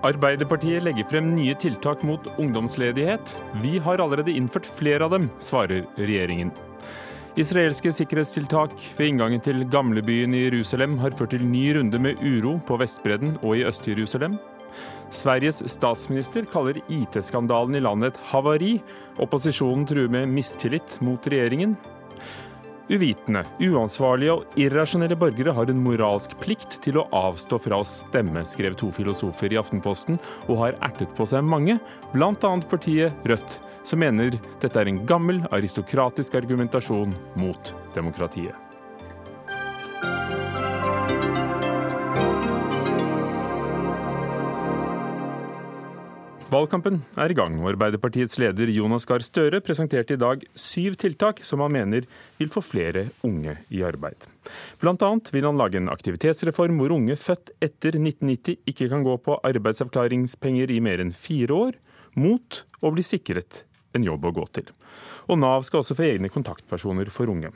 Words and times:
Arbeiderpartiet 0.00 0.80
legger 0.80 1.04
frem 1.10 1.26
nye 1.34 1.52
tiltak 1.60 2.00
mot 2.08 2.24
ungdomsledighet. 2.40 3.34
Vi 3.60 3.76
har 3.84 4.00
allerede 4.00 4.32
innført 4.32 4.64
flere 4.64 5.04
av 5.04 5.12
dem, 5.12 5.26
svarer 5.44 5.84
regjeringen. 6.00 6.54
Israelske 7.36 7.92
sikkerhetstiltak 7.92 8.72
ved 8.96 9.10
inngangen 9.12 9.44
til 9.44 9.60
gamlebyen 9.70 10.32
i 10.34 10.46
Jerusalem 10.46 10.96
har 11.02 11.12
ført 11.18 11.34
til 11.36 11.44
ny 11.44 11.66
runde 11.76 12.00
med 12.00 12.24
uro 12.24 12.56
på 12.64 12.80
Vestbredden 12.80 13.36
og 13.42 13.60
i 13.60 13.66
Øst-Jerusalem. 13.68 14.38
Sveriges 15.12 15.60
statsminister 15.68 16.48
kaller 16.48 16.80
IT-skandalen 16.88 17.76
i 17.76 17.84
landet 17.84 18.14
et 18.14 18.26
havari. 18.32 18.74
Opposisjonen 19.20 19.84
truer 19.84 20.08
med 20.08 20.32
mistillit 20.32 20.96
mot 21.04 21.28
regjeringen. 21.28 21.76
Uvitende, 22.90 23.44
uansvarlige 23.62 24.32
og 24.34 24.56
irrasjonelle 24.58 25.14
borgere 25.18 25.52
har 25.54 25.70
en 25.70 25.82
moralsk 25.84 26.32
plikt 26.42 26.80
til 26.82 26.98
å 26.98 27.04
avstå 27.14 27.60
fra 27.62 27.78
å 27.78 27.86
stemme, 27.86 28.42
skrev 28.42 28.74
to 28.78 28.88
filosofer 28.94 29.54
i 29.54 29.60
Aftenposten, 29.60 30.18
og 30.48 30.58
har 30.64 30.78
ertet 30.88 31.12
på 31.14 31.26
seg 31.30 31.46
mange, 31.46 31.78
bl.a. 32.10 32.32
partiet 32.72 33.30
Rødt, 33.30 33.60
som 33.86 34.02
mener 34.02 34.34
dette 34.58 34.74
er 34.74 34.90
en 34.90 35.04
gammel, 35.06 35.38
aristokratisk 35.54 36.34
argumentasjon 36.42 37.14
mot 37.38 37.72
demokratiet. 37.94 38.69
Valgkampen 46.50 46.96
er 47.14 47.30
i 47.30 47.34
gang, 47.38 47.60
og 47.62 47.68
Arbeiderpartiets 47.70 48.34
leder 48.42 48.72
Jonas 48.74 49.04
Gahr 49.06 49.22
Støre 49.22 49.60
presenterte 49.62 50.16
i 50.16 50.18
dag 50.18 50.40
syv 50.58 50.96
tiltak 50.98 51.44
som 51.46 51.62
han 51.62 51.70
mener 51.70 52.08
vil 52.40 52.50
få 52.50 52.62
flere 52.66 53.04
unge 53.22 53.54
i 53.70 53.84
arbeid. 53.86 54.26
Annet 54.82 55.30
vil 55.30 55.46
han 55.46 55.60
lage 55.60 55.78
en 55.78 55.92
aktivitetsreform 55.92 56.80
hvor 56.82 56.96
unge 56.96 57.14
født 57.14 57.52
etter 57.62 57.94
1990 57.94 58.66
ikke 58.66 58.90
kan 58.90 59.06
gå 59.06 59.14
på 59.22 59.38
arbeidsavklaringspenger 59.46 60.74
i 60.74 60.80
mer 60.82 61.04
enn 61.04 61.14
fire 61.14 61.54
år, 61.54 61.78
mot 62.18 62.64
å 62.82 62.90
bli 62.90 63.06
sikret 63.06 63.62
en 63.96 64.06
jobb 64.06 64.28
å 64.28 64.34
gå 64.40 64.44
til. 64.56 64.70
Og 65.30 65.38
Nav 65.38 65.64
skal 65.66 65.82
også 65.82 65.96
få 65.98 66.06
egne 66.08 66.30
kontaktpersoner 66.32 67.10
for 67.14 67.30
unge. 67.30 67.52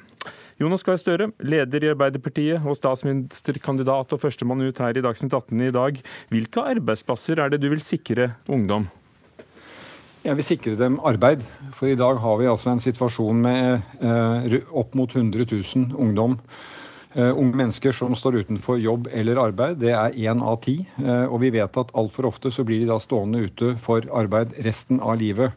Jonas 0.60 0.84
Gahr 0.86 0.98
Støre, 1.00 1.30
leder 1.42 1.82
i 1.82 1.90
Arbeiderpartiet 1.90 2.62
og 2.62 2.76
statsministerkandidat 2.78 4.14
og 4.14 4.22
førstemann 4.22 4.62
ut 4.62 4.78
her 4.82 4.94
i 4.94 5.02
Dagsnytt 5.02 5.34
18 5.34 5.64
i 5.66 5.72
dag. 5.74 5.98
Hvilke 6.30 6.68
arbeidsplasser 6.74 7.42
er 7.42 7.50
det 7.50 7.62
du 7.64 7.70
vil 7.72 7.82
sikre 7.82 8.34
ungdom? 8.46 8.86
Jeg 10.24 10.38
vil 10.38 10.46
sikre 10.46 10.76
dem 10.78 11.00
arbeid. 11.04 11.42
For 11.76 11.90
i 11.90 11.98
dag 11.98 12.20
har 12.22 12.38
vi 12.40 12.46
altså 12.48 12.70
en 12.72 12.80
situasjon 12.80 13.42
med 13.44 13.98
eh, 14.00 14.54
opp 14.72 14.94
mot 14.96 15.10
100 15.10 15.44
000 15.50 15.98
ungdom. 16.00 16.38
Uh, 17.14 17.30
unge 17.38 17.54
mennesker 17.54 17.94
som 17.94 18.10
står 18.18 18.40
utenfor 18.42 18.80
jobb 18.82 19.04
eller 19.14 19.38
arbeid, 19.38 19.76
det 19.78 19.92
er 19.94 20.16
én 20.18 20.40
av 20.42 20.56
ti. 20.64 20.80
Uh, 20.98 21.28
og 21.28 21.44
vi 21.44 21.52
vet 21.54 21.76
at 21.78 21.92
altfor 21.94 22.26
ofte 22.26 22.50
så 22.50 22.64
blir 22.66 22.80
de 22.82 22.88
da 22.90 22.96
stående 22.98 23.44
ute 23.44 23.76
for 23.84 24.02
arbeid 24.10 24.56
resten 24.66 24.98
av 24.98 25.20
livet. 25.20 25.54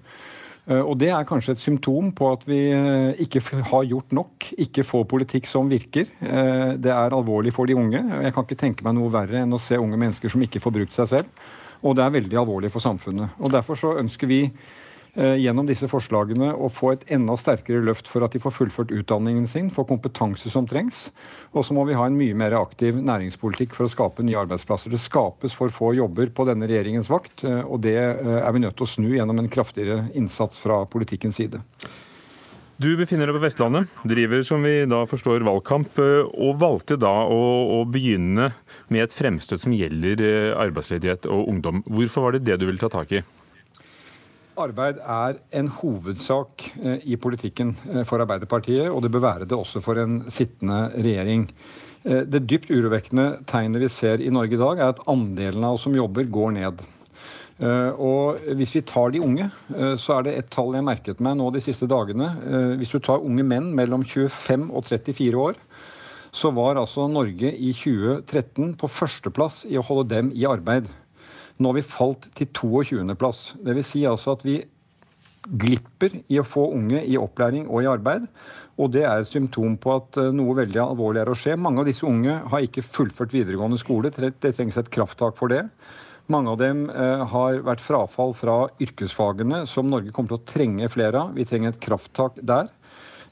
Eh, 0.68 0.84
og 0.84 0.98
Det 1.00 1.10
er 1.14 1.28
kanskje 1.28 1.56
et 1.56 1.64
symptom 1.64 2.12
på 2.16 2.32
at 2.36 2.44
vi 2.48 2.60
eh, 2.76 3.22
ikke 3.24 3.42
har 3.70 3.88
gjort 3.88 4.12
nok, 4.16 4.50
ikke 4.68 4.84
får 4.84 5.06
politikk 5.08 5.48
som 5.48 5.70
virker. 5.72 6.12
Eh, 6.20 6.76
det 6.76 6.92
er 6.92 7.16
alvorlig 7.16 7.54
for 7.56 7.70
de 7.70 7.78
unge. 7.78 8.02
Jeg 8.02 8.34
kan 8.36 8.48
ikke 8.48 8.60
tenke 8.60 8.88
meg 8.88 8.98
noe 8.98 9.14
verre 9.14 9.44
enn 9.44 9.56
å 9.56 9.62
se 9.62 9.80
unge 9.80 10.00
mennesker 10.00 10.32
som 10.34 10.44
ikke 10.44 10.62
får 10.64 10.76
brukt 10.82 10.98
seg 10.98 11.12
selv. 11.16 11.48
Og 11.86 11.96
det 11.96 12.04
er 12.04 12.16
veldig 12.18 12.42
alvorlig 12.42 12.72
for 12.74 12.84
samfunnet. 12.84 13.38
Og 13.40 13.54
Derfor 13.54 13.80
så 13.80 13.96
ønsker 14.02 14.28
vi 14.28 14.42
gjennom 15.16 15.66
disse 15.66 15.88
forslagene 15.90 16.52
å 16.54 16.68
få 16.70 16.92
et 16.94 17.06
enda 17.16 17.34
sterkere 17.40 17.82
løft 17.86 18.10
for 18.12 18.26
at 18.26 18.36
de 18.36 18.42
får 18.44 18.54
fullført 18.54 18.94
utdanningen 18.94 19.48
sin, 19.50 19.72
får 19.74 19.88
kompetanse 19.90 20.52
som 20.54 20.68
trengs. 20.70 21.08
Og 21.58 21.66
så 21.66 21.74
må 21.74 21.86
vi 21.88 21.98
ha 21.98 22.06
en 22.06 22.18
mye 22.18 22.36
mer 22.38 22.56
aktiv 22.60 23.00
næringspolitikk 23.02 23.76
for 23.78 23.88
å 23.88 23.92
skape 23.92 24.26
nye 24.26 24.40
arbeidsplasser. 24.44 24.94
Det 24.94 25.02
skapes 25.02 25.56
for 25.58 25.74
få 25.74 25.94
jobber 25.98 26.32
på 26.34 26.46
denne 26.50 26.70
regjeringens 26.70 27.10
vakt, 27.12 27.46
eh, 27.48 27.64
og 27.64 27.82
det 27.86 27.98
eh, 27.98 28.42
er 28.42 28.52
vi 28.54 28.64
nødt 28.64 28.78
til 28.78 28.88
å 28.88 28.92
snu 28.92 29.10
gjennom 29.16 29.42
en 29.42 29.50
kraftigere 29.52 30.08
innsats 30.18 30.62
fra 30.62 30.84
politikkens 30.90 31.40
side. 31.42 31.62
Du 32.78 32.92
befinner 32.94 33.26
deg 33.26 33.34
på 33.34 33.42
Vestlandet, 33.42 33.90
driver 34.06 34.44
som 34.46 34.62
vi 34.62 34.84
da 34.86 35.00
forstår 35.10 35.42
valgkamp, 35.48 35.98
og 35.98 36.60
valgte 36.62 37.00
da 37.02 37.14
å, 37.26 37.40
å 37.74 37.80
begynne 37.90 38.52
med 38.94 39.08
et 39.08 39.16
fremstøt 39.16 39.64
som 39.64 39.74
gjelder 39.74 40.22
arbeidsledighet 40.62 41.26
og 41.26 41.50
ungdom. 41.56 41.82
Hvorfor 41.90 42.28
var 42.28 42.38
det 42.38 42.44
det 42.46 42.60
du 42.62 42.68
ville 42.70 42.82
ta 42.84 42.92
tak 42.94 43.16
i? 43.18 43.24
Arbeid 44.58 45.00
er 45.02 45.38
en 45.60 45.70
hovedsak 45.80 46.66
eh, 46.82 47.04
i 47.06 47.18
politikken 47.22 47.76
eh, 47.92 48.04
for 48.08 48.22
Arbeiderpartiet, 48.24 48.90
og 48.90 49.04
det 49.04 49.12
bør 49.14 49.26
være 49.26 49.50
det 49.50 49.58
også 49.58 49.82
for 49.86 50.00
en 50.02 50.20
sittende 50.34 50.88
regjering. 50.96 51.48
Eh, 52.04 52.24
det 52.26 52.46
dypt 52.50 52.72
urovekkende 52.74 53.44
tegnet 53.50 53.84
vi 53.86 53.92
ser 53.94 54.24
i 54.24 54.32
Norge 54.34 54.58
i 54.58 54.62
dag, 54.62 54.82
er 54.82 54.94
at 54.96 55.04
andelen 55.10 55.66
av 55.68 55.78
oss 55.78 55.86
som 55.88 55.98
jobber, 55.98 56.30
går 56.30 56.56
ned. 56.60 56.86
Og 57.58 58.38
Hvis 58.54 58.76
vi 58.76 58.84
tar 58.86 59.10
de 59.10 59.18
unge, 59.26 59.48
så 59.98 60.20
er 60.20 60.26
det 60.28 60.34
et 60.38 60.50
tall 60.54 60.76
jeg 60.78 60.86
merket 60.86 61.22
meg 61.26 61.40
nå 61.40 61.48
de 61.50 61.62
siste 61.66 61.88
dagene. 61.90 62.28
Hvis 62.78 62.92
du 62.94 63.00
tar 63.02 63.24
unge 63.26 63.42
menn 63.42 63.72
mellom 63.74 64.04
25 64.06 64.68
og 64.70 64.86
34 64.86 65.42
år, 65.42 65.58
så 66.30 66.52
var 66.54 66.78
altså 66.78 67.08
Norge 67.10 67.50
i 67.50 67.72
2013 67.74 68.76
på 68.78 68.92
førsteplass 69.00 69.64
i 69.66 69.80
å 69.82 69.86
holde 69.90 70.06
dem 70.12 70.30
i 70.38 70.46
arbeid. 70.46 70.92
Nå 71.58 71.72
har 71.72 71.78
vi 71.80 71.86
falt 71.86 72.30
til 72.38 72.50
22.-plass. 72.54 73.56
Dvs. 73.66 73.92
Si 73.92 74.04
altså 74.06 74.36
at 74.38 74.44
vi 74.46 74.60
glipper 75.48 76.18
i 76.28 76.40
å 76.42 76.46
få 76.46 76.66
unge 76.76 77.02
i 77.08 77.16
opplæring 77.20 77.68
og 77.70 77.84
i 77.84 77.90
arbeid. 77.90 78.26
Og 78.78 78.92
det 78.94 79.06
er 79.08 79.22
et 79.22 79.30
symptom 79.30 79.78
på 79.82 79.94
at 79.96 80.20
eh, 80.22 80.34
noe 80.36 80.58
veldig 80.58 80.82
alvorlig 80.84 81.24
er 81.24 81.32
å 81.32 81.38
skje. 81.38 81.56
Mange 81.60 81.82
av 81.82 81.90
disse 81.90 82.06
unge 82.08 82.42
har 82.52 82.66
ikke 82.66 82.86
fullført 82.86 83.34
videregående 83.36 83.80
skole. 83.82 84.12
Det 84.14 84.54
trengs 84.54 84.78
et 84.80 84.92
krafttak 84.94 85.38
for 85.40 85.54
det. 85.54 85.64
Mange 86.28 86.52
av 86.52 86.60
dem 86.60 86.88
eh, 86.92 87.24
har 87.32 87.62
vært 87.64 87.84
frafall 87.86 88.34
fra 88.36 88.58
yrkesfagene, 88.84 89.64
som 89.72 89.88
Norge 89.88 90.12
kommer 90.12 90.34
til 90.34 90.42
å 90.42 90.48
trenge 90.50 90.92
flere 90.92 91.24
av. 91.24 91.38
Vi 91.38 91.48
trenger 91.48 91.72
et 91.72 91.84
krafttak 91.84 92.42
der. 92.44 92.68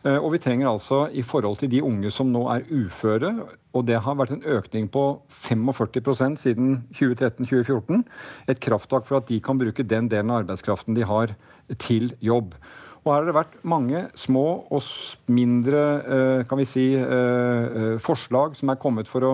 Eh, 0.05 0.19
og 0.19 0.35
vi 0.35 0.41
trenger 0.41 0.69
altså, 0.69 1.05
i 1.09 1.23
forhold 1.25 1.57
til 1.61 1.71
de 1.71 1.81
unge 1.83 2.11
som 2.13 2.29
nå 2.29 2.45
er 2.53 2.67
uføre, 2.69 3.31
og 3.73 3.87
det 3.87 3.97
har 4.05 4.17
vært 4.19 4.35
en 4.35 4.45
økning 4.57 4.87
på 4.93 5.05
45% 5.33 6.37
siden 6.43 6.77
2013-2014, 6.93 8.05
et 8.51 8.61
krafttak 8.61 9.07
for 9.09 9.19
at 9.19 9.29
de 9.31 9.41
kan 9.43 9.59
bruke 9.59 9.83
den 9.83 10.09
delen 10.11 10.31
av 10.31 10.43
arbeidskraften 10.43 10.97
de 10.97 11.07
har, 11.09 11.33
til 11.81 12.11
jobb. 12.21 12.53
Og 13.01 13.09
her 13.09 13.23
har 13.23 13.25
det 13.25 13.33
vært 13.37 13.55
mange 13.65 14.03
små 14.17 14.45
og 14.73 14.89
mindre 15.33 15.81
eh, 16.05 16.41
kan 16.45 16.59
vi 16.61 16.67
si, 16.69 16.83
eh, 16.93 17.95
forslag 18.01 18.53
som 18.57 18.69
er 18.69 18.81
kommet 18.81 19.09
for 19.09 19.25
å 19.25 19.33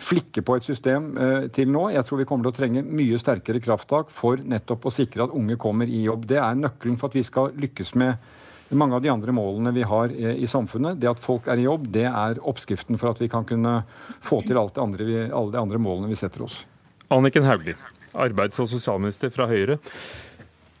flikke 0.00 0.42
på 0.42 0.56
et 0.56 0.64
system 0.64 1.10
til 1.52 1.68
nå. 1.68 1.82
Jeg 1.92 2.06
tror 2.08 2.22
vi 2.22 2.24
kommer 2.24 2.46
til 2.46 2.54
å 2.54 2.56
trenge 2.56 2.82
mye 2.88 3.18
sterkere 3.20 3.60
krafttak 3.60 4.08
for 4.08 4.40
nettopp 4.40 4.86
å 4.88 4.92
sikre 4.96 5.26
at 5.26 5.34
unge 5.36 5.58
kommer 5.60 5.90
i 5.92 6.06
jobb. 6.06 6.24
Det 6.30 6.38
er 6.40 6.56
nøkkelen 6.56 6.96
for 6.96 7.12
at 7.12 7.18
vi 7.18 7.24
skal 7.26 7.52
lykkes 7.60 7.92
med 8.00 8.16
mange 8.78 8.98
av 8.98 9.02
de 9.02 9.10
andre 9.12 9.32
målene 9.34 9.72
vi 9.74 9.82
har 9.86 10.12
i 10.12 10.46
samfunnet. 10.46 11.00
Det 11.02 11.10
at 11.10 11.22
folk 11.22 11.48
er 11.50 11.58
i 11.58 11.66
jobb, 11.66 11.88
det 11.90 12.06
er 12.06 12.40
oppskriften 12.46 13.00
for 13.00 13.10
at 13.10 13.22
vi 13.22 13.28
kan 13.32 13.46
kunne 13.48 13.80
få 14.22 14.42
til 14.46 14.60
alt 14.60 14.76
det 14.76 14.84
andre 14.84 15.06
vi, 15.08 15.16
alle 15.26 15.54
de 15.56 15.62
andre 15.62 15.80
målene 15.82 16.10
vi 16.12 16.18
setter 16.18 16.46
oss. 16.46 16.62
Anniken 17.10 17.46
Hauglie, 17.48 17.74
arbeids- 18.14 18.60
og 18.62 18.70
sosialminister 18.70 19.32
fra 19.34 19.48
Høyre. 19.50 19.80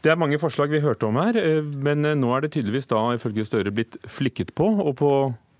Det 0.00 0.08
er 0.08 0.16
mange 0.16 0.38
forslag 0.40 0.70
vi 0.72 0.80
hørte 0.80 1.08
om 1.08 1.18
her, 1.20 1.36
eh, 1.36 1.60
men 1.60 2.06
eh, 2.08 2.16
nå 2.16 2.30
er 2.32 2.44
det 2.44 2.54
tydeligvis 2.54 2.88
da 2.88 3.02
ifølge 3.12 3.44
Støre 3.44 3.72
blitt 3.74 3.98
flikket 4.08 4.54
på. 4.56 4.68
Og 4.80 4.94
på 4.96 5.10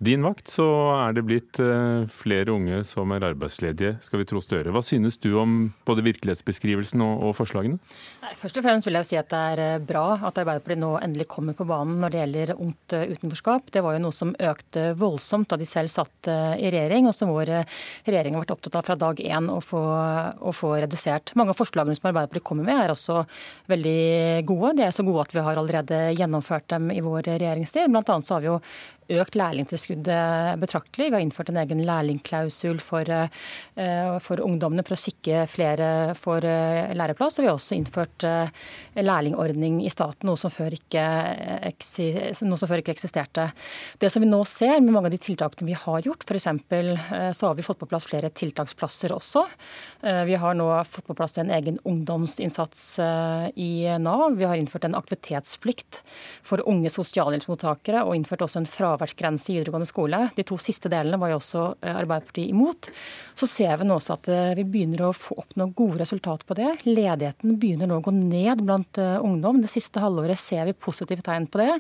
din 0.00 0.22
vakt 0.25 0.49
så 0.49 0.65
er 0.97 1.12
det 1.12 1.27
blitt 1.28 1.59
eh, 1.61 2.06
flere 2.09 2.55
unge 2.55 2.78
som 2.88 3.11
er 3.12 3.27
arbeidsledige, 3.28 3.99
skal 4.00 4.22
vi 4.22 4.27
tro 4.31 4.41
Støre. 4.41 4.72
Hva 4.72 4.81
synes 4.81 5.19
du 5.21 5.34
om 5.37 5.59
både 5.84 6.05
virkelighetsbeskrivelsen 6.06 7.03
og, 7.05 7.34
forslagene? 7.37 7.77
Nei, 8.22 8.31
først 8.41 8.56
og 8.56 8.65
fremst 8.65 8.89
vil 8.89 8.97
jeg 8.97 9.05
jo 9.05 9.09
si 9.10 9.19
at 9.21 9.28
det 9.28 9.41
er 9.50 9.60
eh, 9.66 9.83
bra 9.84 10.05
at 10.16 10.41
Arbeiderpartiet 10.41 10.81
nå 10.81 10.94
endelig 11.05 11.27
kommer 11.28 11.56
på 11.56 11.66
banen 11.69 11.99
når 12.00 12.15
det 12.15 12.22
gjelder 12.22 12.53
ungt 12.56 12.94
eh, 12.97 13.12
utenforskap. 13.12 13.69
Det 13.77 13.83
var 13.84 13.99
jo 13.99 14.03
noe 14.06 14.16
som 14.16 14.33
økte 14.41 14.87
voldsomt 14.97 15.50
da 15.53 15.59
de 15.60 15.69
selv 15.69 15.93
satt 15.93 16.31
i 16.31 16.71
regjering, 16.72 17.04
og 17.09 17.15
som 17.16 17.33
vår 17.33 17.51
regjering 18.07 18.36
har 18.36 18.45
vært 18.47 18.54
opptatt 18.54 18.78
av 18.80 18.86
fra 18.89 18.97
dag 19.01 19.21
én 19.21 19.51
å 19.53 19.59
få, 19.65 19.80
å 20.41 20.54
få 20.57 20.72
redusert. 20.80 21.34
Mange 21.36 21.53
av 21.53 21.60
forslagene 21.60 21.98
som 21.98 22.09
Arbeiderpartiet 22.09 22.47
kommer 22.48 22.65
med 22.69 22.86
er 22.86 22.95
også 22.95 23.21
veldig 23.69 24.01
gode. 24.48 24.72
De 24.78 24.86
er 24.86 24.97
så 24.97 25.04
gode 25.04 25.27
at 25.27 25.36
vi 25.36 25.45
har 25.45 25.60
allerede 25.60 26.01
gjennomført 26.16 26.71
dem 26.72 26.89
i 26.95 27.03
vår 27.04 27.34
regjeringstid. 27.34 27.92
Blant 27.92 28.13
annet 28.13 28.28
så 28.28 28.39
har 28.39 28.47
vi 28.47 28.51
jo 28.53 28.59
økt 29.10 29.36
lærlingtilskuddet 29.38 30.60
betraktelig. 30.60 31.08
Vi 31.10 31.16
har 31.16 31.24
innført 31.24 31.50
en 31.50 31.58
egen 31.60 31.82
lærlingklausul 31.86 32.80
for, 32.82 33.08
eh, 33.10 34.18
for 34.20 34.42
ungdommene 34.44 34.84
for 34.86 34.94
å 34.94 35.00
sikre 35.00 35.47
flere 35.50 36.14
for 36.14 36.44
eh, 36.44 36.94
læreplass. 36.94 37.38
Og 37.38 37.44
vi 37.44 37.48
har 37.48 37.58
også 37.58 37.76
innført 37.76 38.24
eh, 38.24 38.50
lærlingordning 39.00 39.80
i 39.84 39.91
staten, 39.91 40.28
noe 40.28 40.38
som, 40.38 40.50
før 40.50 40.74
ikke, 40.76 41.04
noe 42.47 42.58
som 42.58 42.70
før 42.70 42.82
ikke 42.82 42.94
eksisterte. 42.94 43.50
Det 43.98 44.10
som 44.12 44.22
vi 44.22 44.30
nå 44.30 44.42
ser 44.48 44.80
med 44.80 44.92
mange 44.94 45.10
av 45.10 45.14
de 45.14 45.22
tiltakene 45.22 45.70
vi 45.70 45.78
har 45.78 46.02
gjort, 46.06 46.26
f.eks. 46.26 46.48
så 47.36 47.47
har 47.50 47.54
vi 47.58 47.66
fått 47.66 47.80
på 47.80 47.88
plass 47.91 48.06
flere 48.06 48.30
tiltaksplasser 48.30 49.14
også. 49.14 49.44
Vi 50.00 50.36
har 50.42 50.54
nå 50.56 50.68
fått 50.88 51.06
på 51.06 51.16
plass 51.16 51.38
en 51.38 51.52
egen 51.54 51.78
ungdomsinnsats 51.84 52.84
i 53.54 53.70
Nav. 54.02 54.36
Vi 54.36 54.48
har 54.48 54.58
innført 54.60 54.84
en 54.84 54.98
aktivitetsplikt 54.98 56.02
for 56.47 56.62
unge 56.68 56.91
sosialhjelpsmottakere 56.92 58.04
og 58.04 58.16
innført 58.16 58.44
også 58.44 58.62
en 58.62 58.70
fraværsgrense 59.00 59.50
i 59.50 59.56
videregående 59.58 59.88
skole. 59.88 60.22
De 60.36 60.44
to 60.47 60.58
siste 60.60 60.91
delene 60.92 61.18
var 61.20 61.32
jo 61.32 61.41
også 61.41 61.64
Arbeiderpartiet 61.80 62.52
imot. 62.52 62.91
Så 63.34 63.48
ser 63.48 63.80
vi 63.80 63.88
nå 63.88 63.97
også 63.97 64.18
at 64.18 64.28
vi 64.58 64.66
begynner 64.68 65.06
å 65.08 65.14
få 65.16 65.38
oppnå 65.41 65.70
gode 65.76 66.02
resultater 66.02 66.47
på 66.47 66.56
det. 66.58 66.70
Ledigheten 66.84 67.56
begynner 67.60 67.88
nå 67.88 68.00
å 68.00 68.04
gå 68.04 68.12
ned 68.14 68.60
blant 68.66 69.00
ungdom. 69.00 69.62
Det 69.64 69.70
siste 69.72 70.02
halvåret 70.02 70.38
ser 70.38 70.66
vi 70.68 70.76
positive 70.76 71.24
tegn 71.24 71.48
på 71.48 71.62
det. 71.62 71.78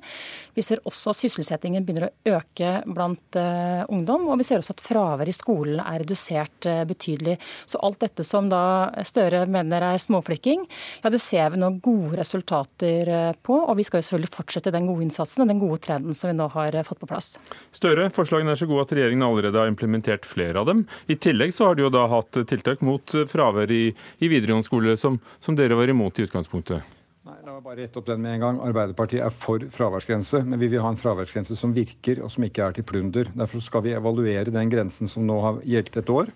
Vi 0.56 0.64
ser 0.64 0.80
også 0.88 1.12
at 1.12 1.20
sysselsettingen 1.20 1.84
begynner 1.84 2.08
å 2.08 2.36
øke 2.38 2.72
blant 2.88 3.36
ungdom. 3.36 4.28
Og 4.30 4.40
vi 4.40 4.48
ser 4.48 4.62
også 4.62 4.76
at 4.78 4.84
fraværet 4.84 5.34
i 5.34 5.36
skolen 5.36 5.82
er 5.84 6.00
redusert 6.00 6.70
betydelig. 6.88 7.36
Så 7.68 7.82
alt 7.84 8.00
dette 8.00 8.24
som 8.26 8.48
da 8.48 8.62
Støre 9.04 9.44
mener 9.50 9.84
er 9.84 10.00
småflikking, 10.00 10.64
ja 11.04 11.10
det 11.12 11.20
ser 11.22 11.50
vi 11.52 11.60
nå 11.60 11.70
gode 11.82 12.18
resultater 12.20 13.10
eh, 13.10 13.32
på. 13.42 13.56
Og 13.60 13.78
vi 13.78 13.86
skal 13.86 14.00
jo 14.00 14.08
selvfølgelig 14.08 14.32
fortsette 14.34 14.72
den 14.74 14.88
gode 14.88 15.06
innsatsen 15.06 15.44
og 15.44 15.50
den 15.50 15.62
gode 15.62 15.80
trenden 15.84 16.16
som 16.16 16.30
vi 16.30 16.36
nå 16.38 16.48
har 16.54 16.76
eh, 16.76 16.86
fått 16.86 16.99
på 17.00 17.08
plass. 17.10 17.34
Støre, 17.74 18.08
forslagene 18.14 18.54
er 18.54 18.60
så 18.60 18.68
gode 18.70 18.84
at 18.86 18.94
regjeringen 18.96 19.26
allerede 19.26 19.58
har 19.58 19.70
implementert 19.70 20.28
flere 20.28 20.60
av 20.60 20.68
dem. 20.70 20.84
I 21.10 21.16
tillegg 21.16 21.54
så 21.56 21.70
har 21.70 21.78
de 21.78 21.86
jo 21.86 21.92
da 21.92 22.06
hatt 22.12 22.42
tiltak 22.50 22.84
mot 22.86 23.16
fravær 23.30 23.72
i, 23.74 23.90
i 24.20 24.30
videregående 24.30 24.68
skole, 24.68 24.96
som, 25.00 25.18
som 25.42 25.58
dere 25.58 25.78
var 25.78 25.92
imot 25.92 26.20
i 26.20 26.28
utgangspunktet. 26.28 26.96
Nei, 27.26 27.36
La 27.44 27.52
meg 27.56 27.64
bare 27.64 27.82
rette 27.82 28.00
opp 28.00 28.08
den 28.08 28.22
med 28.24 28.38
en 28.38 28.44
gang. 28.44 28.62
Arbeiderpartiet 28.64 29.24
er 29.24 29.34
for 29.34 29.64
fraværsgrense, 29.74 30.40
men 30.46 30.60
vi 30.60 30.70
vil 30.72 30.84
ha 30.84 30.92
en 30.92 31.00
fraværsgrense 31.00 31.56
som 31.58 31.74
virker 31.76 32.22
og 32.24 32.32
som 32.32 32.46
ikke 32.46 32.64
er 32.64 32.78
til 32.78 32.86
plunder. 32.88 33.28
Derfor 33.36 33.64
skal 33.64 33.84
vi 33.84 33.96
evaluere 33.96 34.52
den 34.52 34.72
grensen 34.72 35.10
som 35.10 35.28
nå 35.28 35.36
har 35.44 35.60
gjeldt 35.68 36.00
et 36.00 36.12
år 36.16 36.32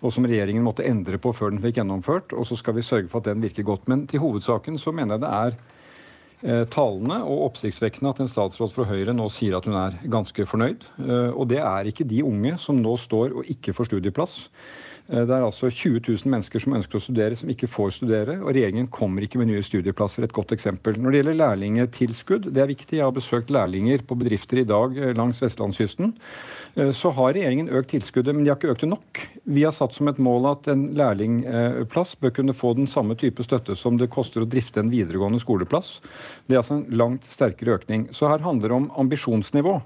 og 0.00 0.14
som 0.14 0.24
regjeringen 0.24 0.64
måtte 0.64 0.86
endre 0.88 1.18
på 1.20 1.32
før 1.36 1.52
den 1.52 1.60
fikk 1.62 1.80
gjennomført. 1.80 2.32
Og 2.32 2.46
så 2.48 2.56
skal 2.58 2.76
vi 2.78 2.84
sørge 2.86 3.10
for 3.12 3.20
at 3.20 3.28
den 3.28 3.42
virker 3.44 3.66
godt. 3.66 3.88
Men 3.90 4.06
til 4.08 4.22
hovedsaken 4.22 4.78
så 4.80 4.94
mener 4.96 5.18
jeg 5.18 5.24
det 5.24 5.32
er 5.36 5.58
talende 6.72 7.18
og 7.26 7.50
oppsiktsvekkende 7.50 8.14
at 8.14 8.20
en 8.22 8.30
statsråd 8.32 8.72
fra 8.72 8.86
Høyre 8.88 9.12
nå 9.16 9.26
sier 9.32 9.58
at 9.58 9.66
hun 9.68 9.76
er 9.76 9.98
ganske 10.08 10.46
fornøyd. 10.48 10.86
Eh, 11.04 11.32
og 11.34 11.50
det 11.52 11.60
er 11.60 11.90
ikke 11.90 12.08
de 12.08 12.22
unge 12.24 12.56
som 12.60 12.80
nå 12.80 12.96
står 13.00 13.34
og 13.40 13.50
ikke 13.52 13.74
får 13.76 13.90
studieplass. 13.90 14.38
Eh, 15.10 15.24
det 15.26 15.34
er 15.34 15.44
altså 15.44 15.70
20 15.70 16.00
000 16.06 16.30
mennesker 16.30 16.62
som 16.62 16.76
ønsker 16.78 16.98
å 16.98 17.02
studere, 17.02 17.38
som 17.38 17.50
ikke 17.50 17.68
får 17.70 17.96
studere. 17.98 18.38
Og 18.44 18.54
regjeringen 18.54 18.88
kommer 18.92 19.26
ikke 19.26 19.40
med 19.40 19.50
nye 19.50 19.64
studieplasser. 19.66 20.26
Et 20.26 20.36
godt 20.36 20.54
eksempel. 20.54 20.98
Når 21.00 21.10
det 21.10 21.22
gjelder 21.22 21.40
lærlingetilskudd, 21.40 22.50
det 22.54 22.62
er 22.62 22.70
viktig. 22.70 23.00
Jeg 23.00 23.06
har 23.06 23.16
besøkt 23.16 23.50
lærlinger 23.54 24.04
på 24.06 24.18
bedrifter 24.20 24.62
i 24.62 24.66
dag 24.68 24.96
langs 25.18 25.42
vestlandskysten. 25.42 26.14
Eh, 26.76 26.92
så 26.96 27.12
har 27.16 27.34
regjeringen 27.34 27.72
økt 27.80 27.92
tilskuddet, 27.96 28.36
men 28.36 28.46
de 28.46 28.52
har 28.52 28.60
ikke 28.60 28.74
økt 28.74 28.86
det 28.86 28.92
nok. 28.92 29.24
Vi 29.50 29.66
har 29.66 29.74
satt 29.74 29.96
som 29.96 30.10
et 30.10 30.22
mål 30.22 30.52
at 30.52 30.70
en 30.70 30.86
lærlingplass 30.98 32.14
bør 32.20 32.36
kunne 32.38 32.56
få 32.56 32.74
den 32.78 32.90
samme 32.90 33.16
type 33.18 33.42
støtte 33.46 33.74
som 33.78 33.98
det 33.98 34.12
koster 34.14 34.44
å 34.44 34.50
drifte 34.50 34.82
en 34.82 34.92
videregående 34.92 35.42
skoleplass. 35.42 35.98
Det 36.46 36.54
er 36.54 36.62
altså 36.62 36.78
en 36.78 36.88
langt 36.94 37.26
sterkere 37.26 37.80
økning. 37.80 38.08
Så 38.14 38.30
her 38.30 38.44
handler 38.44 38.70
det 38.70 38.78
om 38.78 38.90
ambisjonsnivå. 39.02 39.80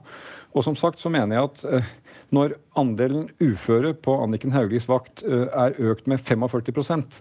Og 0.55 0.63
som 0.63 0.77
sagt 0.79 1.01
så 1.03 1.11
mener 1.11 1.37
jeg 1.39 1.49
at 1.49 1.65
eh, 1.67 1.95
når 2.35 2.57
andelen 2.79 3.29
uføre 3.39 3.95
på 3.95 4.19
Anniken 4.25 4.55
Hauglies 4.55 4.89
vakt 4.91 5.23
eh, 5.27 5.47
er 5.49 5.79
økt 5.93 6.09
med 6.11 6.23
45% 6.23 7.21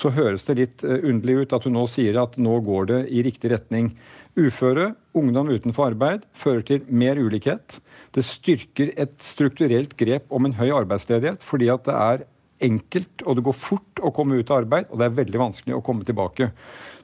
så 0.00 0.10
høres 0.14 0.46
det 0.48 0.58
litt 0.58 0.84
underlig 0.84 1.44
ut 1.44 1.54
at 1.56 1.66
hun 1.68 1.76
nå 1.78 1.86
sier 1.90 2.18
at 2.20 2.38
nå 2.40 2.58
går 2.66 2.90
det 2.90 3.00
i 3.14 3.22
riktig 3.26 3.52
retning. 3.52 3.92
Uføre, 4.34 4.92
ungdom 5.14 5.52
utenfor 5.54 5.92
arbeid, 5.92 6.24
fører 6.34 6.64
til 6.66 6.86
mer 6.90 7.20
ulikhet. 7.20 7.78
Det 8.14 8.24
styrker 8.26 8.90
et 8.98 9.14
strukturelt 9.22 9.94
grep 9.98 10.32
om 10.34 10.48
en 10.48 10.56
høy 10.58 10.72
arbeidsledighet, 10.74 11.46
fordi 11.46 11.70
at 11.70 11.86
det 11.86 11.94
er 11.94 12.24
enkelt 12.64 13.24
og 13.26 13.36
det 13.36 13.44
går 13.46 13.56
fort 13.58 14.02
å 14.02 14.12
komme 14.14 14.38
ut 14.40 14.50
av 14.50 14.62
arbeid, 14.62 14.88
og 14.90 14.98
det 14.98 15.06
er 15.06 15.18
veldig 15.20 15.42
vanskelig 15.42 15.76
å 15.76 15.84
komme 15.84 16.06
tilbake. 16.06 16.50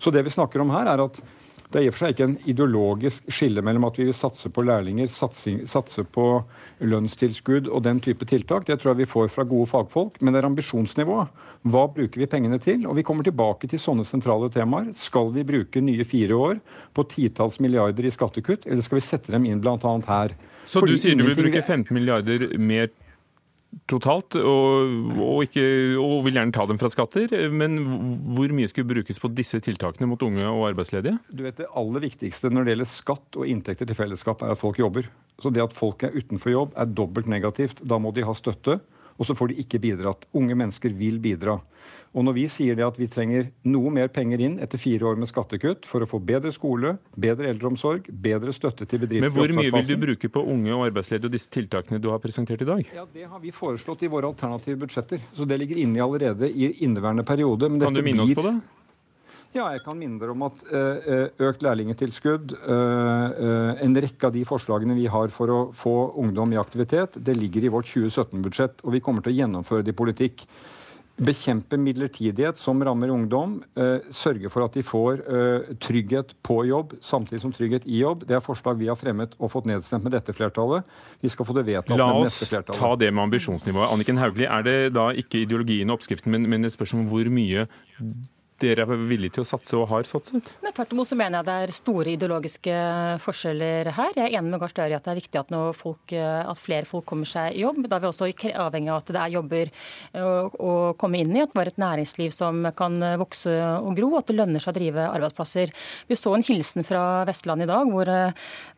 Så 0.03 0.13
det 0.15 0.25
vi 0.27 0.35
snakker 0.35 0.63
om 0.63 0.73
her, 0.75 0.91
er 0.91 1.05
at 1.05 1.21
det 1.70 1.78
er 1.78 1.84
i 1.87 1.90
og 1.90 1.94
for 1.94 2.02
seg 2.02 2.14
ikke 2.14 2.26
en 2.26 2.38
ideologisk 2.50 3.28
skille 3.31 3.62
mellom 3.62 3.84
at 3.87 3.99
vi 4.00 4.08
vil 4.08 4.17
satse 4.17 4.50
på 4.50 4.64
lærlinger, 4.67 5.06
satse, 5.12 5.52
satse 5.70 6.02
på 6.02 6.25
lønnstilskudd 6.82 7.69
og 7.70 7.84
den 7.87 8.00
type 8.02 8.26
tiltak. 8.26 8.67
Det 8.67 8.81
tror 8.81 8.93
jeg 8.93 9.05
vi 9.05 9.11
får 9.12 9.31
fra 9.31 9.44
gode 9.46 9.70
fagfolk. 9.70 10.19
Men 10.20 10.34
det 10.34 10.43
er 10.43 10.49
ambisjonsnivået. 10.49 11.31
Hva 11.70 11.84
bruker 11.94 12.22
vi 12.22 12.28
pengene 12.31 12.58
til? 12.62 12.82
Og 12.90 12.96
vi 12.99 13.05
kommer 13.06 13.26
tilbake 13.26 13.70
til 13.70 13.82
sånne 13.82 14.06
sentrale 14.08 14.50
temaer. 14.50 14.90
Skal 14.99 15.31
vi 15.37 15.46
bruke 15.46 15.82
nye 15.84 16.06
fire 16.08 16.38
år 16.38 16.62
på 16.96 17.06
titalls 17.12 17.61
milliarder 17.62 18.08
i 18.08 18.14
skattekutt, 18.14 18.67
eller 18.67 18.82
skal 18.82 18.99
vi 18.99 19.06
sette 19.06 19.34
dem 19.34 19.46
inn 19.46 19.62
bl.a. 19.62 19.76
her? 20.11 20.34
Så 20.64 20.82
Fordi 20.82 20.96
du 20.96 21.02
sier 21.02 21.19
du 21.19 21.28
vil 21.28 21.38
bruke 21.38 21.62
15 21.62 21.94
milliarder 21.94 22.49
mer 22.58 22.90
totalt, 23.90 24.37
og, 24.38 24.93
og, 25.20 25.40
ikke, 25.46 25.64
og, 26.00 26.20
vil 26.26 26.38
gjerne 26.38 26.55
ta 26.55 26.67
dem 26.69 26.78
fra 26.81 26.90
skatter. 26.93 27.32
Men 27.55 27.78
hvor 28.34 28.52
mye 28.55 28.70
skulle 28.70 28.90
brukes 28.90 29.20
på 29.22 29.31
disse 29.34 29.61
tiltakene 29.62 30.08
mot 30.11 30.22
unge 30.26 30.46
og 30.49 30.69
arbeidsledige? 30.72 31.19
Du 31.31 31.44
vet 31.46 31.58
Det 31.61 31.70
aller 31.78 32.06
viktigste 32.06 32.50
når 32.50 32.67
det 32.67 32.75
gjelder 32.75 32.90
skatt 32.93 33.40
og 33.40 33.50
inntekter 33.50 33.88
til 33.88 33.99
fellesskap, 33.99 34.43
er 34.43 34.55
at 34.55 34.62
folk 34.62 34.81
jobber. 34.81 35.08
Så 35.40 35.52
det 35.55 35.64
at 35.64 35.76
folk 35.76 36.05
er 36.06 36.17
utenfor 36.17 36.55
jobb, 36.55 36.75
er 36.76 36.90
dobbelt 36.90 37.31
negativt. 37.31 37.82
Da 37.87 37.99
må 38.02 38.12
de 38.14 38.26
ha 38.26 38.34
støtte, 38.37 38.81
og 39.20 39.28
så 39.28 39.37
får 39.37 39.52
de 39.52 39.61
ikke 39.62 39.82
bidratt. 39.82 40.26
Unge 40.37 40.56
mennesker 40.58 40.94
vil 40.96 41.20
bidra. 41.22 41.58
Og 42.11 42.25
når 42.27 42.35
vi 42.35 42.45
sier 42.51 42.75
det 42.75 42.83
at 42.83 42.97
vi 42.99 43.07
trenger 43.11 43.53
noe 43.71 43.91
mer 43.95 44.09
penger 44.11 44.43
inn 44.43 44.57
etter 44.62 44.81
fire 44.83 45.07
år 45.12 45.21
med 45.21 45.31
skattekutt 45.31 45.87
for 45.87 46.03
å 46.03 46.09
få 46.11 46.19
bedre 46.19 46.51
skole, 46.51 46.97
bedre 47.15 47.53
eldreomsorg, 47.53 48.09
bedre 48.11 48.55
støtte 48.57 48.89
til 48.91 49.05
bedrifter 49.05 49.29
Men 49.29 49.37
hvor 49.37 49.55
mye 49.55 49.71
vil 49.77 49.87
du 49.87 49.95
bruke 50.09 50.33
på 50.35 50.43
unge 50.43 50.75
og 50.75 50.89
arbeidsledige 50.89 51.31
og 51.31 51.37
disse 51.37 51.53
tiltakene 51.55 52.03
du 52.03 52.11
har 52.11 52.19
presentert 52.23 52.65
i 52.67 52.69
dag? 52.73 52.83
Ja, 52.97 53.07
Det 53.15 53.29
har 53.31 53.39
vi 53.39 53.55
foreslått 53.55 54.03
i 54.03 54.11
våre 54.11 54.27
alternative 54.27 54.83
budsjetter. 54.83 55.23
Så 55.37 55.47
det 55.47 55.61
ligger 55.62 55.79
inne 55.79 56.03
allerede 56.03 56.51
i 56.51 56.73
inneværende 56.83 57.23
periode. 57.23 57.71
kan 57.79 57.95
du 57.95 58.03
minne 58.03 58.27
oss 58.27 58.35
på 58.35 58.47
det? 58.49 58.59
Ja, 59.51 59.65
jeg 59.75 59.83
kan 59.83 59.99
minne 59.99 60.19
dere 60.19 60.35
om 60.35 60.45
at 60.47 60.61
uh, 60.71 61.31
økt 61.43 61.63
lærlingetilskudd, 61.67 62.53
uh, 62.55 63.31
uh, 63.35 63.73
en 63.83 63.97
rekke 63.99 64.29
av 64.29 64.35
de 64.35 64.45
forslagene 64.47 64.95
vi 64.95 65.09
har 65.11 65.31
for 65.35 65.51
å 65.51 65.61
få 65.75 65.95
ungdom 66.23 66.55
i 66.55 66.61
aktivitet, 66.61 67.19
det 67.19 67.35
ligger 67.39 67.67
i 67.67 67.73
vårt 67.75 67.91
2017-budsjett. 67.91 68.85
Og 68.87 68.95
vi 68.95 69.03
kommer 69.03 69.27
til 69.27 69.35
å 69.35 69.41
gjennomføre 69.41 69.87
det 69.87 69.95
i 69.95 69.99
politikk. 69.99 70.47
Bekjempe 71.20 71.76
midlertidighet 71.76 72.56
som 72.56 72.81
rammer 72.84 73.11
ungdom. 73.12 73.58
Eh, 73.76 74.06
sørge 74.14 74.49
for 74.52 74.64
at 74.64 74.76
de 74.76 74.84
får 74.87 75.20
eh, 75.20 75.69
trygghet 75.82 76.32
på 76.46 76.62
jobb 76.69 76.94
samtidig 77.05 77.43
som 77.43 77.52
trygghet 77.52 77.84
i 77.84 78.00
jobb. 78.00 78.25
Det 78.28 78.38
er 78.38 78.44
forslag 78.44 78.81
vi 78.81 78.88
har 78.88 78.96
fremmet 78.96 79.37
og 79.38 79.52
fått 79.52 79.69
nedstemt 79.69 80.06
med 80.06 80.17
dette 80.17 80.32
flertallet. 80.37 80.88
Vi 81.20 81.32
skal 81.32 81.49
få 81.49 81.56
det 81.58 81.67
vedtatt 81.69 81.93
med 81.93 82.25
neste 82.25 82.49
flertallet. 82.49 82.72
La 82.72 82.81
oss 82.81 82.81
ta 82.81 82.93
det 83.05 83.12
med 83.12 83.26
ambisjonsnivået. 83.28 83.93
Anniken 83.93 84.20
Hauglie, 84.22 84.49
er 84.49 84.64
det 84.64 84.78
da 84.96 85.11
ikke 85.12 85.44
ideologien 85.44 85.93
og 85.93 86.00
oppskriften, 86.00 86.32
men, 86.32 86.49
men 86.49 86.64
et 86.64 86.76
spørsmål 86.76 87.05
om 87.05 87.11
hvor 87.12 87.32
mye 87.37 87.69
dere 88.61 88.85
er 88.85 89.05
villige 89.09 89.39
til 89.39 89.45
å 89.45 89.49
satse 89.49 89.77
og 89.79 89.89
har 89.91 90.07
satset? 90.09 90.53
Men 90.62 90.75
Tvert 90.77 90.93
imot 90.95 91.09
så 91.11 91.19
mener 91.19 91.41
jeg 91.41 91.49
det 91.49 91.57
er 91.65 91.73
store 91.75 92.15
ideologiske 92.15 92.75
forskjeller 93.25 93.91
her. 93.97 94.12
Jeg 94.17 94.27
er 94.27 94.37
enig 94.39 94.53
med 94.53 94.62
Gahr 94.62 94.73
Støre 94.73 94.93
i 94.93 94.97
at 94.97 95.07
det 95.07 95.12
er 95.12 95.21
viktig 95.21 95.41
at, 95.41 95.55
folk, 95.77 96.15
at, 96.15 96.61
flere 96.61 96.89
folk 96.89 97.07
kommer 97.09 97.29
seg 97.29 97.57
i 97.57 97.65
jobb. 97.65 97.83
Da 97.87 97.99
er 97.99 98.05
vi 98.05 98.11
også 98.11 98.29
avhengig 98.31 98.93
av 98.93 99.01
at 99.01 99.12
det 99.12 99.21
er 99.23 99.34
jobber 99.34 99.73
å, 100.20 100.32
å 100.51 100.75
komme 101.01 101.23
inn 101.23 101.32
i. 101.34 101.43
At 101.44 101.53
det 101.53 101.61
var 101.61 101.70
et 101.73 101.81
næringsliv 101.81 102.34
som 102.34 102.63
kan 102.77 103.01
vokse 103.20 103.55
og 103.81 103.94
gro, 103.99 104.13
at 104.19 104.31
det 104.31 104.39
lønner 104.39 104.63
seg 104.63 104.75
å 104.75 104.79
drive 104.79 105.08
arbeidsplasser. 105.08 105.75
Vi 106.11 106.19
så 106.19 106.34
en 106.37 106.46
hilsen 106.46 106.87
fra 106.87 107.25
Vestlandet 107.29 107.69
i 107.69 107.70
dag 107.73 107.91
hvor, 107.91 108.13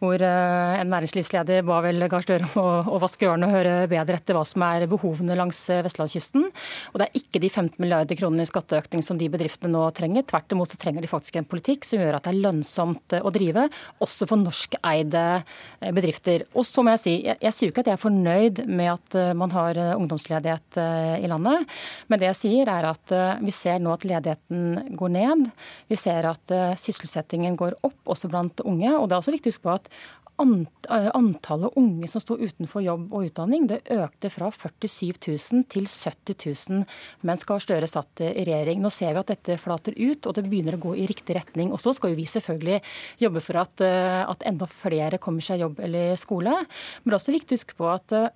hvor 0.02 0.26
en 0.28 0.92
næringslivsleder 0.92 1.66
ba 1.68 1.82
vel 1.84 2.06
Gahr 2.12 2.26
Støre 2.26 2.48
om 2.52 2.62
å, 2.62 2.68
å 2.96 3.02
vaske 3.02 3.28
ørene 3.28 3.50
og 3.50 3.56
høre 3.58 3.76
bedre 3.90 4.20
etter 4.20 4.38
hva 4.38 4.44
som 4.48 4.64
er 4.66 4.86
behovene 4.90 5.36
langs 5.38 5.60
vestlandskysten. 5.82 6.48
Og 6.92 7.00
det 7.00 7.08
er 7.08 7.20
ikke 7.22 7.42
de 7.42 7.50
15 7.50 7.78
milliarder 7.82 8.18
kronene 8.18 8.46
i 8.46 8.50
skatteøkning 8.50 9.04
som 9.04 9.18
de 9.20 9.30
bedriftene 9.32 9.71
nå 9.72 9.82
trenger. 9.96 10.26
Tvert 10.28 10.54
imot 10.54 10.72
så 10.72 10.78
trenger 10.80 11.04
de 11.04 11.10
faktisk 11.10 11.38
en 11.38 11.48
politikk 11.48 11.86
som 11.88 12.02
gjør 12.02 12.18
at 12.18 12.26
det 12.26 12.32
er 12.34 12.42
lønnsomt 12.44 13.16
eh, 13.16 13.24
å 13.24 13.32
drive, 13.34 13.66
også 14.04 14.28
for 14.30 14.40
norskeide 14.40 15.24
eh, 15.40 15.92
bedrifter. 15.94 16.46
Og 16.54 16.66
så 16.68 16.84
må 16.84 16.94
jeg 16.94 17.02
si, 17.02 17.14
jeg, 17.26 17.38
jeg 17.42 17.56
sier 17.56 17.68
jo 17.68 17.74
ikke 17.74 17.84
at 17.84 17.92
jeg 17.92 17.98
er 17.98 18.04
fornøyd 18.04 18.62
med 18.70 18.92
at 18.94 19.18
eh, 19.18 19.32
man 19.38 19.54
har 19.56 19.80
ungdomsledighet 19.96 20.78
i 21.22 21.28
landet, 21.28 21.68
men 22.08 22.20
det 22.20 22.28
jeg 22.30 22.38
sier 22.38 22.68
er 22.70 22.86
at 22.88 23.12
vi 23.42 23.52
ser 23.54 23.80
nå 23.82 23.92
at 23.94 24.04
ledigheten 24.08 24.96
går 24.98 25.12
ned. 25.12 25.44
Vi 25.90 25.98
ser 25.98 26.26
at 26.28 26.52
sysselsettingen 26.80 27.56
går 27.58 27.76
opp, 27.84 27.98
også 28.14 28.30
blant 28.32 28.62
unge. 28.64 28.90
Og 28.96 29.08
det 29.08 29.16
er 29.16 29.20
også 29.20 29.34
viktig 29.34 29.50
å 29.50 29.54
huske 29.54 29.66
på 29.66 29.74
at 29.74 29.90
antallet 30.40 31.76
unge 31.78 32.08
som 32.10 32.22
sto 32.22 32.36
utenfor 32.40 32.82
jobb 32.82 33.12
og 33.14 33.28
utdanning, 33.28 33.66
det 33.70 33.82
økte 33.94 34.30
fra 34.32 34.50
47 34.50 35.12
000 35.28 35.66
til 35.70 35.86
70 35.86 36.36
000 36.72 36.84
mens 37.28 37.46
Gahr 37.48 37.62
Støre 37.62 37.88
satt 37.90 38.24
i 38.24 38.32
regjering. 38.40 38.82
Nå 38.82 38.90
ser 38.90 39.14
vi 39.14 39.22
at 39.22 39.32
dette 39.32 39.58
flater 39.60 39.96
ut, 39.98 40.26
og 40.26 40.36
det 40.36 40.46
begynner 40.48 40.78
å 40.78 40.82
gå 40.82 40.96
i 40.98 41.06
riktig 41.10 41.36
retning. 41.38 41.72
Og 41.72 41.80
så 41.82 41.94
skal 41.96 42.12
jo 42.12 42.20
vi 42.20 42.26
selvfølgelig 42.28 42.80
jobbe 43.22 43.44
for 43.44 43.62
at, 43.62 43.84
eh, 43.84 44.22
at 44.26 44.46
enda 44.48 44.66
flere 44.66 45.20
kommer 45.22 45.44
seg 45.44 45.60
i 45.60 45.66
jobb 45.66 45.82
eller 45.84 46.16
skole. 46.20 46.54
Men 46.56 47.12
det 47.12 47.14
er 47.14 47.20
også 47.20 47.36
viktig 47.36 47.54
å 47.54 47.60
huske 47.60 47.78
på 47.78 47.90
at 47.92 48.16
eh, 48.16 48.30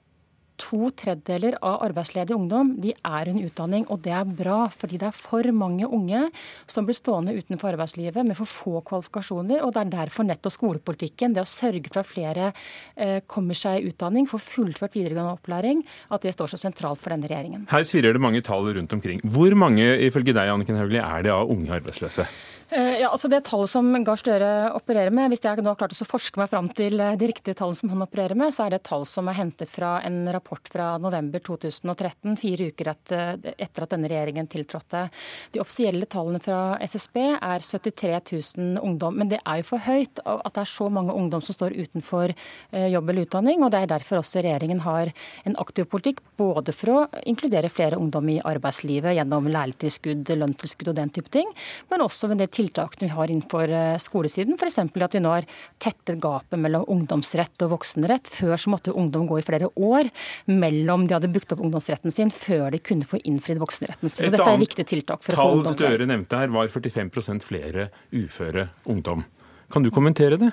to 0.60 0.90
tredjedeler 0.96 1.56
av 1.64 1.82
arbeidsledig 1.86 2.34
ungdom 2.36 2.74
de 2.82 2.94
er 2.94 3.30
under 3.32 3.48
utdanning. 3.48 3.86
Og 3.92 4.00
det 4.04 4.14
er 4.16 4.28
bra, 4.38 4.66
fordi 4.72 5.00
det 5.00 5.10
er 5.10 5.16
for 5.16 5.46
mange 5.56 5.86
unge 5.86 6.26
som 6.70 6.86
blir 6.88 6.96
stående 6.96 7.36
utenfor 7.36 7.74
arbeidslivet 7.74 8.26
med 8.26 8.38
for 8.38 8.50
få 8.50 8.82
kvalifikasjoner. 8.88 9.62
Og 9.64 9.74
det 9.74 9.84
er 9.84 9.94
derfor 9.94 10.28
nettopp 10.28 10.56
skolepolitikken, 10.56 11.36
det 11.36 11.44
å 11.44 11.50
sørge 11.50 11.92
for 11.92 12.02
at 12.02 12.10
flere 12.10 12.50
eh, 12.96 13.20
kommer 13.30 13.58
seg 13.58 13.80
i 13.80 13.92
utdanning, 13.92 14.28
får 14.30 14.44
fullført 14.44 14.96
videregående 14.96 15.36
opplæring, 15.36 15.84
at 16.12 16.26
det 16.26 16.34
står 16.36 16.54
så 16.54 16.60
sentralt 16.66 17.02
for 17.02 17.14
denne 17.14 17.30
regjeringen. 17.30 17.68
Her 17.72 17.86
svirrer 17.86 18.16
det 18.16 18.24
mange 18.24 18.42
tall 18.46 18.68
rundt 18.76 18.96
omkring. 18.96 19.22
Hvor 19.24 19.54
mange 19.58 19.86
ifølge 20.06 20.34
deg 20.36 20.52
Anniken 20.52 20.80
Hauglie, 20.80 21.04
er 21.04 21.26
det 21.26 21.34
av 21.34 21.50
unge 21.52 21.74
arbeidsløse? 21.76 22.26
Eh, 22.68 22.96
ja, 22.98 23.12
altså 23.12 23.28
Det 23.30 23.44
tallet 23.46 23.70
som 23.70 23.92
Gahr 24.04 24.18
Støre 24.18 24.50
opererer 24.74 25.14
med, 25.14 25.30
hvis 25.30 25.44
jeg 25.44 25.62
nå 25.62 25.70
har 25.70 25.78
klart 25.78 25.94
å 25.94 26.08
forske 26.08 26.40
meg 26.40 26.50
fram 26.50 26.66
til 26.74 26.98
eh, 26.98 27.14
de 27.18 27.28
riktige 27.30 27.54
tallene 27.54 27.78
som 27.78 27.92
han 27.92 28.02
opererer 28.02 28.38
med, 28.38 28.50
så 28.54 28.66
er 28.66 28.74
det 28.74 28.82
tall 28.88 29.06
som 29.06 29.30
er 29.30 29.38
hentet 29.38 29.70
fra 29.70 30.00
en 30.06 30.24
rapport 30.34 30.45
fra 30.72 30.96
november 31.02 31.42
2013, 31.44 32.36
fire 32.40 32.68
uker 32.70 32.92
etter 32.92 33.84
at 33.84 33.92
denne 33.92 34.10
regjeringen 34.10 34.48
tiltrådte. 34.50 35.06
De 35.54 35.62
offisielle 35.62 36.08
tallene 36.10 36.40
fra 36.42 36.76
SSB 36.82 37.18
er 37.36 37.64
73 37.64 38.12
000 38.58 38.80
ungdom. 38.82 39.16
Men 39.18 39.30
det 39.32 39.40
er 39.42 39.60
jo 39.60 39.68
for 39.72 39.84
høyt 39.86 40.22
at 40.24 40.52
det 40.54 40.62
er 40.62 40.70
så 40.70 40.88
mange 40.92 41.14
ungdom 41.16 41.42
som 41.44 41.56
står 41.56 41.76
utenfor 41.76 42.32
eh, 42.32 42.88
jobb 42.92 43.10
eller 43.10 43.26
utdanning. 43.26 43.64
og 43.64 43.72
Det 43.74 43.82
er 43.82 43.92
derfor 43.96 44.20
også 44.20 44.44
regjeringen 44.44 44.82
har 44.86 45.12
en 45.44 45.58
aktiv 45.62 45.88
politikk 45.90 46.22
både 46.38 46.74
for 46.76 46.92
å 46.92 46.98
inkludere 47.28 47.72
flere 47.72 47.98
ungdom 48.00 48.28
i 48.32 48.40
arbeidslivet 48.44 49.16
gjennom 49.16 49.48
lærlingtilskudd, 49.50 50.30
lønnstilskudd 50.36 50.92
og 50.92 50.98
den 50.98 51.12
type 51.14 51.32
ting, 51.32 51.48
men 51.90 52.04
også 52.04 52.30
med 52.30 52.40
det 52.42 52.50
tiltakene 52.56 53.08
vi 53.08 53.14
har 53.14 53.32
innenfor 53.32 53.72
eh, 53.72 53.96
skolesiden. 54.02 54.56
F.eks. 54.58 54.80
at 54.82 55.16
vi 55.16 55.22
nå 55.22 55.32
har 55.32 55.48
tettet 55.82 56.20
gapet 56.22 56.60
mellom 56.60 56.86
ungdomsrett 56.92 57.66
og 57.66 57.76
voksenrett. 57.76 58.28
Før 58.30 58.56
så 58.60 58.72
måtte 58.72 58.94
ungdom 58.96 59.26
gå 59.28 59.40
i 59.40 59.46
flere 59.46 59.70
år 59.74 60.10
mellom 60.50 61.06
de 61.06 61.16
hadde 61.16 61.30
brukt 61.32 61.54
opp 61.54 61.62
ungdomsretten 61.64 62.14
sin, 62.14 62.32
før 62.34 62.70
de 62.74 62.82
kunne 62.82 63.08
få 63.08 63.20
innfridd 63.24 63.60
voksenretten 63.62 64.12
sin. 64.12 64.28
Et 64.28 64.36
dette 64.36 64.50
er 64.52 64.60
viktige 64.62 64.88
tiltak 64.96 65.24
for 65.24 65.34
å 65.34 65.48
få 65.48 65.56
ungdom. 65.60 65.76
Støre 65.76 66.08
nevnte 66.08 66.42
her 66.42 66.52
var 66.54 66.70
45% 66.72 67.46
flere 67.46 67.88
uføre 68.14 68.68
ungdom. 68.92 69.24
Kan 69.72 69.82
du 69.82 69.90
kommentere 69.90 70.38
det? 70.38 70.52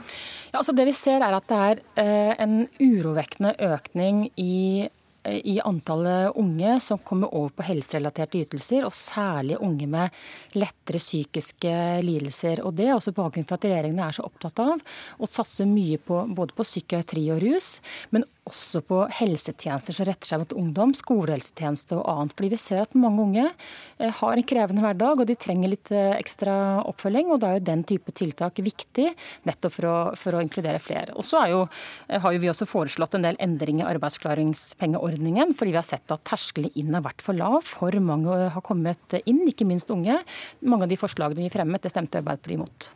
Ja, 0.50 0.60
altså 0.63 0.74
det 0.74 0.88
vi 0.90 0.96
ser 0.98 1.22
er 1.22 1.36
at 1.38 1.46
det 1.50 1.62
er 1.62 1.82
eh, 2.02 2.34
en 2.42 2.63
urovekkende 2.82 3.54
økning 3.62 4.25
i 4.42 4.90
i 5.24 5.60
antallet 5.63 6.36
unge 6.36 6.80
som 6.80 7.00
kommer 7.00 7.32
over 7.36 7.54
på 7.56 7.66
helserelaterte 7.68 8.42
ytelser, 8.44 8.84
og 8.84 8.96
særlig 8.96 9.58
unge 9.63 9.88
med 9.88 10.58
lettere 10.60 11.00
psykiske 11.00 11.75
lidelser. 12.04 12.63
Og 12.66 12.74
Det 12.74 12.90
er 12.90 12.96
også 12.96 13.16
bakgrunnen 13.16 13.48
for 13.48 13.56
at 13.56 13.68
regjeringen 13.70 14.04
er 14.04 14.12
så 14.12 14.28
opptatt 14.28 14.60
av 14.60 14.84
å 15.20 15.30
satse 15.30 15.66
mye 15.70 15.98
på 15.98 16.25
både 16.36 16.56
på 16.58 16.68
psykiatri 16.68 17.30
og 17.32 17.44
rus, 17.44 17.80
men 18.12 18.28
også 18.50 18.81
på 18.83 18.97
helsetjenester 19.19 19.95
som 19.95 20.07
retter 20.07 20.27
seg 20.27 20.41
mot 20.41 20.53
ungdom, 20.59 20.91
skolehelsetjeneste 20.97 21.95
og 21.95 22.03
annet. 22.12 22.35
Fordi 22.35 22.50
vi 22.51 22.59
ser 22.59 22.81
at 22.83 22.95
mange 23.00 23.23
unge 23.23 23.45
eh, 23.47 24.12
har 24.19 24.35
en 24.35 24.47
krevende 24.47 24.83
hverdag, 24.83 25.21
og 25.21 25.29
de 25.29 25.38
trenger 25.39 25.71
litt 25.71 25.91
eh, 25.95 26.12
ekstra 26.17 26.55
oppfølging. 26.89 27.31
og 27.31 27.39
Da 27.39 27.51
er 27.51 27.62
jo 27.62 27.67
den 27.69 27.85
type 27.88 28.12
tiltak 28.15 28.59
viktig, 28.63 29.09
nettopp 29.47 29.75
for 29.77 29.89
å, 29.89 29.95
for 30.19 30.35
å 30.35 30.43
inkludere 30.43 30.81
flere. 30.83 31.15
Og 31.15 31.27
så 31.27 31.45
eh, 31.45 32.19
har 32.19 32.35
jo 32.35 32.41
vi 32.43 32.51
også 32.51 32.67
foreslått 32.67 33.15
en 33.17 33.27
del 33.27 33.39
endringer 33.43 33.88
i 33.88 33.95
arbeidsklaringspengeordningen, 33.95 35.55
fordi 35.57 35.75
vi 35.75 35.79
har 35.79 35.88
sett 35.88 36.12
at 36.13 36.25
terskelen 36.27 36.73
inn 36.79 36.91
har 36.97 37.05
vært 37.07 37.23
for 37.23 37.38
lav. 37.39 37.62
For 37.67 37.95
mange 38.03 38.50
har 38.53 38.65
kommet 38.65 39.19
inn, 39.23 39.43
ikke 39.47 39.67
minst 39.69 39.91
unge. 39.93 40.19
Mange 40.67 40.88
av 40.88 40.91
de 40.91 41.00
forslagene 41.00 41.45
vi 41.45 41.53
fremmet, 41.53 41.83
det 41.83 41.93
stemte 41.93 42.19
Arbeiderpartiet 42.19 42.59
imot. 42.59 42.91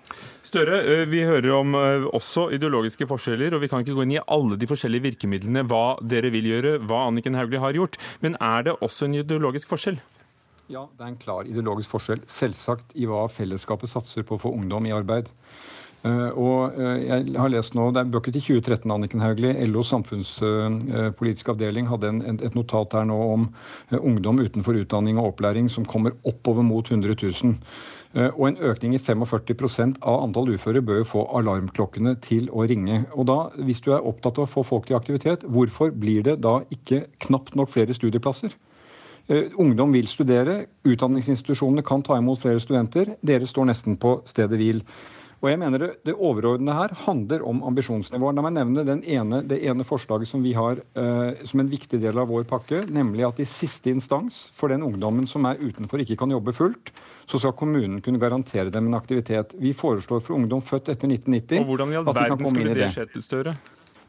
Støre, 0.46 1.06
vi 1.10 1.24
hører 1.28 1.50
om 1.56 1.76
også 2.16 2.48
ideologiske 2.56 3.08
forskjeller, 3.10 3.56
og 3.56 3.64
vi 3.64 3.70
kan 3.72 3.84
ikke 3.84 3.96
gå 3.96 4.06
inn 4.06 4.16
i 4.16 4.22
alle 4.24 4.58
de 4.60 4.70
forskjellige 4.70 5.06
virkemidlene 5.08 5.37
virkemidlene, 5.38 5.66
hva 5.68 5.98
dere 6.02 6.32
vil 6.32 6.46
gjøre, 6.46 6.78
hva 6.88 7.08
Anniken 7.08 7.36
Hauglie 7.36 7.60
har 7.60 7.74
gjort. 7.74 7.98
Men 8.22 8.38
er 8.40 8.64
det 8.68 8.78
også 8.82 9.06
en 9.06 9.16
ideologisk 9.16 9.70
forskjell? 9.70 10.00
Ja, 10.70 10.88
det 10.98 11.04
er 11.04 11.14
en 11.14 11.22
klar 11.22 11.48
ideologisk 11.48 11.90
forskjell. 11.92 12.22
Selvsagt 12.28 12.96
i 12.96 13.08
hva 13.08 13.28
fellesskapet 13.30 13.90
satser 13.90 14.24
på 14.24 14.36
å 14.36 14.42
få 14.42 14.54
ungdom 14.54 14.86
i 14.86 14.94
arbeid. 14.94 15.30
Uh, 16.06 16.30
og 16.38 16.76
uh, 16.78 16.94
jeg 17.02 17.34
har 17.36 17.50
lest 17.50 17.74
nå, 17.74 17.90
Det 17.92 18.00
er 18.00 18.12
bøker 18.14 18.32
til 18.32 18.44
2013, 18.62 18.92
Anniken 18.92 19.24
Hauglie. 19.24 19.66
LOs 19.66 19.90
samfunnspolitiske 19.92 21.50
uh, 21.52 21.56
avdeling 21.56 21.88
hadde 21.90 22.12
en, 22.12 22.22
en, 22.22 22.40
et 22.46 22.56
notat 22.56 22.94
her 22.94 23.08
nå 23.10 23.18
om 23.18 23.48
ungdom 23.98 24.40
utenfor 24.40 24.78
utdanning 24.78 25.18
og 25.18 25.34
opplæring 25.34 25.72
som 25.74 25.88
kommer 25.90 26.14
oppover 26.24 26.64
mot 26.64 26.86
100 26.86 27.18
000. 27.18 27.58
Eh, 28.18 28.32
og 28.34 28.48
en 28.48 28.58
økning 28.66 28.96
i 28.98 29.02
45% 29.02 30.00
av 30.02 30.24
antall 30.24 30.50
uføre 30.56 30.82
bør 30.82 31.04
jo 31.04 31.10
få 31.12 31.26
alarmklokkene 31.38 32.16
til 32.26 32.50
å 32.50 32.66
ringe. 32.70 33.04
Og 33.14 33.28
da, 33.30 33.38
hvis 33.62 33.84
du 33.86 33.92
er 33.94 34.06
opptatt 34.06 34.40
av 34.40 34.48
å 34.48 34.52
få 34.52 34.64
folk 34.66 34.88
til 34.88 34.98
aktivitet, 34.98 35.46
hvorfor 35.46 35.94
blir 35.94 36.26
det 36.26 36.40
da 36.42 36.60
ikke 36.74 37.06
knapt 37.28 37.56
nok 37.60 37.70
flere 37.74 37.94
studieplasser? 37.94 38.56
Uh, 39.28 39.52
ungdom 39.60 39.92
vil 39.92 40.08
studere, 40.08 40.70
utdanningsinstitusjonene 40.88 41.84
kan 41.84 42.00
ta 42.02 42.16
imot 42.16 42.40
flere 42.40 42.62
studenter. 42.64 43.18
Dere 43.20 43.50
står 43.50 43.68
nesten 43.68 43.98
på 44.00 44.22
stedet 44.26 44.56
hvil. 44.56 44.80
Og 45.38 45.52
jeg 45.52 45.60
mener 45.62 45.82
Det, 45.84 45.90
det 46.08 46.16
overordnede 46.16 46.74
her 46.74 46.94
handler 47.06 47.44
om 47.46 47.62
ambisjonsnivået. 47.70 48.36
La 48.36 48.42
meg 48.46 48.56
nevne 48.56 48.98
ene, 49.06 49.44
det 49.46 49.60
ene 49.70 49.86
forslaget 49.86 50.30
som 50.30 50.42
vi 50.42 50.56
har 50.58 50.82
uh, 50.98 51.38
som 51.46 51.62
en 51.62 51.70
viktig 51.70 52.00
del 52.02 52.18
av 52.18 52.32
vår 52.32 52.48
pakke, 52.50 52.82
nemlig 52.90 53.28
at 53.28 53.42
i 53.44 53.46
siste 53.46 53.94
instans, 53.94 54.48
for 54.58 54.74
den 54.74 54.86
ungdommen 54.88 55.30
som 55.30 55.46
er 55.46 55.62
utenfor 55.62 56.02
ikke 56.02 56.18
kan 56.18 56.34
jobbe 56.34 56.56
fullt, 56.58 56.90
så 57.30 57.38
skal 57.38 57.54
kommunen 57.60 58.02
kunne 58.02 58.22
garantere 58.22 58.74
dem 58.74 58.90
en 58.90 58.98
aktivitet. 58.98 59.54
Vi 59.62 59.76
foreslår 59.78 60.24
for 60.26 60.40
ungdom 60.40 60.64
født 60.66 60.90
etter 60.90 61.12
1990 61.12 61.62
Og 61.62 61.74
Hvordan 61.74 61.92
i 61.92 62.00
all 62.00 62.08
verden 62.08 62.54
skulle 62.56 62.78
det 62.78 62.94
skje, 62.96 63.10
Støre? 63.22 63.58